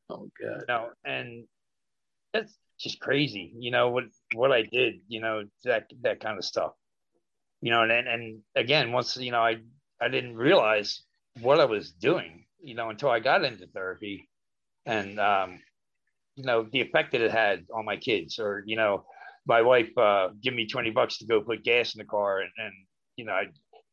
Oh 0.09 0.29
god. 0.41 0.61
You 0.61 0.65
know, 0.67 0.89
and 1.05 1.45
that's 2.33 2.55
just 2.79 2.99
crazy. 2.99 3.53
You 3.57 3.71
know 3.71 3.89
what 3.89 4.05
what 4.33 4.51
I 4.51 4.63
did. 4.63 5.01
You 5.07 5.21
know 5.21 5.43
that 5.63 5.89
that 6.01 6.19
kind 6.19 6.37
of 6.37 6.45
stuff. 6.45 6.73
You 7.61 7.71
know, 7.71 7.83
and 7.83 7.91
and 7.91 8.39
again, 8.55 8.91
once 8.91 9.17
you 9.17 9.31
know, 9.31 9.41
I 9.41 9.57
I 9.99 10.09
didn't 10.09 10.37
realize 10.37 11.01
what 11.41 11.59
I 11.59 11.65
was 11.65 11.91
doing. 11.91 12.45
You 12.61 12.75
know, 12.75 12.89
until 12.89 13.09
I 13.09 13.19
got 13.19 13.43
into 13.43 13.67
therapy, 13.67 14.29
and 14.87 15.19
um, 15.19 15.59
you 16.35 16.45
know 16.45 16.65
the 16.71 16.81
effect 16.81 17.11
that 17.11 17.21
it 17.21 17.31
had 17.31 17.65
on 17.73 17.85
my 17.85 17.97
kids, 17.97 18.39
or 18.39 18.63
you 18.65 18.75
know, 18.75 19.05
my 19.45 19.61
wife 19.61 19.95
uh, 19.97 20.29
give 20.41 20.53
me 20.53 20.65
twenty 20.65 20.89
bucks 20.89 21.17
to 21.19 21.25
go 21.25 21.41
put 21.41 21.63
gas 21.63 21.93
in 21.93 21.99
the 21.99 22.05
car, 22.05 22.39
and, 22.39 22.51
and 22.57 22.73
you 23.17 23.25
know, 23.25 23.33
I 23.33 23.45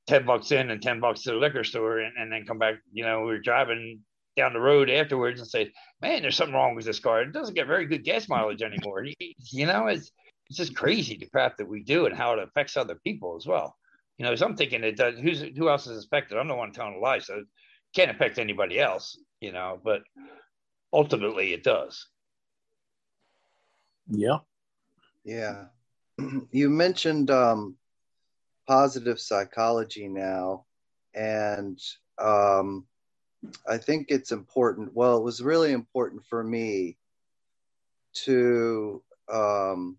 ten 0.07 0.25
bucks 0.25 0.53
in 0.53 0.71
and 0.71 0.81
ten 0.81 1.01
bucks 1.01 1.23
to 1.23 1.33
the 1.33 1.37
liquor 1.37 1.65
store, 1.65 1.99
and, 1.99 2.17
and 2.17 2.33
then 2.33 2.47
come 2.47 2.59
back. 2.59 2.77
You 2.93 3.05
know, 3.05 3.21
we 3.21 3.27
were 3.27 3.39
driving 3.41 4.01
down 4.37 4.53
the 4.53 4.61
road 4.61 4.89
afterwards 4.89 5.41
and 5.41 5.49
say, 5.49 5.73
"Man, 6.01 6.23
there's 6.23 6.37
something 6.37 6.55
wrong 6.55 6.75
with 6.75 6.85
this 6.85 7.01
car. 7.01 7.23
It 7.23 7.33
doesn't 7.33 7.55
get 7.55 7.67
very 7.67 7.87
good 7.87 8.05
gas 8.05 8.29
mileage 8.29 8.63
anymore." 8.63 9.05
You 9.53 9.67
know, 9.67 9.89
it's 9.89 10.11
it's 10.49 10.59
just 10.59 10.77
crazy 10.77 11.17
the 11.17 11.27
crap 11.27 11.57
that 11.59 11.69
we 11.69 11.83
do 11.83 12.07
and 12.07 12.17
how 12.17 12.33
it 12.33 12.39
affects 12.39 12.77
other 12.77 12.99
people 13.05 13.37
as 13.37 13.47
well. 13.47 13.77
You 14.19 14.27
know, 14.27 14.35
so 14.37 14.47
I'm 14.47 14.57
thinking 14.57 14.85
it 14.85 14.97
does. 14.97 15.19
Who's 15.19 15.43
who 15.57 15.69
else 15.69 15.87
is 15.87 16.05
affected? 16.05 16.39
I'm 16.39 16.49
the 16.49 16.55
one 16.55 16.73
telling 16.73 16.95
a 16.95 16.99
lie, 16.99 17.19
so 17.19 17.39
it 17.39 17.45
can't 17.97 18.11
affect 18.11 18.39
anybody 18.39 18.79
else. 18.79 19.19
You 19.41 19.53
know, 19.53 19.81
but 19.83 20.03
ultimately 20.95 21.53
it 21.53 21.65
does. 21.65 22.07
Yeah. 24.09 24.39
Yeah. 25.25 25.67
You 26.53 26.71
mentioned 26.71 27.31
um, 27.33 27.77
positive 28.69 29.19
psychology 29.21 30.07
now, 30.07 30.65
and 31.13 31.81
um, 32.19 32.87
I 33.69 33.79
think 33.79 34.07
it's 34.09 34.31
important. 34.31 34.95
Well, 34.95 35.19
it 35.19 35.25
was 35.25 35.43
really 35.43 35.73
important 35.73 36.25
for 36.27 36.45
me 36.45 36.97
to 38.25 39.03
um, 39.29 39.99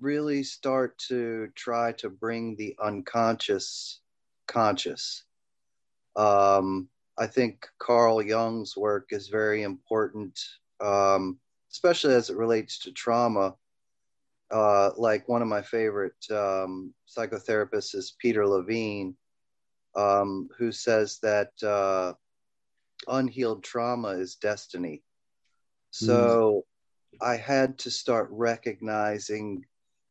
really 0.00 0.42
start 0.42 0.96
to 1.08 1.48
try 1.54 1.92
to 1.92 2.08
bring 2.08 2.56
the 2.56 2.74
unconscious 2.82 4.00
conscious. 4.46 5.24
Um, 6.16 6.88
I 7.18 7.26
think 7.26 7.66
Carl 7.78 8.22
Jung's 8.22 8.76
work 8.76 9.08
is 9.10 9.26
very 9.28 9.62
important, 9.62 10.38
um, 10.80 11.38
especially 11.72 12.14
as 12.14 12.30
it 12.30 12.36
relates 12.36 12.78
to 12.80 12.92
trauma. 12.92 13.54
Uh, 14.50 14.90
like 14.96 15.28
one 15.28 15.42
of 15.42 15.48
my 15.48 15.60
favorite 15.60 16.24
um, 16.30 16.94
psychotherapists 17.08 17.94
is 17.94 18.16
Peter 18.20 18.46
Levine, 18.46 19.16
um, 19.96 20.48
who 20.56 20.70
says 20.70 21.18
that 21.22 21.50
uh, 21.62 22.14
unhealed 23.08 23.64
trauma 23.64 24.10
is 24.10 24.36
destiny. 24.36 25.02
So 25.90 26.64
mm. 27.14 27.26
I 27.26 27.36
had 27.36 27.78
to 27.80 27.90
start 27.90 28.28
recognizing 28.30 29.64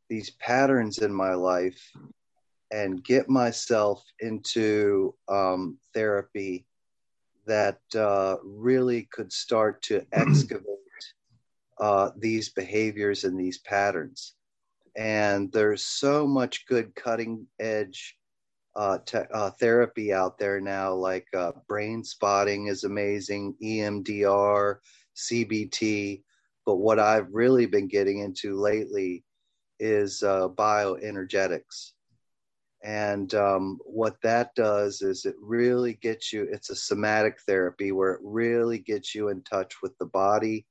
these 0.09 0.31
patterns 0.31 0.97
in 0.99 1.13
my 1.13 1.33
life 1.33 1.81
and 2.71 3.03
get 3.03 3.29
myself 3.29 4.03
into 4.19 5.15
um, 5.29 5.77
therapy 5.93 6.65
that 7.47 7.79
uh, 7.95 8.37
really 8.43 9.07
could 9.11 9.31
start 9.31 9.81
to 9.83 10.05
excavate 10.11 10.65
uh, 11.79 12.11
these 12.17 12.49
behaviors 12.49 13.23
and 13.23 13.39
these 13.39 13.59
patterns. 13.59 14.35
And 14.95 15.51
there's 15.51 15.83
so 15.83 16.25
much 16.25 16.65
good 16.67 16.95
cutting 16.95 17.47
edge 17.59 18.17
uh, 18.75 18.99
te- 19.05 19.29
uh, 19.33 19.51
therapy 19.51 20.13
out 20.13 20.37
there 20.37 20.61
now, 20.61 20.93
like 20.93 21.27
uh, 21.35 21.51
brain 21.67 22.03
spotting 22.03 22.67
is 22.67 22.83
amazing, 22.83 23.55
EMDR, 23.61 24.77
CBT. 25.15 26.21
But 26.65 26.75
what 26.75 26.99
I've 26.99 27.27
really 27.31 27.65
been 27.65 27.87
getting 27.87 28.19
into 28.19 28.59
lately 28.59 29.23
is 29.79 30.21
uh, 30.21 30.49
bioenergetics. 30.49 31.93
And 32.87 33.33
um, 33.35 33.79
what 33.83 34.15
that 34.23 34.55
does 34.55 35.01
is 35.01 35.25
it 35.25 35.35
really 35.41 35.95
gets 35.95 36.31
you, 36.31 36.47
it's 36.49 36.69
a 36.69 36.75
somatic 36.75 37.37
therapy 37.41 37.91
where 37.91 38.13
it 38.13 38.21
really 38.23 38.79
gets 38.79 39.13
you 39.13 39.27
in 39.27 39.41
touch 39.41 39.81
with 39.83 39.97
the 39.97 40.05
body 40.05 40.65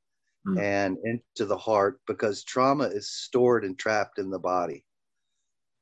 mm. 0.49 0.59
and 0.59 0.97
into 1.05 1.45
the 1.45 1.59
heart 1.59 2.01
because 2.07 2.43
trauma 2.43 2.85
is 2.85 3.11
stored 3.11 3.67
and 3.67 3.79
trapped 3.79 4.19
in 4.19 4.31
the 4.31 4.39
body. 4.39 4.83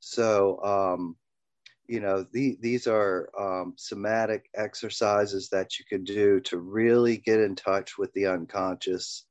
So, 0.01 0.59
um, 0.65 1.17
you 1.87 2.01
know, 2.01 2.27
the, 2.33 2.59
these 2.61 2.89
are 2.89 3.31
um, 3.39 3.75
somatic 3.77 4.51
exercises 4.57 5.51
that 5.51 5.79
you 5.79 5.85
can 5.89 6.03
do 6.03 6.41
to 6.41 6.59
really 6.59 7.17
get 7.19 7.39
in 7.39 7.55
touch 7.55 7.97
with 7.97 8.13
the 8.13 8.27
unconscious 8.27 9.25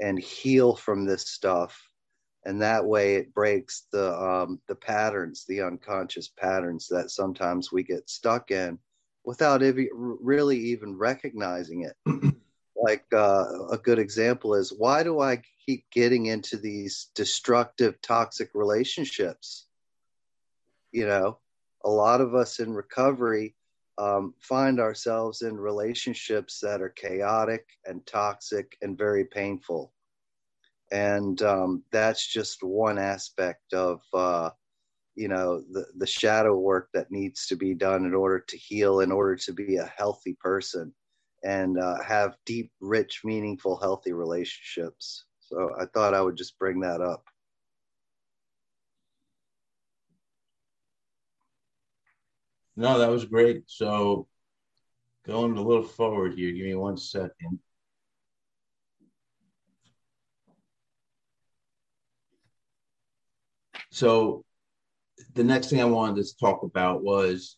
and 0.00 0.18
heal 0.18 0.74
from 0.74 1.04
this 1.04 1.28
stuff 1.28 1.89
and 2.44 2.60
that 2.62 2.84
way 2.84 3.16
it 3.16 3.34
breaks 3.34 3.86
the 3.92 4.14
um, 4.18 4.60
the 4.66 4.74
patterns, 4.74 5.44
the 5.46 5.60
unconscious 5.60 6.28
patterns 6.28 6.88
that 6.88 7.10
sometimes 7.10 7.70
we 7.70 7.82
get 7.82 8.08
stuck 8.08 8.50
in 8.50 8.78
without 9.24 9.62
ev- 9.62 9.76
really 9.92 10.58
even 10.58 10.96
recognizing 10.96 11.82
it. 11.82 11.96
like 12.76 13.04
uh, 13.12 13.44
a 13.70 13.78
good 13.78 13.98
example 13.98 14.54
is 14.54 14.72
why 14.76 15.02
do 15.02 15.20
I 15.20 15.42
keep 15.66 15.84
getting 15.90 16.26
into 16.26 16.56
these 16.56 17.10
destructive, 17.14 18.00
toxic 18.00 18.50
relationships? 18.54 19.66
You 20.92 21.06
know, 21.06 21.38
a 21.84 21.90
lot 21.90 22.22
of 22.22 22.34
us 22.34 22.58
in 22.58 22.72
recovery 22.72 23.54
um, 23.98 24.32
find 24.40 24.80
ourselves 24.80 25.42
in 25.42 25.58
relationships 25.58 26.58
that 26.60 26.80
are 26.80 26.88
chaotic 26.88 27.66
and 27.84 28.04
toxic 28.06 28.78
and 28.80 28.96
very 28.96 29.26
painful 29.26 29.92
and 30.90 31.40
um, 31.42 31.82
that's 31.92 32.26
just 32.26 32.62
one 32.62 32.98
aspect 32.98 33.72
of 33.72 34.00
uh, 34.12 34.50
you 35.14 35.28
know 35.28 35.62
the, 35.72 35.86
the 35.98 36.06
shadow 36.06 36.56
work 36.56 36.88
that 36.94 37.10
needs 37.10 37.46
to 37.46 37.56
be 37.56 37.74
done 37.74 38.04
in 38.04 38.14
order 38.14 38.40
to 38.40 38.56
heal 38.56 39.00
in 39.00 39.12
order 39.12 39.36
to 39.36 39.52
be 39.52 39.76
a 39.76 39.92
healthy 39.96 40.36
person 40.40 40.92
and 41.42 41.78
uh, 41.78 42.02
have 42.02 42.36
deep 42.44 42.70
rich 42.80 43.22
meaningful 43.24 43.78
healthy 43.78 44.12
relationships. 44.12 45.24
So 45.40 45.70
i 45.80 45.84
thought 45.86 46.14
i 46.14 46.20
would 46.20 46.36
just 46.36 46.58
bring 46.58 46.80
that 46.80 47.00
up. 47.00 47.24
No 52.76 52.98
that 52.98 53.10
was 53.10 53.24
great. 53.24 53.64
So 53.66 54.26
going 55.26 55.56
a 55.56 55.62
little 55.62 55.82
forward 55.82 56.34
here 56.34 56.52
give 56.52 56.64
me 56.64 56.74
one 56.74 56.96
second 56.96 57.58
So 63.90 64.44
the 65.34 65.44
next 65.44 65.70
thing 65.70 65.80
I 65.80 65.84
wanted 65.84 66.24
to 66.24 66.36
talk 66.38 66.62
about 66.62 67.02
was 67.02 67.56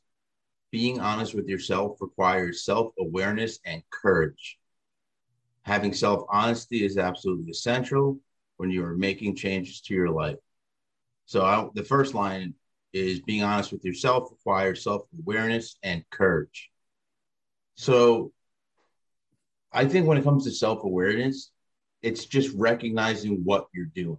being 0.71 1.01
honest 1.01 1.35
with 1.35 1.49
yourself 1.49 1.99
requires 2.01 2.65
self 2.65 2.93
awareness 2.99 3.59
and 3.65 3.83
courage. 3.91 4.59
Having 5.63 5.95
self 5.95 6.25
honesty 6.31 6.85
is 6.85 6.99
absolutely 6.99 7.51
essential 7.51 8.19
when 8.57 8.71
you 8.71 8.85
are 8.85 8.97
making 8.97 9.37
changes 9.37 9.81
to 9.83 9.95
your 9.95 10.11
life. 10.11 10.39
So 11.27 11.43
I, 11.43 11.69
the 11.75 11.85
first 11.85 12.15
line 12.15 12.55
is 12.93 13.21
being 13.21 13.43
honest 13.43 13.73
with 13.73 13.85
yourself 13.85 14.31
requires 14.31 14.83
self 14.83 15.03
awareness 15.19 15.77
and 15.83 16.05
courage. 16.11 16.71
So 17.75 18.33
I 19.73 19.87
think 19.87 20.07
when 20.07 20.19
it 20.19 20.25
comes 20.25 20.45
to 20.45 20.51
self 20.51 20.85
awareness, 20.85 21.51
it's 22.03 22.25
just 22.25 22.55
recognizing 22.57 23.45
what 23.45 23.67
you're 23.75 23.87
doing. 23.87 24.19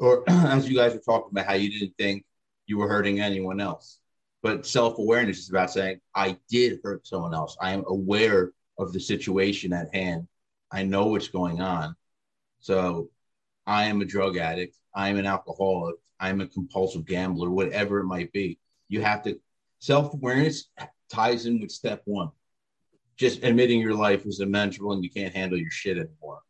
Or 0.00 0.24
as 0.28 0.68
you 0.68 0.76
guys 0.76 0.94
were 0.94 1.00
talking 1.00 1.30
about 1.32 1.46
how 1.46 1.54
you 1.54 1.70
didn't 1.70 1.94
think 1.98 2.24
you 2.66 2.78
were 2.78 2.88
hurting 2.88 3.20
anyone 3.20 3.60
else. 3.60 3.98
But 4.42 4.66
self 4.66 4.98
awareness 4.98 5.38
is 5.38 5.50
about 5.50 5.70
saying, 5.70 6.00
I 6.14 6.38
did 6.48 6.80
hurt 6.84 7.06
someone 7.06 7.34
else. 7.34 7.56
I 7.60 7.72
am 7.72 7.84
aware 7.88 8.52
of 8.78 8.92
the 8.92 9.00
situation 9.00 9.72
at 9.72 9.92
hand. 9.92 10.28
I 10.70 10.84
know 10.84 11.06
what's 11.06 11.28
going 11.28 11.60
on. 11.60 11.96
So 12.60 13.10
I 13.66 13.86
am 13.86 14.00
a 14.00 14.04
drug 14.04 14.36
addict. 14.36 14.76
I 14.94 15.08
am 15.08 15.16
an 15.16 15.26
alcoholic. 15.26 15.96
I'm 16.20 16.40
a 16.40 16.46
compulsive 16.46 17.06
gambler, 17.06 17.50
whatever 17.50 18.00
it 18.00 18.04
might 18.04 18.32
be. 18.32 18.58
You 18.88 19.02
have 19.02 19.22
to, 19.24 19.38
self 19.80 20.14
awareness 20.14 20.68
ties 21.08 21.46
in 21.46 21.60
with 21.60 21.70
step 21.70 22.02
one. 22.04 22.30
Just 23.16 23.42
admitting 23.42 23.80
your 23.80 23.94
life 23.94 24.24
is 24.26 24.40
immeasurable 24.40 24.92
and 24.92 25.02
you 25.02 25.10
can't 25.10 25.34
handle 25.34 25.58
your 25.58 25.70
shit 25.70 25.96
anymore. 25.96 26.40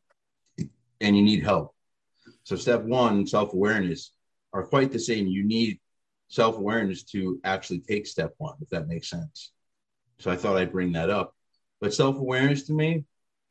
And 1.00 1.16
you 1.16 1.22
need 1.22 1.42
help. 1.42 1.74
So 2.48 2.56
step 2.56 2.82
one, 2.82 3.26
self-awareness, 3.26 4.12
are 4.54 4.64
quite 4.64 4.90
the 4.90 4.98
same. 4.98 5.26
You 5.26 5.44
need 5.44 5.80
self-awareness 6.28 7.02
to 7.12 7.38
actually 7.44 7.80
take 7.80 8.06
step 8.06 8.32
one, 8.38 8.56
if 8.62 8.70
that 8.70 8.88
makes 8.88 9.10
sense. 9.10 9.52
So 10.18 10.30
I 10.30 10.36
thought 10.36 10.56
I'd 10.56 10.72
bring 10.72 10.92
that 10.92 11.10
up. 11.10 11.36
But 11.78 11.92
self-awareness 11.92 12.62
to 12.68 12.72
me, 12.72 13.04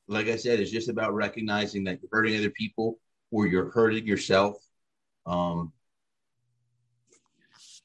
like 0.07 0.29
I 0.29 0.35
said, 0.35 0.59
is 0.59 0.71
just 0.71 0.89
about 0.89 1.13
recognizing 1.13 1.83
that 1.83 1.99
you're 2.01 2.09
hurting 2.11 2.39
other 2.39 2.49
people 2.49 2.97
or 3.29 3.45
you're 3.45 3.69
hurting 3.69 4.07
yourself. 4.07 4.57
Um, 5.27 5.73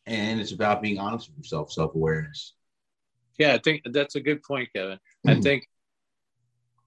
and 0.07 0.41
it's 0.41 0.53
about 0.53 0.81
being 0.81 0.99
honest 0.99 1.29
with 1.29 1.37
yourself, 1.37 1.73
self-awareness. 1.73 2.55
Yeah, 3.37 3.53
I 3.53 3.59
think 3.59 3.83
that's 3.85 4.15
a 4.15 4.21
good 4.21 4.43
point, 4.43 4.71
Kevin. 4.75 4.99
I 5.27 5.35
think 5.35 5.69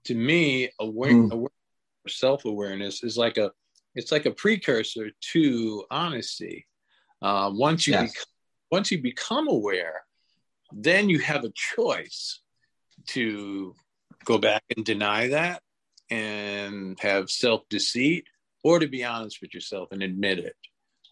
to 0.06 0.16
me, 0.16 0.72
aware, 0.80 1.14
Mm. 1.14 1.32
aware 1.32 1.50
self-awareness 2.08 3.04
is 3.04 3.20
like 3.20 3.38
a 3.38 3.52
it's 3.96 4.12
like 4.12 4.26
a 4.26 4.32
precursor 4.32 5.12
to 5.34 5.86
honesty. 5.90 6.68
Uh, 7.22 7.50
once 7.54 7.88
you 7.88 7.94
Yes. 7.94 8.12
become, 8.12 8.26
once 8.72 8.92
you 8.92 9.02
become 9.02 9.48
aware, 9.48 10.04
then 10.72 11.10
you 11.10 11.20
have 11.20 11.44
a 11.44 11.54
choice 11.56 12.42
to 13.08 13.74
go 14.26 14.38
back 14.38 14.64
and 14.76 14.86
deny 14.86 15.28
that 15.28 15.62
and 16.10 17.00
have 17.00 17.30
self-deceit, 17.30 18.26
or 18.64 18.80
to 18.80 18.88
be 18.88 19.04
honest 19.04 19.40
with 19.42 19.54
yourself 19.54 19.90
and 19.92 20.04
admit 20.04 20.40
it. 20.40 20.56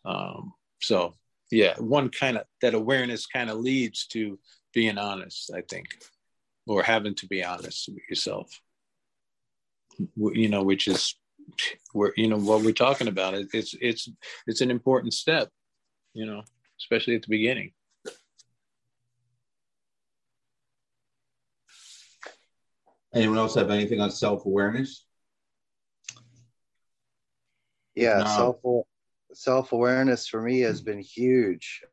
Um, 0.05 0.53
so 0.81 1.13
yeah, 1.51 1.75
one 1.77 2.09
kind 2.09 2.37
of 2.37 2.45
that 2.61 2.73
awareness 2.73 3.27
kind 3.27 3.49
of 3.49 3.59
leads 3.59 4.07
to 4.07 4.39
being 4.73 4.97
honest, 4.97 5.51
I 5.55 5.61
think, 5.61 5.85
or 6.65 6.83
having 6.83 7.15
to 7.15 7.27
be 7.27 7.43
honest 7.43 7.87
with 7.87 8.03
yourself. 8.09 8.59
You 10.15 10.49
know, 10.49 10.63
which 10.63 10.87
is 10.87 11.15
where 11.93 12.13
you 12.17 12.27
know 12.27 12.37
what 12.37 12.63
we're 12.63 12.73
talking 12.73 13.07
about. 13.07 13.33
It, 13.33 13.47
it's 13.53 13.75
it's 13.81 14.09
it's 14.47 14.61
an 14.61 14.71
important 14.71 15.13
step, 15.13 15.49
you 16.13 16.25
know, 16.25 16.43
especially 16.79 17.15
at 17.15 17.21
the 17.21 17.29
beginning. 17.29 17.71
Anyone 23.13 23.37
else 23.37 23.55
have 23.55 23.69
anything 23.69 24.01
on 24.01 24.11
self 24.11 24.45
awareness? 24.45 25.05
Yeah, 27.95 28.19
No. 28.19 28.25
self 28.25 28.85
self 29.33 29.71
awareness 29.71 30.27
for 30.27 30.41
me 30.41 30.61
has 30.61 30.81
been 30.81 30.99
huge. 30.99 31.83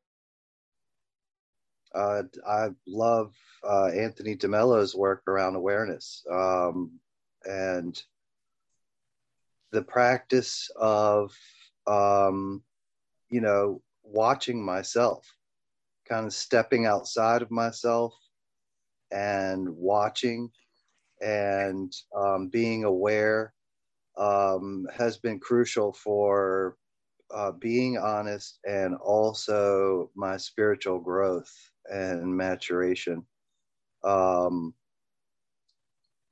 Uh, 1.94 2.22
I 2.46 2.68
love 2.86 3.34
uh, 3.68 3.86
Anthony 3.86 4.36
DeMello's 4.36 4.94
work 4.94 5.22
around 5.26 5.56
awareness, 5.56 6.24
um, 6.30 6.92
and 7.44 8.00
the 9.72 9.82
practice 9.82 10.70
of, 10.76 11.32
um, 11.86 12.62
you 13.30 13.40
know, 13.40 13.82
watching 14.02 14.64
myself, 14.64 15.26
kind 16.08 16.26
of 16.26 16.32
stepping 16.32 16.86
outside 16.86 17.42
of 17.42 17.50
myself 17.50 18.14
and 19.10 19.68
watching 19.68 20.50
and 21.20 21.92
um, 22.16 22.48
being 22.48 22.84
aware 22.84 23.52
um, 24.16 24.86
has 24.96 25.16
been 25.18 25.38
crucial 25.38 25.92
for 25.92 26.76
uh, 27.32 27.52
being 27.52 27.98
honest 27.98 28.58
and 28.64 28.96
also 28.96 30.10
my 30.14 30.36
spiritual 30.36 30.98
growth 30.98 31.52
and 31.86 32.36
maturation. 32.36 33.24
Um, 34.02 34.74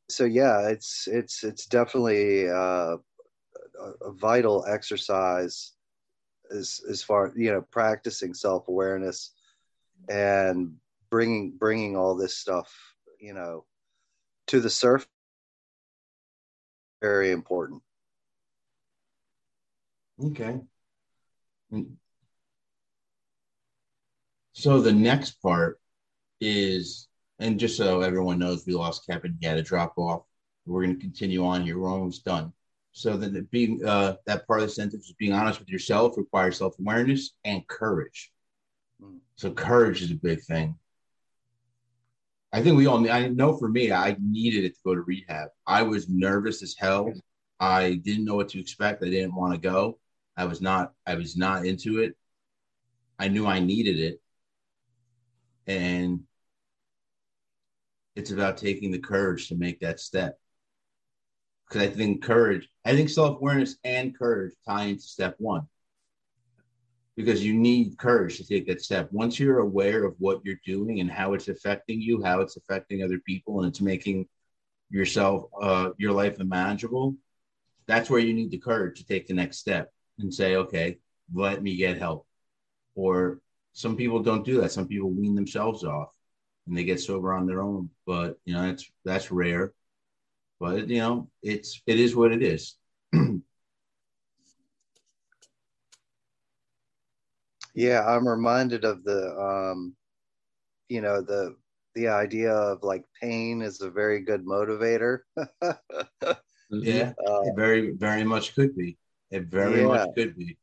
so 0.09 0.25
yeah, 0.25 0.69
it's 0.69 1.07
it's 1.07 1.45
it's 1.45 1.67
definitely 1.67 2.49
uh, 2.49 2.97
a, 3.81 4.07
a 4.07 4.13
vital 4.13 4.65
exercise 4.69 5.73
as 6.51 6.81
as 6.89 7.03
far 7.03 7.33
you 7.37 7.53
know 7.53 7.63
practicing 7.71 8.35
self 8.35 8.69
awareness 8.69 9.33
and 10.09 10.75
bringing 11.11 11.53
bringing 11.53 11.97
all 11.97 12.15
this 12.15 12.37
stuff 12.37 12.75
you 13.21 13.35
know 13.35 13.65
to 14.49 14.61
the 14.61 14.71
surface. 14.71 15.09
Very 17.01 17.31
important. 17.31 17.83
Okay. 20.23 20.59
Mm. 21.73 21.93
So 24.53 24.81
the 24.81 24.93
next 24.93 25.41
part 25.41 25.81
is, 26.41 27.07
and 27.39 27.61
just 27.61 27.77
so 27.77 28.01
everyone 28.01 28.41
knows, 28.41 28.67
we 28.67 28.73
lost 28.73 29.07
Kevin. 29.07 29.39
He 29.41 29.47
had 29.47 29.55
to 29.55 29.63
drop 29.63 29.93
off. 29.97 30.23
We're 30.67 30.85
going 30.85 30.97
to 30.97 31.01
continue 31.01 31.47
on 31.47 31.63
here. 31.63 31.79
We're 31.79 31.93
almost 31.93 32.25
done. 32.25 32.53
So 32.99 33.17
then, 33.17 33.47
being 33.53 33.85
uh, 33.87 34.17
that 34.27 34.45
part 34.49 34.59
of 34.61 34.67
the 34.67 34.73
sentence 34.75 35.07
is 35.07 35.15
being 35.17 35.33
honest 35.33 35.61
with 35.61 35.69
yourself 35.69 36.17
requires 36.17 36.59
self 36.59 36.77
awareness 36.81 37.31
and 37.45 37.65
courage. 37.69 38.33
Mm. 39.01 39.19
So 39.37 39.53
courage 39.53 40.03
is 40.03 40.11
a 40.11 40.17
big 40.17 40.43
thing. 40.43 40.75
I 42.53 42.61
think 42.61 42.77
we 42.77 42.87
all. 42.87 43.09
I 43.09 43.29
know 43.29 43.57
for 43.57 43.69
me, 43.69 43.93
I 43.93 44.17
needed 44.21 44.65
it 44.65 44.75
to 44.75 44.81
go 44.85 44.97
to 44.97 45.03
rehab. 45.03 45.51
I 45.65 45.83
was 45.83 46.09
nervous 46.09 46.61
as 46.61 46.75
hell. 46.77 47.13
I 47.61 48.01
didn't 48.05 48.25
know 48.25 48.35
what 48.35 48.49
to 48.49 48.61
expect. 48.61 49.05
I 49.05 49.11
didn't 49.11 49.37
want 49.37 49.55
to 49.55 49.61
go. 49.61 50.01
I 50.37 50.47
was 50.47 50.61
not. 50.61 50.93
I 51.07 51.15
was 51.15 51.37
not 51.37 51.67
into 51.67 52.01
it. 52.01 52.17
I 53.17 53.29
knew 53.29 53.47
I 53.47 53.61
needed 53.61 54.01
it, 54.01 54.21
and 55.69 56.25
it's 58.17 58.33
about 58.33 58.57
taking 58.57 58.91
the 58.91 58.99
courage 58.99 59.47
to 59.49 59.55
make 59.55 59.79
that 59.81 60.01
step. 60.01 60.37
Because 61.69 61.89
I 61.89 61.91
think 61.91 62.23
courage, 62.23 62.69
I 62.85 62.95
think 62.95 63.09
self 63.09 63.39
awareness 63.39 63.77
and 63.85 64.17
courage 64.17 64.55
tie 64.67 64.85
into 64.85 65.03
step 65.03 65.35
one. 65.39 65.63
Because 67.17 67.45
you 67.45 67.55
need 67.55 67.99
courage 67.99 68.37
to 68.37 68.47
take 68.47 68.67
that 68.69 68.81
step. 68.81 69.09
Once 69.11 69.41
you're 69.41 69.59
aware 69.59 70.05
of 70.05 70.15
what 70.19 70.41
you're 70.45 70.61
doing 70.65 71.01
and 71.01 71.11
how 71.11 71.35
it's 71.35 71.49
affecting 71.49 72.01
you, 72.01 72.23
how 72.23 72.41
it's 72.41 72.57
affecting 72.57 73.03
other 73.03 73.19
people, 73.19 73.61
and 73.61 73.69
it's 73.69 73.81
making 73.81 74.29
yourself, 74.89 75.45
uh, 75.61 75.91
your 75.99 76.13
life 76.13 76.39
unmanageable, 76.39 77.17
that's 77.87 78.09
where 78.09 78.21
you 78.21 78.35
need 78.35 78.51
the 78.51 78.59
courage 78.59 78.99
to 78.99 79.07
take 79.07 79.27
the 79.27 79.35
next 79.35 79.59
step 79.59 79.93
and 80.19 80.33
say, 80.33 80.57
okay, 80.57 80.99
let 81.35 81.63
me 81.63 81.77
get 81.77 81.99
help. 81.99 82.27
Or 82.95 83.41
some 83.73 83.97
people 83.97 84.23
don't 84.23 84.45
do 84.45 84.61
that. 84.61 84.73
Some 84.73 84.89
people 84.89 85.11
wean 85.11 85.35
themselves 85.35 85.85
off 85.85 86.15
and 86.67 86.77
they 86.77 86.85
get 86.85 87.01
sober 87.01 87.33
on 87.33 87.47
their 87.47 87.63
own. 87.63 87.91
But 88.07 88.39
you 88.45 88.55
know, 88.55 88.63
that's 88.63 88.91
that's 89.05 89.31
rare. 89.31 89.73
But 90.61 90.89
you 90.89 90.99
know, 90.99 91.31
it's 91.43 91.81
it 91.87 91.99
is 92.01 92.15
what 92.17 92.33
it 92.33 92.43
is. 92.43 92.77
Yeah, 97.75 98.05
I'm 98.07 98.27
reminded 98.27 98.85
of 98.85 99.05
the 99.05 99.37
um 99.39 99.95
you 100.89 101.01
know 101.01 101.21
the 101.23 101.57
the 101.95 102.09
idea 102.09 102.53
of 102.53 102.83
like 102.83 103.05
pain 103.21 103.63
is 103.63 103.81
a 103.81 103.91
very 103.91 104.21
good 104.23 104.45
motivator. 104.45 105.21
Yeah, 106.71 107.13
Uh, 107.27 107.41
it 107.45 107.55
very 107.57 107.93
very 107.93 108.25
much 108.25 108.55
could 108.55 108.77
be. 108.77 108.99
It 109.31 109.45
very 109.47 109.83
Yeah. 109.83 109.87
much 109.87 110.15
could 110.15 110.37
be. 110.37 110.59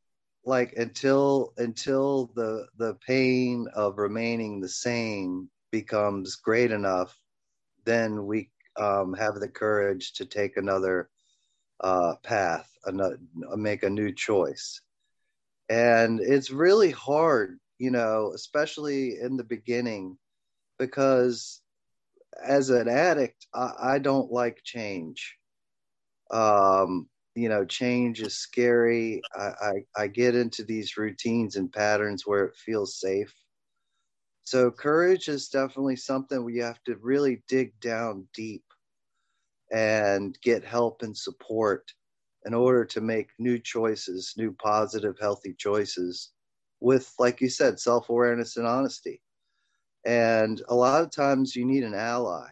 like 0.46 0.74
until 0.78 1.54
until 1.58 2.32
the 2.36 2.68
the 2.78 2.96
pain 3.08 3.68
of 3.76 3.98
remaining 3.98 4.60
the 4.60 4.70
same 4.70 5.50
becomes 5.72 6.36
great 6.36 6.72
enough, 6.72 7.20
then 7.86 8.26
we 8.26 8.50
um, 8.78 9.14
have 9.14 9.36
the 9.36 9.48
courage 9.48 10.14
to 10.14 10.26
take 10.26 10.58
another 10.58 11.10
uh, 11.82 12.16
path, 12.24 12.70
another, 12.86 13.20
make 13.56 13.84
a 13.84 13.90
new 13.90 14.14
choice. 14.14 14.82
And 15.70 16.20
it's 16.20 16.52
really 16.52 16.92
hard, 16.92 17.60
you 17.80 17.92
know, 17.92 18.32
especially 18.36 19.20
in 19.20 19.38
the 19.38 19.44
beginning, 19.44 20.18
because 20.78 21.62
as 22.44 22.70
an 22.70 22.88
addict, 22.88 23.48
I, 23.54 23.72
I 23.82 24.00
don't 24.00 24.32
like 24.32 24.62
change. 24.64 25.38
Um, 26.32 27.08
you 27.36 27.50
know, 27.50 27.66
change 27.66 28.22
is 28.22 28.38
scary. 28.38 29.22
I, 29.36 29.44
I, 29.44 29.74
I 30.04 30.08
get 30.08 30.36
into 30.36 30.64
these 30.64 30.98
routines 30.98 31.56
and 31.56 31.72
patterns 31.72 32.24
where 32.26 32.46
it 32.46 32.56
feels 32.56 33.00
safe. 33.00 33.34
So 34.46 34.70
courage 34.70 35.28
is 35.28 35.50
definitely 35.50 35.96
something 35.96 36.44
we 36.44 36.58
have 36.58 36.82
to 36.84 36.98
really 37.02 37.44
dig 37.48 37.80
down 37.80 38.28
deep 38.34 38.65
and 39.72 40.38
get 40.44 40.64
help 40.64 41.02
and 41.02 41.16
support 41.18 41.92
in 42.46 42.54
order 42.54 42.86
to 42.86 43.02
make 43.02 43.30
new 43.40 43.60
choices, 43.60 44.34
new 44.38 44.54
positive, 44.54 45.16
healthy 45.20 45.56
choices 45.58 46.32
with, 46.80 47.14
like 47.20 47.42
you 47.42 47.50
said, 47.50 47.80
self 47.80 48.10
awareness 48.10 48.58
and 48.58 48.68
honesty. 48.68 49.22
And 50.06 50.62
a 50.70 50.76
lot 50.76 51.02
of 51.02 51.12
times 51.12 51.56
you 51.56 51.66
need 51.66 51.84
an 51.84 51.96
ally. 51.96 52.48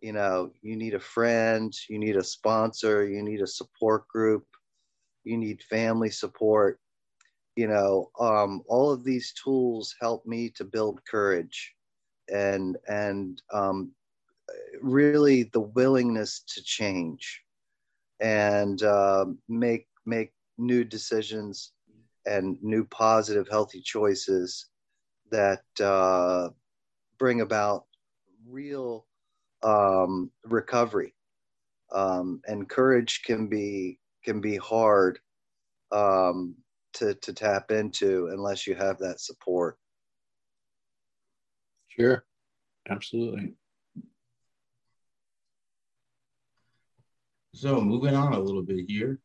You 0.00 0.12
know, 0.12 0.52
you 0.62 0.76
need 0.76 0.94
a 0.94 1.00
friend, 1.00 1.74
you 1.88 1.98
need 1.98 2.16
a 2.16 2.22
sponsor, 2.22 3.08
you 3.08 3.22
need 3.22 3.40
a 3.40 3.46
support 3.48 4.06
group, 4.06 4.46
you 5.24 5.36
need 5.36 5.62
family 5.62 6.10
support. 6.10 6.78
You 7.56 7.66
know, 7.66 8.10
um, 8.20 8.62
all 8.68 8.92
of 8.92 9.02
these 9.02 9.32
tools 9.32 9.94
help 10.00 10.24
me 10.24 10.50
to 10.50 10.64
build 10.64 11.00
courage 11.10 11.74
and 12.32 12.76
and 12.86 13.42
um, 13.52 13.92
really 14.80 15.44
the 15.52 15.60
willingness 15.60 16.40
to 16.54 16.62
change 16.62 17.42
and 18.20 18.82
uh, 18.82 19.26
make 19.48 19.86
make 20.06 20.32
new 20.58 20.84
decisions 20.84 21.72
and 22.26 22.56
new 22.62 22.84
positive 22.84 23.48
healthy 23.48 23.80
choices 23.80 24.66
that 25.30 25.62
uh, 25.80 26.48
bring 27.18 27.40
about 27.40 27.84
real 28.46 29.06
um, 29.62 30.30
recovery 30.44 31.14
um, 31.92 32.40
and 32.46 32.68
courage 32.68 33.22
can 33.24 33.48
be 33.48 33.98
can 34.24 34.40
be 34.40 34.56
hard 34.56 35.18
um, 35.92 36.54
to 36.94 37.14
to 37.14 37.32
tap 37.32 37.70
into 37.70 38.28
unless 38.32 38.66
you 38.66 38.74
have 38.74 38.98
that 38.98 39.20
support 39.20 39.78
Sure. 41.88 42.24
Absolutely. 42.88 43.54
So 47.54 47.80
moving 47.80 48.14
on 48.14 48.34
a 48.34 48.38
little 48.38 48.62
bit 48.62 48.84
here, 48.88 49.18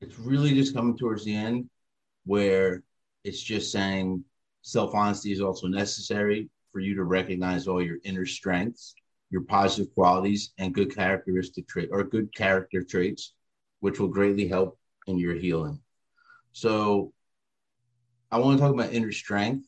it's 0.00 0.18
really 0.18 0.54
just 0.54 0.74
coming 0.74 0.96
towards 0.96 1.24
the 1.24 1.34
end 1.34 1.68
where 2.24 2.82
it's 3.24 3.40
just 3.40 3.72
saying 3.72 4.24
self 4.62 4.94
honesty 4.94 5.32
is 5.32 5.40
also 5.40 5.66
necessary 5.66 6.50
for 6.72 6.80
you 6.80 6.94
to 6.94 7.04
recognize 7.04 7.66
all 7.66 7.82
your 7.82 7.98
inner 8.04 8.26
strengths, 8.26 8.94
your 9.30 9.42
positive 9.42 9.92
qualities, 9.94 10.52
and 10.58 10.74
good 10.74 10.94
characteristic 10.94 11.66
trait 11.66 11.88
or 11.90 12.04
good 12.04 12.34
character 12.34 12.82
traits, 12.82 13.34
which 13.80 13.98
will 13.98 14.08
greatly 14.08 14.46
help 14.46 14.78
in 15.06 15.18
your 15.18 15.34
healing. 15.34 15.80
So, 16.52 17.12
I 18.30 18.38
want 18.38 18.58
to 18.58 18.62
talk 18.62 18.74
about 18.74 18.92
inner 18.92 19.12
strength 19.12 19.66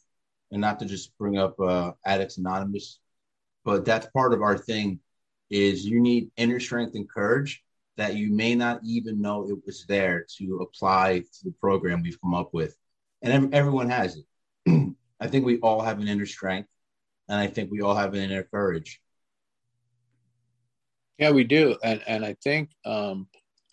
and 0.50 0.60
not 0.60 0.78
to 0.80 0.84
just 0.84 1.16
bring 1.16 1.38
up 1.38 1.58
uh, 1.58 1.92
Addicts 2.04 2.36
Anonymous, 2.36 2.98
but 3.64 3.84
that's 3.84 4.06
part 4.08 4.34
of 4.34 4.42
our 4.42 4.58
thing. 4.58 5.00
Is 5.50 5.84
you 5.84 6.00
need 6.00 6.30
inner 6.36 6.60
strength 6.60 6.94
and 6.94 7.08
courage 7.08 7.62
that 7.96 8.16
you 8.16 8.32
may 8.32 8.54
not 8.54 8.80
even 8.82 9.20
know 9.20 9.46
it 9.48 9.58
was 9.66 9.84
there 9.86 10.24
to 10.38 10.60
apply 10.62 11.18
to 11.18 11.44
the 11.44 11.52
program 11.60 12.02
we've 12.02 12.20
come 12.20 12.34
up 12.34 12.54
with. 12.54 12.74
And 13.20 13.54
everyone 13.54 13.90
has 13.90 14.16
it. 14.16 14.94
I 15.20 15.26
think 15.26 15.44
we 15.44 15.58
all 15.58 15.82
have 15.82 16.00
an 16.00 16.08
inner 16.08 16.24
strength, 16.24 16.70
and 17.28 17.38
I 17.38 17.46
think 17.46 17.70
we 17.70 17.82
all 17.82 17.94
have 17.94 18.14
an 18.14 18.20
inner 18.20 18.44
courage. 18.44 19.02
Yeah, 21.18 21.32
we 21.32 21.44
do. 21.44 21.76
And, 21.84 22.00
and 22.06 22.24
I 22.24 22.36
think 22.42 22.70
um, 22.86 23.28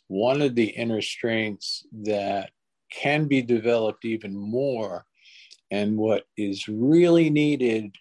one 0.10 0.42
of 0.42 0.56
the 0.56 0.66
inner 0.66 1.02
strengths 1.02 1.88
that 2.04 2.52
can 2.92 3.30
be 3.30 3.42
developed 3.42 4.04
even 4.04 4.36
more, 4.36 5.06
and 5.72 5.98
what 5.98 6.26
is 6.36 6.68
really 6.68 7.30
needed 7.30 7.96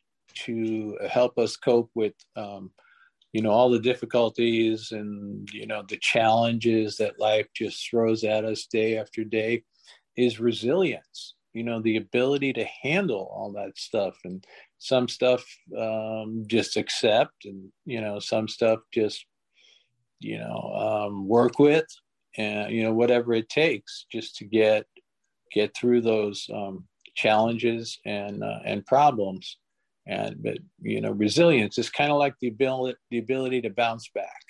to 0.44 0.98
help 1.08 1.38
us 1.38 1.56
cope 1.56 1.90
with 1.94 2.14
um, 2.34 2.72
you 3.36 3.42
know 3.42 3.50
all 3.50 3.70
the 3.70 3.86
difficulties 3.92 4.92
and 4.92 5.48
you 5.52 5.66
know 5.66 5.82
the 5.88 5.98
challenges 5.98 6.96
that 6.96 7.20
life 7.20 7.46
just 7.54 7.88
throws 7.88 8.24
at 8.24 8.44
us 8.44 8.66
day 8.66 8.98
after 8.98 9.24
day 9.24 9.62
is 10.16 10.40
resilience 10.40 11.36
you 11.56 11.64
know 11.64 11.80
the 11.80 11.96
ability 11.96 12.52
to 12.52 12.66
handle 12.82 13.32
all 13.34 13.50
that 13.50 13.78
stuff. 13.78 14.18
And 14.24 14.46
some 14.76 15.08
stuff 15.08 15.42
um, 15.76 16.44
just 16.46 16.76
accept 16.76 17.46
and 17.46 17.72
you 17.86 18.02
know 18.02 18.18
some 18.18 18.46
stuff 18.46 18.80
just 18.92 19.24
you 20.20 20.38
know 20.38 20.60
um, 20.84 21.26
work 21.26 21.58
with 21.58 21.86
and 22.36 22.70
you 22.70 22.82
know 22.82 22.92
whatever 22.92 23.32
it 23.32 23.48
takes 23.48 24.04
just 24.12 24.36
to 24.36 24.44
get 24.44 24.84
get 25.50 25.74
through 25.74 26.02
those 26.02 26.46
um, 26.52 26.84
challenges 27.14 27.98
and 28.04 28.44
uh, 28.44 28.58
and 28.66 28.84
problems 28.84 29.56
and 30.06 30.42
but 30.42 30.58
you 30.82 31.00
know 31.00 31.10
resilience 31.10 31.78
is 31.78 31.90
kind 31.90 32.12
of 32.12 32.18
like 32.18 32.34
the 32.40 32.48
ability 32.48 32.98
the 33.10 33.18
ability 33.18 33.60
to 33.60 33.70
bounce 33.70 34.08
back 34.14 34.42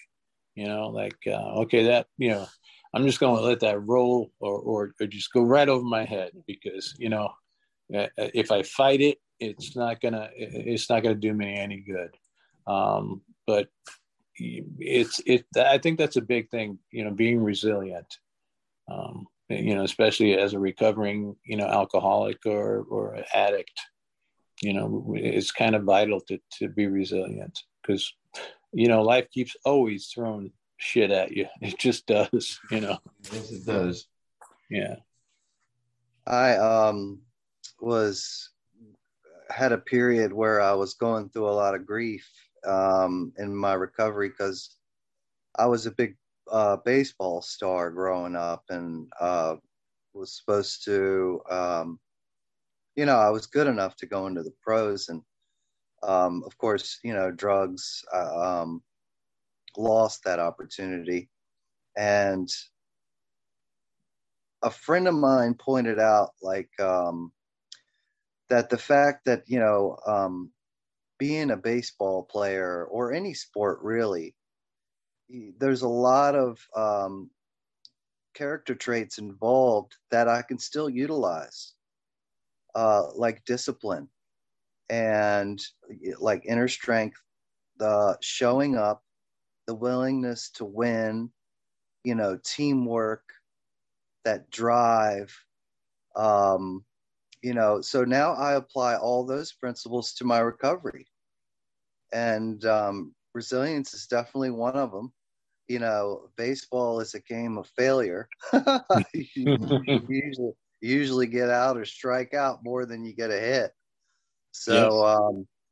you 0.54 0.66
know 0.66 0.88
like 0.88 1.16
uh, 1.26 1.60
okay 1.60 1.84
that 1.84 2.06
you 2.18 2.30
know 2.30 2.46
i'm 2.94 3.06
just 3.06 3.20
going 3.20 3.36
to 3.36 3.42
let 3.42 3.60
that 3.60 3.84
roll 3.86 4.30
or, 4.40 4.58
or, 4.58 4.92
or 5.00 5.06
just 5.06 5.32
go 5.32 5.42
right 5.42 5.68
over 5.68 5.84
my 5.84 6.04
head 6.04 6.30
because 6.46 6.94
you 6.98 7.08
know 7.08 7.30
uh, 7.94 8.06
if 8.16 8.50
i 8.50 8.62
fight 8.62 9.00
it 9.00 9.18
it's 9.40 9.76
not 9.76 10.00
gonna 10.00 10.28
it's 10.34 10.88
not 10.88 11.02
gonna 11.02 11.14
do 11.14 11.32
me 11.32 11.54
any 11.56 11.80
good. 11.80 12.16
Um, 12.66 13.22
but 13.46 13.68
it's 14.38 15.20
it 15.24 15.46
i 15.56 15.78
think 15.78 15.96
that's 15.96 16.16
a 16.16 16.20
big 16.20 16.50
thing 16.50 16.78
you 16.90 17.02
know 17.02 17.10
being 17.10 17.42
resilient 17.42 18.18
um, 18.90 19.26
you 19.48 19.74
know 19.74 19.82
especially 19.82 20.36
as 20.36 20.52
a 20.52 20.58
recovering 20.58 21.34
you 21.44 21.56
know 21.56 21.64
alcoholic 21.66 22.44
or 22.44 22.84
or 22.90 23.24
addict 23.34 23.80
you 24.62 24.72
know 24.72 25.12
it's 25.14 25.52
kind 25.52 25.74
of 25.74 25.84
vital 25.84 26.20
to, 26.20 26.38
to 26.58 26.68
be 26.68 26.86
resilient 26.86 27.62
because 27.82 28.12
you 28.72 28.88
know 28.88 29.02
life 29.02 29.30
keeps 29.30 29.56
always 29.64 30.08
throwing 30.08 30.52
shit 30.78 31.10
at 31.10 31.32
you. 31.32 31.46
It 31.60 31.78
just 31.78 32.06
does 32.06 32.58
you 32.70 32.80
know? 32.80 32.98
Yes 33.32 33.50
it 33.50 33.66
does. 33.66 34.06
Yeah. 34.70 34.96
I 36.26 36.56
um 36.56 37.20
was 37.80 38.50
had 39.48 39.72
a 39.72 39.78
period 39.78 40.32
where 40.32 40.60
i 40.60 40.72
was 40.72 40.94
going 40.94 41.28
through 41.28 41.48
a 41.48 41.60
lot 41.62 41.74
of 41.74 41.86
grief 41.86 42.28
um 42.66 43.32
in 43.38 43.54
my 43.54 43.74
recovery 43.74 44.28
because 44.28 44.76
i 45.58 45.66
was 45.66 45.86
a 45.86 45.90
big 45.92 46.16
uh 46.50 46.76
baseball 46.84 47.40
star 47.42 47.90
growing 47.90 48.34
up 48.34 48.64
and 48.70 49.06
uh 49.20 49.54
was 50.14 50.32
supposed 50.32 50.84
to 50.84 51.40
um 51.50 51.98
you 52.96 53.04
know, 53.04 53.16
I 53.16 53.28
was 53.28 53.46
good 53.46 53.66
enough 53.66 53.94
to 53.96 54.06
go 54.06 54.26
into 54.26 54.42
the 54.42 54.54
pros. 54.62 55.08
And 55.08 55.22
um, 56.02 56.42
of 56.46 56.56
course, 56.58 56.98
you 57.04 57.12
know, 57.12 57.30
drugs 57.30 58.02
uh, 58.12 58.62
um, 58.62 58.82
lost 59.76 60.24
that 60.24 60.38
opportunity. 60.40 61.28
And 61.96 62.48
a 64.62 64.70
friend 64.70 65.06
of 65.06 65.14
mine 65.14 65.54
pointed 65.54 65.98
out, 66.00 66.30
like, 66.42 66.70
um, 66.80 67.32
that 68.48 68.70
the 68.70 68.78
fact 68.78 69.26
that, 69.26 69.42
you 69.46 69.58
know, 69.58 69.98
um, 70.06 70.50
being 71.18 71.50
a 71.50 71.56
baseball 71.56 72.22
player 72.22 72.84
or 72.84 73.12
any 73.12 73.34
sport 73.34 73.80
really, 73.82 74.34
there's 75.58 75.82
a 75.82 75.88
lot 75.88 76.34
of 76.34 76.58
um, 76.76 77.30
character 78.34 78.74
traits 78.74 79.18
involved 79.18 79.96
that 80.10 80.28
I 80.28 80.42
can 80.42 80.58
still 80.58 80.88
utilize 80.88 81.75
uh, 82.76 83.10
like 83.14 83.42
discipline 83.46 84.06
and 84.90 85.60
like 86.20 86.44
inner 86.46 86.68
strength, 86.68 87.18
the 87.78 88.16
showing 88.20 88.76
up, 88.76 89.02
the 89.66 89.74
willingness 89.74 90.50
to 90.50 90.64
win, 90.64 91.30
you 92.04 92.14
know, 92.14 92.38
teamwork, 92.44 93.24
that 94.24 94.48
drive. 94.50 95.34
Um, 96.14 96.84
you 97.42 97.54
know, 97.54 97.80
so 97.80 98.04
now 98.04 98.34
I 98.34 98.54
apply 98.54 98.96
all 98.96 99.24
those 99.24 99.52
principles 99.52 100.12
to 100.14 100.24
my 100.24 100.40
recovery. 100.40 101.06
And 102.12 102.62
um, 102.66 103.14
resilience 103.34 103.94
is 103.94 104.06
definitely 104.06 104.50
one 104.50 104.76
of 104.76 104.92
them. 104.92 105.12
You 105.68 105.78
know, 105.78 106.28
baseball 106.36 107.00
is 107.00 107.14
a 107.14 107.20
game 107.20 107.56
of 107.56 107.68
failure. 107.76 108.28
usually, 110.08 110.52
usually 110.80 111.26
get 111.26 111.50
out 111.50 111.76
or 111.76 111.84
strike 111.84 112.34
out 112.34 112.64
more 112.64 112.86
than 112.86 113.04
you 113.04 113.14
get 113.14 113.30
a 113.30 113.38
hit. 113.38 113.72
So, 114.52 115.06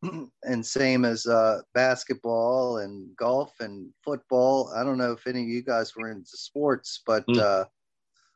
yes. 0.03 0.13
um, 0.13 0.31
and 0.43 0.65
same 0.65 1.05
as 1.05 1.27
uh, 1.27 1.61
basketball 1.73 2.79
and 2.79 3.15
golf 3.17 3.53
and 3.61 3.91
football. 4.05 4.73
I 4.75 4.85
don't 4.85 4.99
know 4.99 5.13
if 5.13 5.27
any 5.27 5.43
of 5.43 5.49
you 5.49 5.63
guys 5.63 5.95
were 5.97 6.11
into 6.11 6.37
sports, 6.37 7.03
but 7.07 7.27
mm. 7.27 7.39
uh, 7.39 7.65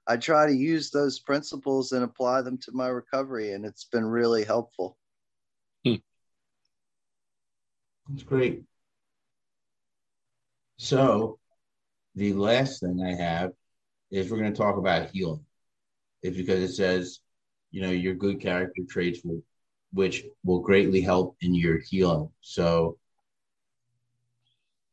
I 0.06 0.16
try 0.16 0.46
to 0.46 0.54
use 0.54 0.90
those 0.90 1.18
principles 1.18 1.92
and 1.92 2.04
apply 2.04 2.42
them 2.42 2.58
to 2.58 2.72
my 2.72 2.88
recovery, 2.88 3.52
and 3.52 3.64
it's 3.64 3.84
been 3.84 4.06
really 4.06 4.44
helpful. 4.44 4.96
Mm. 5.86 6.00
That's 8.08 8.22
great. 8.22 8.62
So, 10.78 11.38
the 12.14 12.32
last 12.32 12.80
thing 12.80 13.02
I 13.02 13.14
have 13.14 13.50
is 14.10 14.30
we're 14.30 14.38
going 14.38 14.52
to 14.52 14.56
talk 14.56 14.78
about 14.78 15.10
healing 15.10 15.44
is 16.28 16.36
because 16.36 16.60
it 16.62 16.74
says, 16.74 17.20
you 17.70 17.82
know, 17.82 17.90
your 17.90 18.14
good 18.14 18.40
character 18.40 18.82
traits 18.88 19.20
will, 19.24 19.42
which 19.92 20.24
will 20.44 20.60
greatly 20.60 21.00
help 21.00 21.36
in 21.40 21.54
your 21.54 21.78
healing. 21.78 22.30
So, 22.40 22.98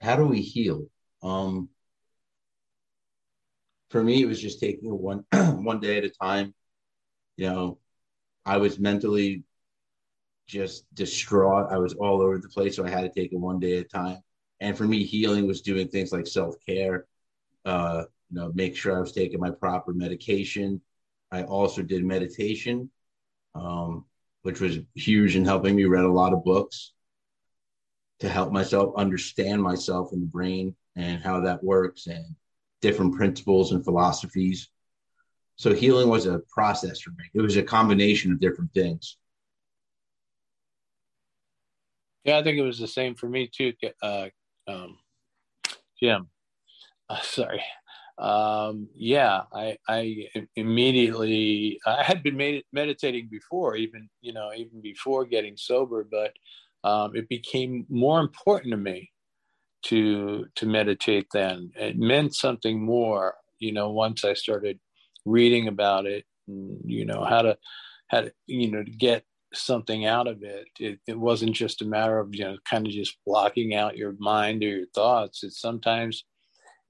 how 0.02 0.16
do 0.16 0.26
we 0.26 0.42
heal? 0.42 0.86
Um, 1.24 1.70
for 3.90 4.04
me, 4.04 4.22
it 4.22 4.26
was 4.28 4.42
just 4.42 4.60
taking 4.60 4.90
one 4.90 5.26
one 5.34 5.80
day 5.80 5.98
at 5.98 6.04
a 6.04 6.10
time. 6.10 6.54
You 7.38 7.50
know, 7.50 7.80
I 8.46 8.58
was 8.58 8.80
mentally 8.80 9.44
just 10.48 10.86
distraught. 10.94 11.72
I 11.72 11.78
was 11.78 11.94
all 11.94 12.22
over 12.22 12.38
the 12.38 12.50
place, 12.50 12.76
so 12.76 12.86
I 12.86 12.90
had 12.90 13.02
to 13.02 13.10
take 13.10 13.34
it 13.34 13.40
one 13.40 13.60
day 13.60 13.78
at 13.80 13.86
a 13.86 13.88
time. 13.88 14.20
And 14.60 14.78
for 14.78 14.86
me, 14.86 15.04
healing 15.04 15.48
was 15.48 15.62
doing 15.62 15.88
things 15.88 16.12
like 16.12 16.28
self 16.28 16.56
care. 16.66 17.06
Uh, 17.66 18.04
you 18.30 18.40
know, 18.40 18.52
make 18.54 18.76
sure 18.76 18.96
I 18.96 19.00
was 19.00 19.12
taking 19.12 19.40
my 19.40 19.52
proper 19.52 19.94
medication, 19.94 20.82
I 21.32 21.44
also 21.44 21.82
did 21.82 22.04
meditation, 22.04 22.90
um, 23.54 24.06
which 24.44 24.62
was 24.62 24.80
huge 24.94 25.36
in 25.36 25.46
helping 25.46 25.76
me. 25.76 25.86
Read 25.86 26.06
a 26.06 26.12
lot 26.12 26.34
of 26.34 26.44
books 26.44 26.94
to 28.20 28.30
help 28.30 28.52
myself 28.52 28.94
understand 28.96 29.62
myself 29.62 30.12
and 30.12 30.22
the 30.22 30.28
brain 30.28 30.76
and 30.96 31.22
how 31.22 31.42
that 31.42 31.64
works 31.64 32.08
and 32.08 32.24
different 32.82 33.16
principles 33.16 33.72
and 33.72 33.84
philosophies. 33.84 34.70
So 35.58 35.74
healing 35.74 36.10
was 36.10 36.26
a 36.26 36.42
process 36.50 37.00
for 37.02 37.12
me. 37.12 37.26
It 37.34 37.42
was 37.42 37.58
a 37.58 37.64
combination 37.64 38.32
of 38.32 38.40
different 38.40 38.74
things. 38.74 39.18
Yeah, 42.24 42.38
I 42.38 42.44
think 42.44 42.58
it 42.58 42.64
was 42.64 42.80
the 42.80 42.88
same 42.88 43.16
for 43.16 43.30
me 43.30 43.50
too, 43.54 43.74
uh, 44.02 44.30
um, 44.68 44.98
Jim. 46.00 46.28
Uh, 47.10 47.22
sorry 47.22 47.62
um, 48.18 48.88
yeah, 48.96 49.42
I, 49.54 49.78
I 49.88 50.28
immediately 50.56 51.80
I 51.86 52.04
had 52.04 52.24
been 52.24 52.38
med- 52.38 52.64
meditating 52.72 53.28
before, 53.30 53.76
even 53.76 54.10
you 54.22 54.34
know, 54.34 54.52
even 54.56 54.82
before 54.82 55.26
getting 55.26 55.58
sober, 55.58 56.08
but 56.10 56.34
um, 56.90 57.16
it 57.16 57.28
became 57.28 57.86
more 57.90 58.22
important 58.22 58.72
to 58.72 58.78
me 58.78 59.12
to 59.84 60.46
to 60.56 60.66
meditate 60.66 61.28
then. 61.34 61.72
It 61.76 61.98
meant 61.98 62.36
something 62.36 62.84
more, 62.84 63.36
you 63.60 63.74
know, 63.74 63.92
once 63.92 64.24
I 64.24 64.34
started 64.34 64.80
reading 65.26 65.68
about 65.68 66.06
it, 66.06 66.26
and, 66.48 66.80
you 66.86 67.06
know, 67.06 67.24
how 67.24 67.42
to 67.42 67.58
how 68.08 68.22
to, 68.22 68.34
you 68.48 68.72
know, 68.72 68.84
to 68.84 68.92
get 68.92 69.26
something 69.54 70.06
out 70.06 70.28
of 70.28 70.44
it. 70.44 70.68
it. 70.80 71.00
It 71.08 71.20
wasn't 71.20 71.56
just 71.56 71.82
a 71.82 71.86
matter 71.86 72.20
of, 72.20 72.36
you 72.36 72.44
know, 72.44 72.58
kind 72.70 72.86
of 72.86 72.94
just 72.94 73.18
blocking 73.26 73.74
out 73.76 73.98
your 73.98 74.16
mind 74.20 74.64
or 74.64 74.68
your 74.68 74.88
thoughts. 74.94 75.44
It's 75.44 75.60
sometimes 75.60 76.24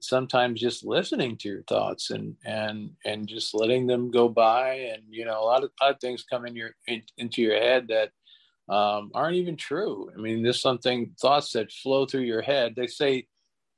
sometimes 0.08 0.60
just 0.60 0.84
listening 0.84 1.36
to 1.38 1.48
your 1.48 1.62
thoughts 1.64 2.10
and 2.10 2.36
and 2.44 2.90
and 3.04 3.28
just 3.28 3.54
letting 3.54 3.86
them 3.86 4.10
go 4.10 4.28
by 4.28 4.74
and 4.74 5.02
you 5.10 5.24
know 5.24 5.40
a 5.40 5.44
lot 5.44 5.64
of, 5.64 5.70
a 5.80 5.84
lot 5.84 5.94
of 5.94 6.00
things 6.00 6.24
come 6.30 6.46
in 6.46 6.54
your 6.54 6.70
in, 6.86 7.02
into 7.18 7.42
your 7.42 7.56
head 7.56 7.88
that 7.88 8.10
um, 8.68 9.10
aren't 9.14 9.36
even 9.36 9.56
true. 9.56 10.10
I 10.16 10.20
mean, 10.20 10.42
there's 10.42 10.60
something 10.60 11.12
thoughts 11.20 11.52
that 11.52 11.70
flow 11.70 12.06
through 12.06 12.22
your 12.22 12.42
head. 12.42 12.74
They 12.74 12.88
say 12.88 13.26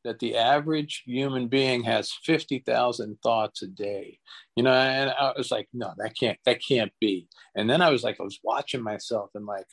that 0.05 0.19
the 0.19 0.37
average 0.37 1.03
human 1.05 1.49
being 1.49 1.83
has 1.83 2.13
50,000 2.25 3.19
thoughts 3.23 3.63
a 3.63 3.67
day. 3.67 4.19
You 4.57 4.63
know, 4.63 4.73
and 4.73 5.11
I 5.11 5.33
was 5.37 5.51
like, 5.51 5.69
no, 5.73 5.93
that 5.99 6.17
can't, 6.19 6.39
that 6.47 6.63
can't 6.67 6.93
be. 7.01 7.29
And 7.55 7.69
then 7.69 7.83
I 7.83 7.91
was 7.91 8.03
like, 8.03 8.17
I 8.19 8.23
was 8.23 8.41
watching 8.43 8.83
myself 8.83 9.31
and 9.35 9.45
like, 9.45 9.67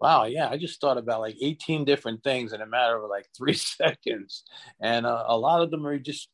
wow, 0.00 0.24
yeah, 0.24 0.48
I 0.48 0.56
just 0.56 0.80
thought 0.80 0.98
about 0.98 1.20
like 1.20 1.36
18 1.40 1.84
different 1.84 2.22
things 2.24 2.52
in 2.52 2.60
a 2.60 2.66
matter 2.66 2.96
of 2.96 3.10
like 3.10 3.26
three 3.36 3.54
seconds. 3.54 4.44
And 4.80 5.06
uh, 5.06 5.24
a 5.26 5.36
lot 5.36 5.62
of 5.62 5.70
them 5.70 5.86
are 5.86 5.98
just 5.98 6.28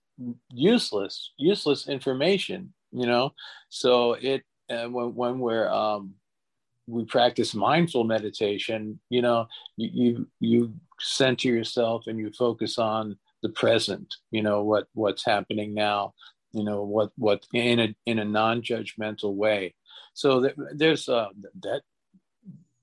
useless, 0.52 1.32
useless 1.36 1.88
information, 1.88 2.72
you 2.92 3.06
know? 3.06 3.32
So 3.68 4.14
it, 4.14 4.42
uh, 4.70 4.86
when, 4.86 5.14
when 5.14 5.38
we're, 5.38 5.68
um, 5.68 6.14
we 6.86 7.04
practice 7.04 7.54
mindful 7.54 8.04
meditation 8.04 8.98
you 9.10 9.20
know 9.20 9.46
you, 9.76 9.90
you 9.92 10.28
you 10.40 10.74
center 11.00 11.48
yourself 11.48 12.04
and 12.06 12.18
you 12.18 12.30
focus 12.32 12.78
on 12.78 13.16
the 13.42 13.48
present 13.50 14.14
you 14.30 14.42
know 14.42 14.62
what 14.62 14.86
what's 14.94 15.24
happening 15.24 15.74
now 15.74 16.14
you 16.52 16.64
know 16.64 16.82
what 16.82 17.10
what 17.16 17.44
in 17.52 17.80
a 17.80 17.94
in 18.06 18.18
a 18.18 18.24
non-judgmental 18.24 19.34
way 19.34 19.74
so 20.14 20.48
there's 20.72 21.08
uh 21.08 21.28
that 21.60 21.82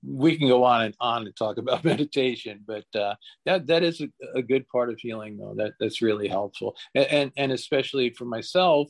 we 0.06 0.36
can 0.36 0.48
go 0.48 0.64
on 0.64 0.82
and 0.82 0.94
on 1.00 1.26
and 1.26 1.36
talk 1.36 1.56
about 1.56 1.84
meditation 1.92 2.60
but 2.66 2.84
uh 2.94 3.14
that 3.46 3.66
that 3.66 3.82
is 3.82 4.00
a, 4.00 4.08
a 4.34 4.42
good 4.42 4.68
part 4.68 4.90
of 4.90 4.98
healing 4.98 5.36
though 5.36 5.54
that 5.56 5.72
that's 5.80 6.02
really 6.02 6.28
helpful 6.28 6.76
and 6.94 7.06
and, 7.06 7.32
and 7.36 7.52
especially 7.52 8.10
for 8.10 8.24
myself 8.24 8.88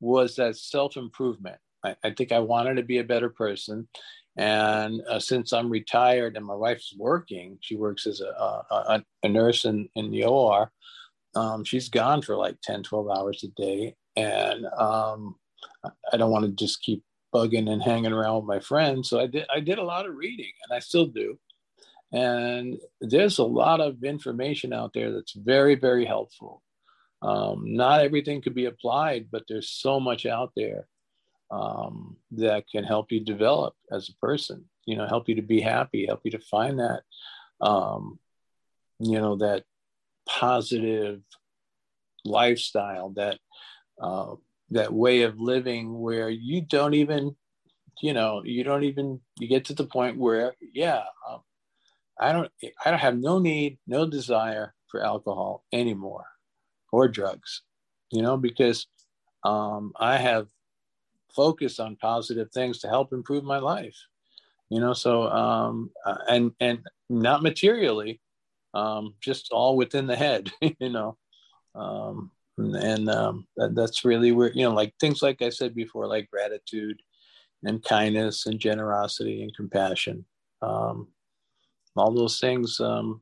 was 0.00 0.36
that 0.36 0.56
self-improvement 0.56 1.56
I, 1.84 1.96
I 2.04 2.10
think 2.10 2.32
i 2.32 2.38
wanted 2.38 2.76
to 2.76 2.82
be 2.82 2.98
a 2.98 3.04
better 3.04 3.30
person 3.30 3.88
and 4.38 5.02
uh, 5.10 5.18
since 5.18 5.52
I'm 5.52 5.68
retired 5.68 6.36
and 6.36 6.46
my 6.46 6.54
wife's 6.54 6.94
working, 6.96 7.58
she 7.60 7.74
works 7.74 8.06
as 8.06 8.20
a, 8.20 8.62
a, 8.70 9.04
a 9.24 9.28
nurse 9.28 9.64
in, 9.64 9.88
in 9.96 10.12
the 10.12 10.24
OR. 10.24 10.70
Um, 11.34 11.64
she's 11.64 11.88
gone 11.88 12.22
for 12.22 12.36
like 12.36 12.56
10, 12.62 12.84
12 12.84 13.08
hours 13.10 13.44
a 13.44 13.48
day. 13.60 13.96
And 14.14 14.64
um, 14.66 15.34
I 16.12 16.16
don't 16.16 16.30
want 16.30 16.44
to 16.44 16.52
just 16.52 16.82
keep 16.82 17.02
bugging 17.34 17.70
and 17.70 17.82
hanging 17.82 18.12
around 18.12 18.36
with 18.36 18.44
my 18.44 18.60
friends. 18.60 19.08
So 19.08 19.20
I 19.20 19.26
did, 19.26 19.46
I 19.54 19.60
did 19.60 19.78
a 19.78 19.84
lot 19.84 20.06
of 20.06 20.16
reading 20.16 20.52
and 20.64 20.76
I 20.76 20.80
still 20.80 21.06
do. 21.06 21.38
And 22.12 22.78
there's 23.00 23.38
a 23.38 23.44
lot 23.44 23.80
of 23.80 24.02
information 24.02 24.72
out 24.72 24.92
there 24.94 25.12
that's 25.12 25.34
very, 25.34 25.74
very 25.74 26.06
helpful. 26.06 26.62
Um, 27.20 27.74
not 27.74 28.00
everything 28.00 28.40
could 28.40 28.54
be 28.54 28.64
applied, 28.64 29.28
but 29.30 29.44
there's 29.48 29.68
so 29.68 30.00
much 30.00 30.24
out 30.24 30.52
there 30.56 30.86
um, 31.50 32.16
that 32.32 32.64
can 32.70 32.84
help 32.84 33.12
you 33.12 33.20
develop 33.20 33.74
as 33.90 34.08
a 34.08 34.26
person 34.26 34.64
you 34.88 34.96
know 34.96 35.06
help 35.06 35.28
you 35.28 35.34
to 35.34 35.42
be 35.42 35.60
happy 35.60 36.06
help 36.06 36.22
you 36.24 36.30
to 36.30 36.38
find 36.38 36.78
that 36.78 37.02
um, 37.60 38.18
you 38.98 39.20
know 39.20 39.36
that 39.36 39.64
positive 40.26 41.20
lifestyle 42.24 43.10
that 43.10 43.38
uh, 44.00 44.34
that 44.70 44.92
way 44.92 45.22
of 45.22 45.40
living 45.40 45.98
where 45.98 46.28
you 46.28 46.60
don't 46.60 46.94
even 46.94 47.34
you 48.02 48.12
know 48.12 48.42
you 48.44 48.62
don't 48.62 48.84
even 48.84 49.20
you 49.38 49.48
get 49.48 49.64
to 49.64 49.74
the 49.74 49.84
point 49.84 50.18
where 50.18 50.54
yeah 50.74 51.02
um, 51.28 51.40
i 52.20 52.32
don't 52.32 52.50
i 52.84 52.90
don't 52.90 53.00
have 53.00 53.16
no 53.16 53.38
need 53.38 53.78
no 53.86 54.06
desire 54.06 54.74
for 54.88 55.02
alcohol 55.02 55.64
anymore 55.72 56.26
or 56.92 57.08
drugs 57.08 57.62
you 58.10 58.22
know 58.22 58.36
because 58.36 58.86
um, 59.44 59.92
i 59.98 60.16
have 60.16 60.46
focus 61.34 61.78
on 61.78 61.96
positive 61.96 62.50
things 62.52 62.78
to 62.78 62.88
help 62.88 63.12
improve 63.12 63.44
my 63.44 63.58
life 63.58 63.96
you 64.70 64.80
know 64.80 64.92
so 64.92 65.28
um 65.28 65.90
uh, 66.04 66.18
and 66.28 66.52
and 66.60 66.80
not 67.08 67.42
materially 67.42 68.20
um 68.74 69.14
just 69.20 69.48
all 69.52 69.76
within 69.76 70.06
the 70.06 70.16
head 70.16 70.50
you 70.60 70.88
know 70.88 71.16
um 71.74 72.30
and 72.58 73.08
um 73.08 73.46
that, 73.56 73.74
that's 73.74 74.04
really 74.04 74.32
where 74.32 74.52
you 74.52 74.62
know 74.62 74.72
like 74.72 74.92
things 75.00 75.22
like 75.22 75.40
i 75.42 75.48
said 75.48 75.74
before 75.74 76.06
like 76.06 76.30
gratitude 76.30 77.00
and 77.64 77.82
kindness 77.84 78.46
and 78.46 78.58
generosity 78.60 79.42
and 79.42 79.54
compassion 79.54 80.24
um 80.62 81.08
all 81.96 82.12
those 82.12 82.38
things 82.38 82.80
um 82.80 83.20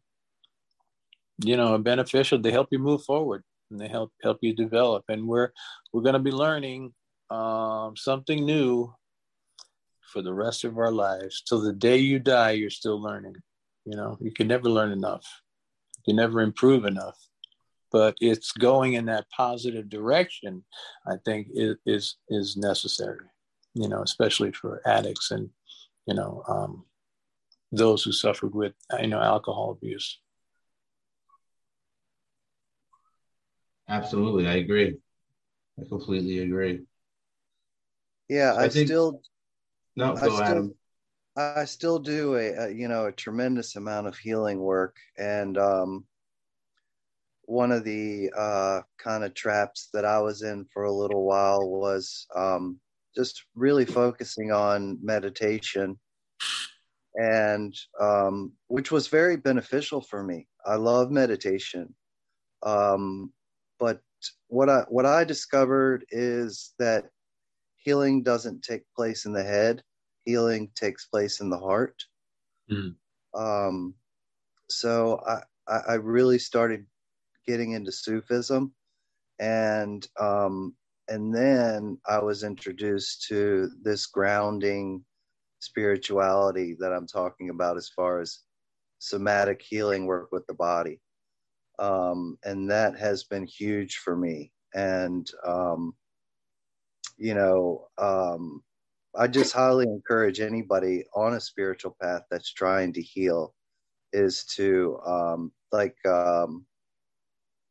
you 1.45 1.57
know 1.57 1.75
are 1.75 1.79
beneficial 1.79 2.39
they 2.39 2.51
help 2.51 2.69
you 2.71 2.79
move 2.79 3.03
forward 3.05 3.43
and 3.71 3.81
they 3.81 3.89
help 3.89 4.13
help 4.23 4.39
you 4.41 4.55
develop 4.55 5.05
and 5.09 5.27
we're 5.27 5.51
we're 5.93 6.03
going 6.03 6.15
to 6.15 6.19
be 6.19 6.31
learning 6.31 6.93
um, 7.31 7.97
something 7.97 8.45
new 8.45 8.93
for 10.13 10.23
the 10.23 10.33
rest 10.33 10.65
of 10.65 10.79
our 10.79 10.93
lives. 10.93 11.43
Till 11.47 11.61
the 11.61 11.73
day 11.73 11.97
you 11.97 12.19
die, 12.19 12.53
you're 12.53 12.71
still 12.71 13.01
learning. 13.01 13.35
You 13.85 13.97
know, 13.97 14.17
you 14.21 14.33
can 14.33 14.49
never 14.49 14.69
learn 14.69 14.93
enough. 14.93 15.25
You 16.07 16.15
never 16.15 16.41
improve 16.41 16.85
enough. 16.85 17.17
But 17.97 18.15
it's 18.21 18.53
going 18.53 18.93
in 18.93 19.07
that 19.07 19.25
positive 19.35 19.89
direction. 19.89 20.63
I 21.07 21.15
think 21.25 21.49
is 21.55 22.17
is 22.29 22.55
necessary. 22.59 23.25
You 23.73 23.89
know, 23.89 24.03
especially 24.03 24.53
for 24.53 24.83
addicts 24.85 25.31
and 25.31 25.49
you 26.07 26.13
know 26.13 26.43
um, 26.47 26.85
those 27.73 28.03
who 28.03 28.13
suffered 28.13 28.55
with 28.55 28.75
you 29.01 29.07
know 29.07 29.19
alcohol 29.19 29.71
abuse. 29.71 30.21
Absolutely, 33.89 34.47
I 34.47 34.57
agree. 34.57 34.99
I 35.81 35.89
completely 35.89 36.41
agree. 36.41 36.83
Yeah, 38.29 38.53
I, 38.53 38.65
I 38.65 38.69
think, 38.69 38.89
still 38.89 39.23
no, 39.97 40.17
go 40.17 40.21
I 40.21 40.29
still, 40.29 40.43
Adam. 40.43 40.75
I 41.35 41.65
still 41.65 41.99
do 41.99 42.35
a, 42.37 42.67
a, 42.67 42.71
you 42.71 42.89
know 42.89 43.07
a 43.07 43.13
tremendous 43.13 43.75
amount 43.77 44.07
of 44.07 44.19
healing 44.19 44.59
work, 44.59 44.97
and 45.17 45.57
um, 45.57 46.05
one 47.47 47.73
of 47.73 47.85
the 47.85 48.31
uh, 48.37 48.83
kind 48.99 49.25
of 49.25 49.35
traps 49.35 49.89
that 49.93 50.05
I 50.05 50.19
was 50.21 50.43
in 50.43 50.67
for 50.73 50.85
a 50.85 50.93
little 50.93 51.25
while 51.25 51.69
was 51.69 52.27
um, 52.35 52.79
just 53.17 53.45
really 53.55 53.85
focusing 53.85 54.53
on 54.53 54.99
meditation, 55.03 55.99
and 57.15 57.75
um, 58.01 58.53
which 58.67 58.91
was 58.91 59.09
very 59.09 59.37
beneficial 59.37 60.01
for 60.01 60.23
me. 60.23 60.47
I 60.67 60.75
love 60.75 61.11
meditation, 61.11 61.95
um, 62.63 63.33
but 63.79 64.01
what 64.49 64.69
I 64.69 64.81
what 64.89 65.07
I 65.07 65.25
discovered 65.25 66.05
is 66.11 66.75
that 66.79 67.07
healing 67.77 68.23
doesn't 68.23 68.63
take 68.63 68.83
place 68.95 69.25
in 69.25 69.33
the 69.33 69.45
head 69.45 69.83
healing 70.25 70.69
takes 70.75 71.07
place 71.07 71.41
in 71.41 71.49
the 71.49 71.59
heart 71.59 72.03
mm. 72.71 72.95
um, 73.35 73.95
so 74.69 75.23
I, 75.69 75.79
I 75.89 75.95
really 75.95 76.39
started 76.39 76.85
getting 77.47 77.73
into 77.73 77.93
sufism. 77.93 78.73
And 79.39 80.07
um, 80.21 80.75
and 81.09 81.33
then 81.35 81.99
i 82.09 82.19
was 82.19 82.43
introduced 82.43 83.27
to 83.29 83.71
this 83.83 84.07
grounding 84.07 85.05
spirituality 85.61 86.77
that 86.81 86.93
i'm 86.93 87.07
talking 87.07 87.51
about 87.51 87.77
as 87.77 87.89
far 87.89 88.21
as 88.21 88.41
somatic 88.99 89.63
healing 89.63 90.07
work 90.07 90.31
with 90.33 90.47
the 90.47 90.55
body. 90.55 91.01
Um, 91.79 92.39
and 92.45 92.71
that 92.71 92.99
has 92.99 93.25
been 93.25 93.47
huge 93.47 93.97
for 93.99 94.17
me. 94.17 94.53
And 94.75 95.31
um, 95.47 95.95
you 97.19 97.35
know, 97.35 97.89
um, 97.99 98.63
I 99.19 99.27
just 99.29 99.53
highly 99.53 99.87
encourage 99.87 100.41
anybody 100.41 101.05
on 101.15 101.35
a 101.35 101.41
spiritual 101.41 101.97
path 102.03 102.23
that's 102.31 102.53
trying 102.53 102.93
to 102.95 103.03
heal 103.03 103.55
is 104.13 104.45
to 104.57 104.99
um, 105.07 105.53
like 105.73 105.97
um, 106.07 106.67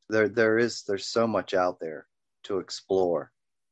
there 0.10 0.30
there 0.30 0.58
is 0.58 0.84
there's 0.84 1.08
so 1.08 1.28
much 1.28 1.54
out 1.54 1.80
there 1.80 2.08
to 2.44 2.60
explore. 2.60 3.32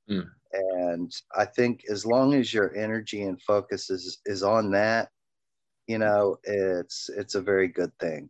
Mm. 0.09 0.29
And 0.53 1.11
I 1.35 1.45
think 1.45 1.83
as 1.89 2.05
long 2.05 2.33
as 2.33 2.53
your 2.53 2.75
energy 2.75 3.23
and 3.23 3.41
focus 3.41 3.89
is 3.89 4.19
is 4.25 4.43
on 4.43 4.71
that, 4.71 5.09
you 5.87 5.97
know, 5.97 6.37
it's 6.43 7.09
it's 7.09 7.35
a 7.35 7.41
very 7.41 7.67
good 7.67 7.91
thing. 7.99 8.29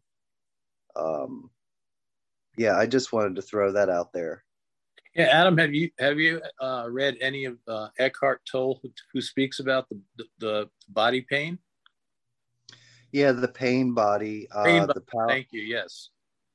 Um, 0.96 1.50
yeah, 2.58 2.78
I 2.78 2.86
just 2.86 3.12
wanted 3.12 3.36
to 3.36 3.42
throw 3.42 3.72
that 3.72 3.90
out 3.90 4.14
there. 4.14 4.44
Yeah, 5.16 5.26
Adam, 5.26 5.58
have 5.58 5.74
you 5.74 5.92
have 6.00 6.20
you 6.20 6.42
uh, 6.60 6.88
read 6.90 7.18
any 7.22 7.46
of 7.46 7.58
uh, 7.68 7.90
Eckhart 8.00 8.42
Tolle 8.50 8.80
who, 8.82 8.92
who 9.12 9.22
speaks 9.22 9.60
about 9.60 9.88
the, 9.90 10.02
the, 10.18 10.26
the 10.40 10.70
body 10.90 11.22
pain? 11.22 11.60
Yeah, 13.12 13.32
the 13.32 13.48
pain 13.48 13.94
body. 13.94 14.48
Uh, 14.52 14.64
pain 14.64 14.88
the 14.88 15.02
power. 15.02 15.28
Thank 15.28 15.48
you. 15.52 15.62
Yes. 15.62 16.10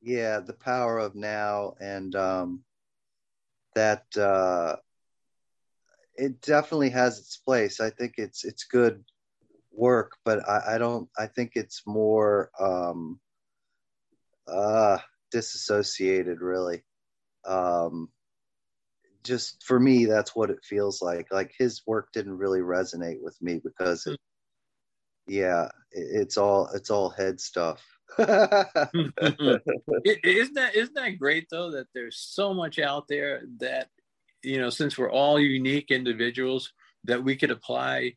Yeah, 0.09 0.41
the 0.41 0.55
power 0.55 0.99
of 0.99 1.15
now, 1.15 1.75
and 1.81 2.17
um, 2.17 2.65
that 3.75 4.05
uh, 4.17 4.77
it 6.15 6.41
definitely 6.41 6.89
has 6.89 7.19
its 7.19 7.37
place. 7.37 7.79
I 7.79 7.91
think 7.91 8.15
it's 8.17 8.43
it's 8.43 8.65
good 8.65 9.05
work, 9.71 10.13
but 10.25 10.49
I, 10.49 10.77
I 10.77 10.79
don't. 10.79 11.11
I 11.19 11.27
think 11.27 11.53
it's 11.57 11.83
more 11.87 12.51
um, 12.59 13.21
uh, 14.51 14.97
disassociated, 15.31 16.41
really. 16.41 16.85
Um, 17.47 18.09
just 19.25 19.63
for 19.63 19.79
me, 19.79 20.07
that's 20.07 20.35
what 20.35 20.49
it 20.49 20.65
feels 20.65 21.03
like. 21.03 21.27
Like 21.31 21.53
his 21.59 21.83
work 21.87 22.13
didn't 22.15 22.39
really 22.39 22.61
resonate 22.61 23.21
with 23.21 23.37
me 23.43 23.61
because, 23.63 24.07
it, 24.07 24.19
yeah, 25.27 25.67
it, 25.93 26.23
it's 26.23 26.39
all 26.39 26.71
it's 26.73 26.89
all 26.89 27.11
head 27.11 27.39
stuff. 27.43 27.83
isn't 28.19 29.15
that 30.55 30.71
isn't 30.75 30.95
that 30.95 31.19
great 31.19 31.47
though 31.51 31.71
that 31.71 31.87
there's 31.95 32.17
so 32.17 32.55
much 32.55 32.79
out 32.79 33.07
there 33.07 33.43
that 33.59 33.89
you 34.43 34.59
know 34.59 34.71
since 34.71 34.97
we're 34.97 35.11
all 35.11 35.39
unique 35.39 35.91
individuals 35.91 36.73
that 37.05 37.23
we 37.23 37.37
could 37.37 37.51
apply 37.51 38.15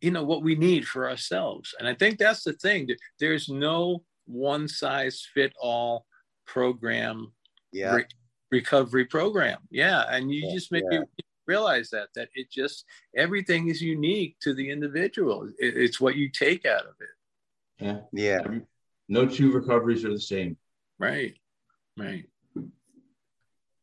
you 0.00 0.10
know 0.10 0.24
what 0.24 0.42
we 0.42 0.54
need 0.54 0.86
for 0.86 1.08
ourselves. 1.08 1.74
And 1.78 1.88
i 1.88 1.94
think 1.94 2.18
that's 2.18 2.42
the 2.42 2.52
thing 2.54 2.88
there's 3.20 3.48
no 3.48 4.02
one 4.26 4.68
size 4.68 5.26
fit 5.32 5.52
all 5.60 6.06
program 6.44 7.32
yeah. 7.72 7.94
re- 7.94 8.04
recovery 8.50 9.04
program. 9.04 9.58
Yeah 9.70 10.04
and 10.10 10.32
you 10.32 10.46
Yeah, 10.46 10.54
just 10.54 10.72
make 10.72 10.84
yeah. 10.90 11.00
me 11.00 11.06
realize 11.46 11.90
that 11.90 12.08
that 12.14 12.28
it 12.34 12.50
just 12.50 12.84
everything 13.16 13.68
is 13.68 13.80
unique 13.80 14.36
to 14.40 14.54
the 14.54 14.70
individual. 14.70 15.48
It, 15.58 15.76
it's 15.76 16.00
what 16.00 16.16
you 16.16 16.28
take 16.30 16.66
out 16.66 16.82
of 16.82 16.94
it 17.00 17.15
Yeah. 17.78 18.00
yeah 18.12 18.40
no 19.08 19.26
two 19.26 19.52
recoveries 19.52 20.04
are 20.04 20.12
the 20.12 20.20
same 20.20 20.56
right 20.98 21.34
right 21.96 22.24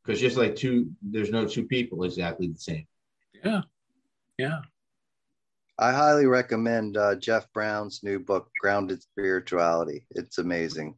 because 0.04 0.20
just 0.20 0.36
like 0.36 0.56
two, 0.56 0.92
there's 1.02 1.32
no 1.32 1.48
two 1.48 1.66
people 1.66 2.04
exactly 2.04 2.48
the 2.48 2.60
same. 2.60 2.86
yeah 3.44 3.62
yeah 4.38 4.60
I 5.80 5.92
highly 5.92 6.28
recommend 6.28 6.98
uh, 6.98 7.16
Jeff 7.16 7.52
Brown's 7.52 8.02
new 8.04 8.20
book, 8.20 8.48
Grounded 8.62 9.02
Spirituality. 9.02 10.06
It's 10.12 10.38
amazing. 10.38 10.96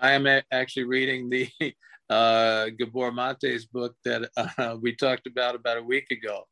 I 0.00 0.12
am 0.12 0.26
a- 0.26 0.42
actually 0.50 0.84
reading 0.84 1.28
the 1.28 1.48
uh, 2.10 2.70
Gabor 2.78 3.12
Mate's 3.12 3.66
book 3.66 3.94
that 4.06 4.30
uh, 4.58 4.76
we 4.80 4.96
talked 4.96 5.26
about 5.26 5.54
about 5.54 5.76
a 5.76 5.82
week 5.82 6.10
ago 6.10 6.44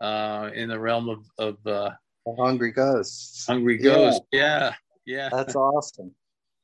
uh, 0.00 0.50
in 0.54 0.68
the 0.68 0.78
realm 0.78 1.08
of, 1.08 1.24
of 1.38 1.66
uh, 1.66 1.90
The 2.26 2.34
Hungry 2.34 2.72
Ghosts. 2.72 3.46
Hungry 3.46 3.76
Yeah. 3.82 3.94
Ghost. 3.94 4.22
Yeah, 4.32 4.74
yeah, 5.04 5.28
That's 5.30 5.54
awesome. 5.56 6.14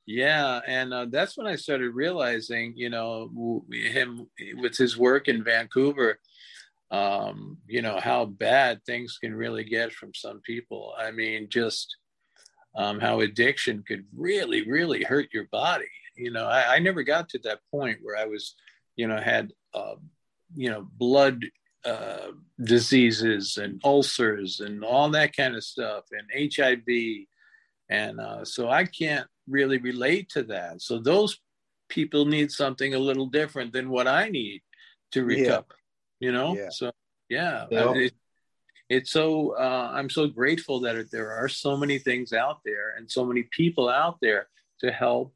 yeah. 0.06 0.60
And 0.66 0.92
uh, 0.94 1.06
that's 1.10 1.36
when 1.36 1.46
I 1.46 1.56
started 1.56 1.90
realizing, 1.94 2.72
you 2.76 2.88
know, 2.90 3.62
him 3.70 4.26
with 4.56 4.76
his 4.76 4.96
work 4.96 5.28
in 5.28 5.44
Vancouver, 5.44 6.18
um, 6.90 7.58
you 7.66 7.82
know, 7.82 8.00
how 8.00 8.24
bad 8.24 8.84
things 8.84 9.18
can 9.20 9.34
really 9.34 9.64
get 9.64 9.92
from 9.92 10.12
some 10.14 10.40
people. 10.40 10.94
I 10.98 11.10
mean, 11.10 11.48
just 11.48 11.96
um, 12.74 12.98
how 12.98 13.20
addiction 13.20 13.84
could 13.86 14.06
really, 14.16 14.68
really 14.68 15.02
hurt 15.04 15.28
your 15.32 15.44
body. 15.52 15.90
You 16.16 16.30
know, 16.30 16.46
I, 16.46 16.76
I 16.76 16.78
never 16.78 17.02
got 17.02 17.28
to 17.30 17.38
that 17.44 17.60
point 17.70 17.98
where 18.02 18.16
I 18.16 18.24
was, 18.24 18.54
you 18.96 19.06
know, 19.06 19.18
had, 19.20 19.52
uh, 19.74 19.94
you 20.56 20.70
know, 20.70 20.86
blood 20.98 21.44
uh, 21.84 22.28
diseases 22.62 23.56
and 23.56 23.80
ulcers 23.84 24.60
and 24.60 24.84
all 24.84 25.08
that 25.10 25.34
kind 25.36 25.54
of 25.56 25.64
stuff 25.64 26.04
and 26.12 26.52
HIV. 26.54 27.26
And 27.88 28.20
uh, 28.20 28.44
so 28.44 28.68
I 28.68 28.84
can't 28.84 29.26
really 29.48 29.78
relate 29.78 30.28
to 30.30 30.42
that. 30.44 30.82
So 30.82 30.98
those 30.98 31.38
people 31.88 32.24
need 32.24 32.52
something 32.52 32.94
a 32.94 32.98
little 32.98 33.26
different 33.26 33.72
than 33.72 33.90
what 33.90 34.06
I 34.06 34.28
need 34.28 34.62
to 35.12 35.20
Yeah. 35.20 35.26
recover, 35.26 35.74
you 36.20 36.32
know? 36.32 36.54
Yeah. 36.56 36.68
So, 36.70 36.92
yeah. 37.28 37.66
Yeah. 37.70 37.92
it- 37.94 38.14
it's 38.88 39.12
so 39.12 39.50
uh, 39.56 39.88
i'm 39.94 40.10
so 40.10 40.26
grateful 40.26 40.80
that 40.80 41.12
there 41.12 41.30
are 41.30 41.48
so 41.48 41.76
many 41.76 41.96
things 41.96 42.32
out 42.32 42.58
there 42.64 42.94
and 42.96 43.08
so 43.08 43.24
many 43.24 43.44
people 43.44 43.88
out 43.88 44.18
there 44.20 44.48
to 44.80 44.90
help 44.90 45.32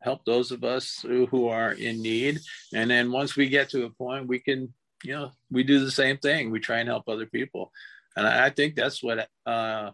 help 0.00 0.24
those 0.24 0.50
of 0.50 0.64
us 0.64 1.00
who, 1.02 1.26
who 1.26 1.48
are 1.48 1.72
in 1.72 2.00
need 2.00 2.38
and 2.72 2.90
then 2.90 3.12
once 3.12 3.36
we 3.36 3.50
get 3.50 3.68
to 3.68 3.84
a 3.84 3.90
point 3.90 4.26
we 4.26 4.38
can 4.38 4.72
you 5.04 5.12
know 5.12 5.30
we 5.50 5.62
do 5.62 5.84
the 5.84 5.90
same 5.90 6.18
thing 6.18 6.50
we 6.50 6.60
try 6.60 6.78
and 6.78 6.88
help 6.88 7.08
other 7.08 7.26
people 7.26 7.72
and 8.16 8.26
i, 8.26 8.50
think 8.50 8.74
that's 8.74 9.02
what 9.02 9.28
uh 9.46 9.90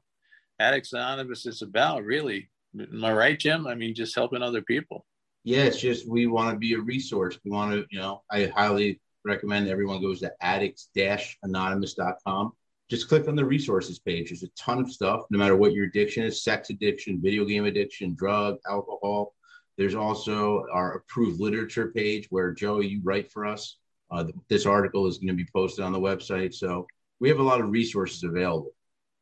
addicts 0.58 0.92
anonymous 0.92 1.46
is 1.46 1.62
about 1.62 2.04
really 2.04 2.50
am 2.78 3.04
i 3.04 3.12
right 3.12 3.38
jim 3.38 3.66
i 3.66 3.74
mean 3.74 3.94
just 3.94 4.14
helping 4.14 4.42
other 4.42 4.62
people 4.62 5.04
Yeah, 5.44 5.64
it's 5.64 5.80
just 5.80 6.08
we 6.08 6.26
want 6.26 6.54
to 6.54 6.58
be 6.58 6.72
a 6.72 6.80
resource. 6.80 7.38
We 7.44 7.50
want 7.50 7.72
to, 7.72 7.84
you 7.90 7.98
know, 7.98 8.22
I 8.30 8.46
highly 8.46 8.98
recommend 9.26 9.68
everyone 9.68 10.00
goes 10.00 10.20
to 10.20 10.32
addicts-anonymous.com. 10.40 12.52
Just 12.90 13.08
click 13.08 13.28
on 13.28 13.36
the 13.36 13.44
resources 13.44 13.98
page. 13.98 14.30
There's 14.30 14.42
a 14.42 14.48
ton 14.58 14.78
of 14.78 14.90
stuff, 14.90 15.26
no 15.30 15.38
matter 15.38 15.56
what 15.56 15.72
your 15.72 15.84
addiction 15.84 16.24
is 16.24 16.42
sex 16.42 16.70
addiction, 16.70 17.20
video 17.20 17.44
game 17.44 17.66
addiction, 17.66 18.14
drug, 18.14 18.56
alcohol. 18.66 19.34
There's 19.76 19.94
also 19.94 20.64
our 20.72 20.94
approved 20.94 21.40
literature 21.40 21.92
page 21.92 22.26
where 22.30 22.54
Joey, 22.54 22.86
you 22.86 23.02
write 23.02 23.30
for 23.30 23.44
us. 23.44 23.76
Uh, 24.10 24.24
this 24.48 24.66
article 24.66 25.06
is 25.06 25.18
going 25.18 25.28
to 25.28 25.34
be 25.34 25.48
posted 25.54 25.84
on 25.84 25.92
the 25.92 26.00
website. 26.00 26.54
So 26.54 26.86
we 27.20 27.28
have 27.28 27.38
a 27.38 27.42
lot 27.42 27.60
of 27.60 27.70
resources 27.70 28.22
available. 28.22 28.72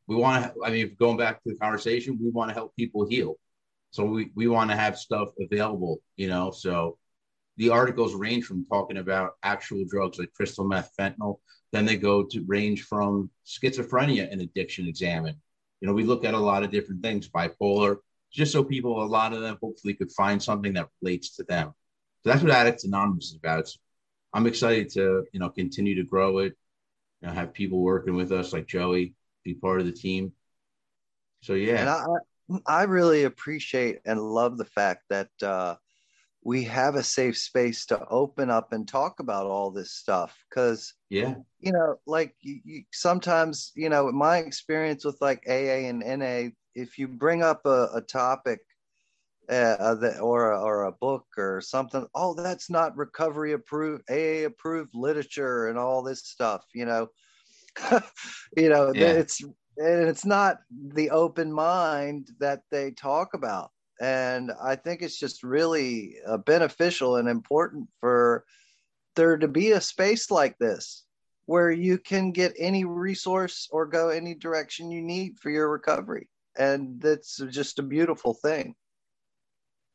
We 0.07 0.15
want 0.15 0.43
to, 0.43 0.53
I 0.65 0.69
mean, 0.69 0.95
going 0.99 1.17
back 1.17 1.41
to 1.43 1.49
the 1.49 1.55
conversation, 1.55 2.19
we 2.21 2.29
want 2.29 2.49
to 2.49 2.53
help 2.53 2.75
people 2.75 3.07
heal. 3.07 3.35
So 3.91 4.03
we, 4.03 4.31
we 4.35 4.47
want 4.47 4.69
to 4.71 4.75
have 4.75 4.97
stuff 4.97 5.29
available, 5.39 6.01
you 6.17 6.27
know. 6.27 6.51
So 6.51 6.97
the 7.57 7.69
articles 7.69 8.13
range 8.13 8.45
from 8.45 8.65
talking 8.65 8.97
about 8.97 9.33
actual 9.43 9.85
drugs 9.87 10.19
like 10.19 10.33
crystal 10.33 10.65
meth, 10.65 10.91
fentanyl, 10.99 11.37
then 11.71 11.85
they 11.85 11.97
go 11.97 12.23
to 12.23 12.43
range 12.45 12.83
from 12.83 13.29
schizophrenia 13.45 14.31
and 14.31 14.41
addiction 14.41 14.87
examined. 14.87 15.37
You 15.79 15.87
know, 15.87 15.93
we 15.93 16.03
look 16.03 16.25
at 16.25 16.33
a 16.33 16.39
lot 16.39 16.63
of 16.63 16.71
different 16.71 17.01
things, 17.01 17.29
bipolar, 17.29 17.97
just 18.31 18.51
so 18.51 18.63
people, 18.63 19.03
a 19.03 19.05
lot 19.05 19.33
of 19.33 19.41
them 19.41 19.57
hopefully 19.61 19.93
could 19.93 20.11
find 20.11 20.41
something 20.41 20.73
that 20.73 20.89
relates 21.01 21.35
to 21.35 21.43
them. 21.43 21.73
So 22.23 22.29
that's 22.29 22.41
what 22.41 22.51
Addicts 22.51 22.85
Anonymous 22.85 23.25
is 23.25 23.35
about. 23.35 23.59
It's, 23.59 23.77
I'm 24.33 24.47
excited 24.47 24.89
to, 24.91 25.25
you 25.31 25.39
know, 25.39 25.49
continue 25.49 25.95
to 25.95 26.03
grow 26.03 26.39
it, 26.39 26.57
you 27.21 27.27
know, 27.27 27.33
have 27.33 27.53
people 27.53 27.79
working 27.79 28.15
with 28.15 28.31
us 28.31 28.51
like 28.51 28.67
Joey, 28.67 29.13
be 29.43 29.53
part 29.53 29.79
of 29.79 29.85
the 29.85 29.91
team. 29.91 30.33
So 31.41 31.53
yeah. 31.53 31.79
And 31.79 31.89
I, 31.89 32.81
I 32.81 32.83
really 32.83 33.23
appreciate 33.23 33.99
and 34.05 34.19
love 34.19 34.57
the 34.57 34.65
fact 34.65 35.03
that 35.09 35.29
uh, 35.41 35.75
we 36.43 36.63
have 36.63 36.95
a 36.95 37.03
safe 37.03 37.37
space 37.37 37.85
to 37.87 38.05
open 38.07 38.49
up 38.49 38.73
and 38.73 38.87
talk 38.87 39.19
about 39.19 39.45
all 39.45 39.71
this 39.71 39.91
stuff. 39.91 40.35
Because, 40.49 40.93
yeah. 41.09 41.35
you 41.59 41.71
know, 41.71 41.97
like 42.07 42.35
you, 42.41 42.59
you, 42.63 42.83
sometimes, 42.91 43.71
you 43.75 43.89
know, 43.89 44.11
my 44.11 44.37
experience 44.37 45.05
with 45.05 45.17
like 45.21 45.43
AA 45.47 45.87
and 45.87 45.99
NA, 45.99 46.49
if 46.75 46.97
you 46.97 47.07
bring 47.07 47.43
up 47.43 47.65
a, 47.65 47.89
a 47.93 48.01
topic 48.01 48.59
uh, 49.49 49.95
or, 50.21 50.51
a, 50.51 50.61
or 50.61 50.83
a 50.83 50.91
book 50.91 51.25
or 51.37 51.61
something, 51.61 52.05
oh, 52.15 52.33
that's 52.33 52.69
not 52.69 52.95
recovery 52.97 53.53
approved, 53.53 54.03
AA 54.09 54.45
approved 54.45 54.95
literature 54.95 55.67
and 55.67 55.77
all 55.77 56.01
this 56.03 56.25
stuff, 56.25 56.65
you 56.73 56.85
know. 56.85 57.07
you 58.57 58.69
know, 58.69 58.91
Yeah. 58.93 59.13
it's 59.13 59.41
and 59.77 60.07
it's 60.07 60.25
not 60.25 60.59
the 60.71 61.09
open 61.09 61.51
mind 61.51 62.29
that 62.39 62.61
they 62.69 62.91
talk 62.91 63.33
about 63.33 63.71
and 63.99 64.51
i 64.61 64.75
think 64.75 65.01
it's 65.01 65.19
just 65.19 65.43
really 65.43 66.15
uh, 66.27 66.37
beneficial 66.37 67.17
and 67.17 67.27
important 67.27 67.87
for 67.99 68.43
there 69.15 69.37
to 69.37 69.47
be 69.47 69.71
a 69.71 69.81
space 69.81 70.31
like 70.31 70.57
this 70.57 71.05
where 71.45 71.71
you 71.71 71.97
can 71.97 72.31
get 72.31 72.53
any 72.57 72.85
resource 72.85 73.67
or 73.71 73.85
go 73.85 74.09
any 74.09 74.33
direction 74.33 74.91
you 74.91 75.01
need 75.01 75.37
for 75.39 75.49
your 75.49 75.69
recovery 75.69 76.29
and 76.57 77.01
that's 77.01 77.37
just 77.49 77.79
a 77.79 77.83
beautiful 77.83 78.33
thing 78.33 78.75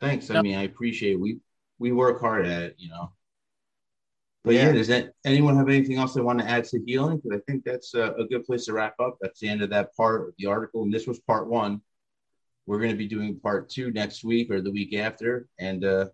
Thanks. 0.01 0.31
I 0.31 0.41
mean, 0.43 0.57
I 0.57 0.63
appreciate 0.63 1.13
it. 1.13 1.21
we 1.21 1.39
we 1.79 1.93
work 1.93 2.21
hard 2.21 2.47
at 2.47 2.63
it, 2.63 2.75
you 2.79 2.89
know. 2.89 3.13
But 4.45 4.55
yeah, 4.55 4.67
Yeah. 4.67 4.73
does 4.73 4.89
that 4.89 5.13
anyone 5.25 5.57
have 5.57 5.69
anything 5.69 5.97
else 5.97 6.15
they 6.15 6.21
want 6.21 6.39
to 6.41 6.49
add 6.49 6.65
to 6.67 6.81
healing? 6.87 7.19
Because 7.19 7.39
I 7.39 7.43
think 7.51 7.65
that's 7.65 7.95
a, 7.95 8.13
a 8.15 8.27
good 8.27 8.45
place 8.45 8.67
to 8.67 8.73
wrap 8.73 8.95
up. 9.01 9.19
That's 9.21 9.41
the 9.41 9.49
end 9.49 9.63
of 9.63 9.71
that 9.71 9.95
part 9.97 10.29
of 10.29 10.35
the 10.39 10.47
article, 10.47 10.83
and 10.83 10.93
this 10.93 11.07
was 11.07 11.19
part 11.21 11.49
one. 11.49 11.81
We're 12.67 12.79
going 12.79 12.91
to 12.91 12.97
be 12.97 13.09
doing 13.09 13.39
part 13.41 13.69
two 13.71 13.91
next 13.93 14.25
week 14.25 14.51
or 14.51 14.61
the 14.61 14.71
week 14.71 14.95
after, 14.95 15.49
and 15.59 15.85
uh, 15.85 16.07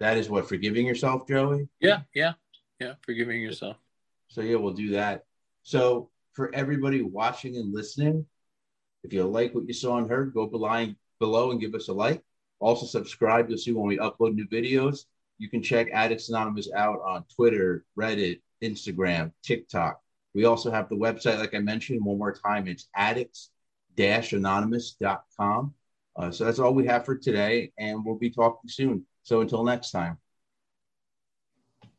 that 0.00 0.16
is 0.16 0.28
what 0.28 0.48
forgiving 0.48 0.86
yourself, 0.86 1.26
Joey. 1.28 1.68
yeah 1.80 2.00
yeah 2.14 2.32
yeah 2.80 2.94
forgiving 3.02 3.40
yourself 3.42 3.76
So 4.28 4.40
yeah, 4.42 4.56
we'll 4.56 4.72
do 4.74 4.90
that. 4.92 5.24
So 5.62 6.10
for 6.34 6.54
everybody 6.54 7.02
watching 7.02 7.56
and 7.56 7.72
listening, 7.74 8.26
if 9.04 9.12
you 9.12 9.24
like 9.24 9.54
what 9.54 9.66
you 9.66 9.74
saw 9.74 9.98
and 9.98 10.08
heard, 10.10 10.34
go 10.34 10.46
below, 10.46 10.92
below 11.18 11.50
and 11.52 11.60
give 11.60 11.74
us 11.74 11.88
a 11.88 11.92
like. 11.92 12.22
Also 12.60 12.86
subscribe. 12.86 13.48
You'll 13.48 13.58
see 13.58 13.72
when 13.72 13.86
we 13.86 13.98
upload 13.98 14.34
new 14.34 14.46
videos. 14.48 15.04
You 15.38 15.48
can 15.48 15.62
check 15.62 15.88
Addicts 15.92 16.28
Anonymous 16.28 16.68
out 16.74 17.00
on 17.04 17.24
Twitter, 17.34 17.84
Reddit, 17.96 18.40
Instagram, 18.62 19.32
TikTok. 19.42 20.00
We 20.34 20.44
also 20.44 20.70
have 20.70 20.88
the 20.88 20.96
website, 20.96 21.38
like 21.38 21.54
I 21.54 21.60
mentioned, 21.60 22.04
one 22.04 22.18
more 22.18 22.32
time. 22.32 22.68
It's 22.68 22.88
addicts-anonymous.com. 22.94 25.74
Uh, 26.16 26.30
so 26.32 26.44
that's 26.44 26.58
all 26.58 26.74
we 26.74 26.86
have 26.86 27.04
for 27.04 27.16
today, 27.16 27.72
and 27.78 28.04
we'll 28.04 28.18
be 28.18 28.30
talking 28.30 28.68
soon. 28.68 29.06
So 29.22 29.40
until 29.40 29.64
next 29.64 29.92
time. 29.92 30.18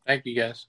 Thank 0.06 0.26
you, 0.26 0.36
guys. 0.36 0.68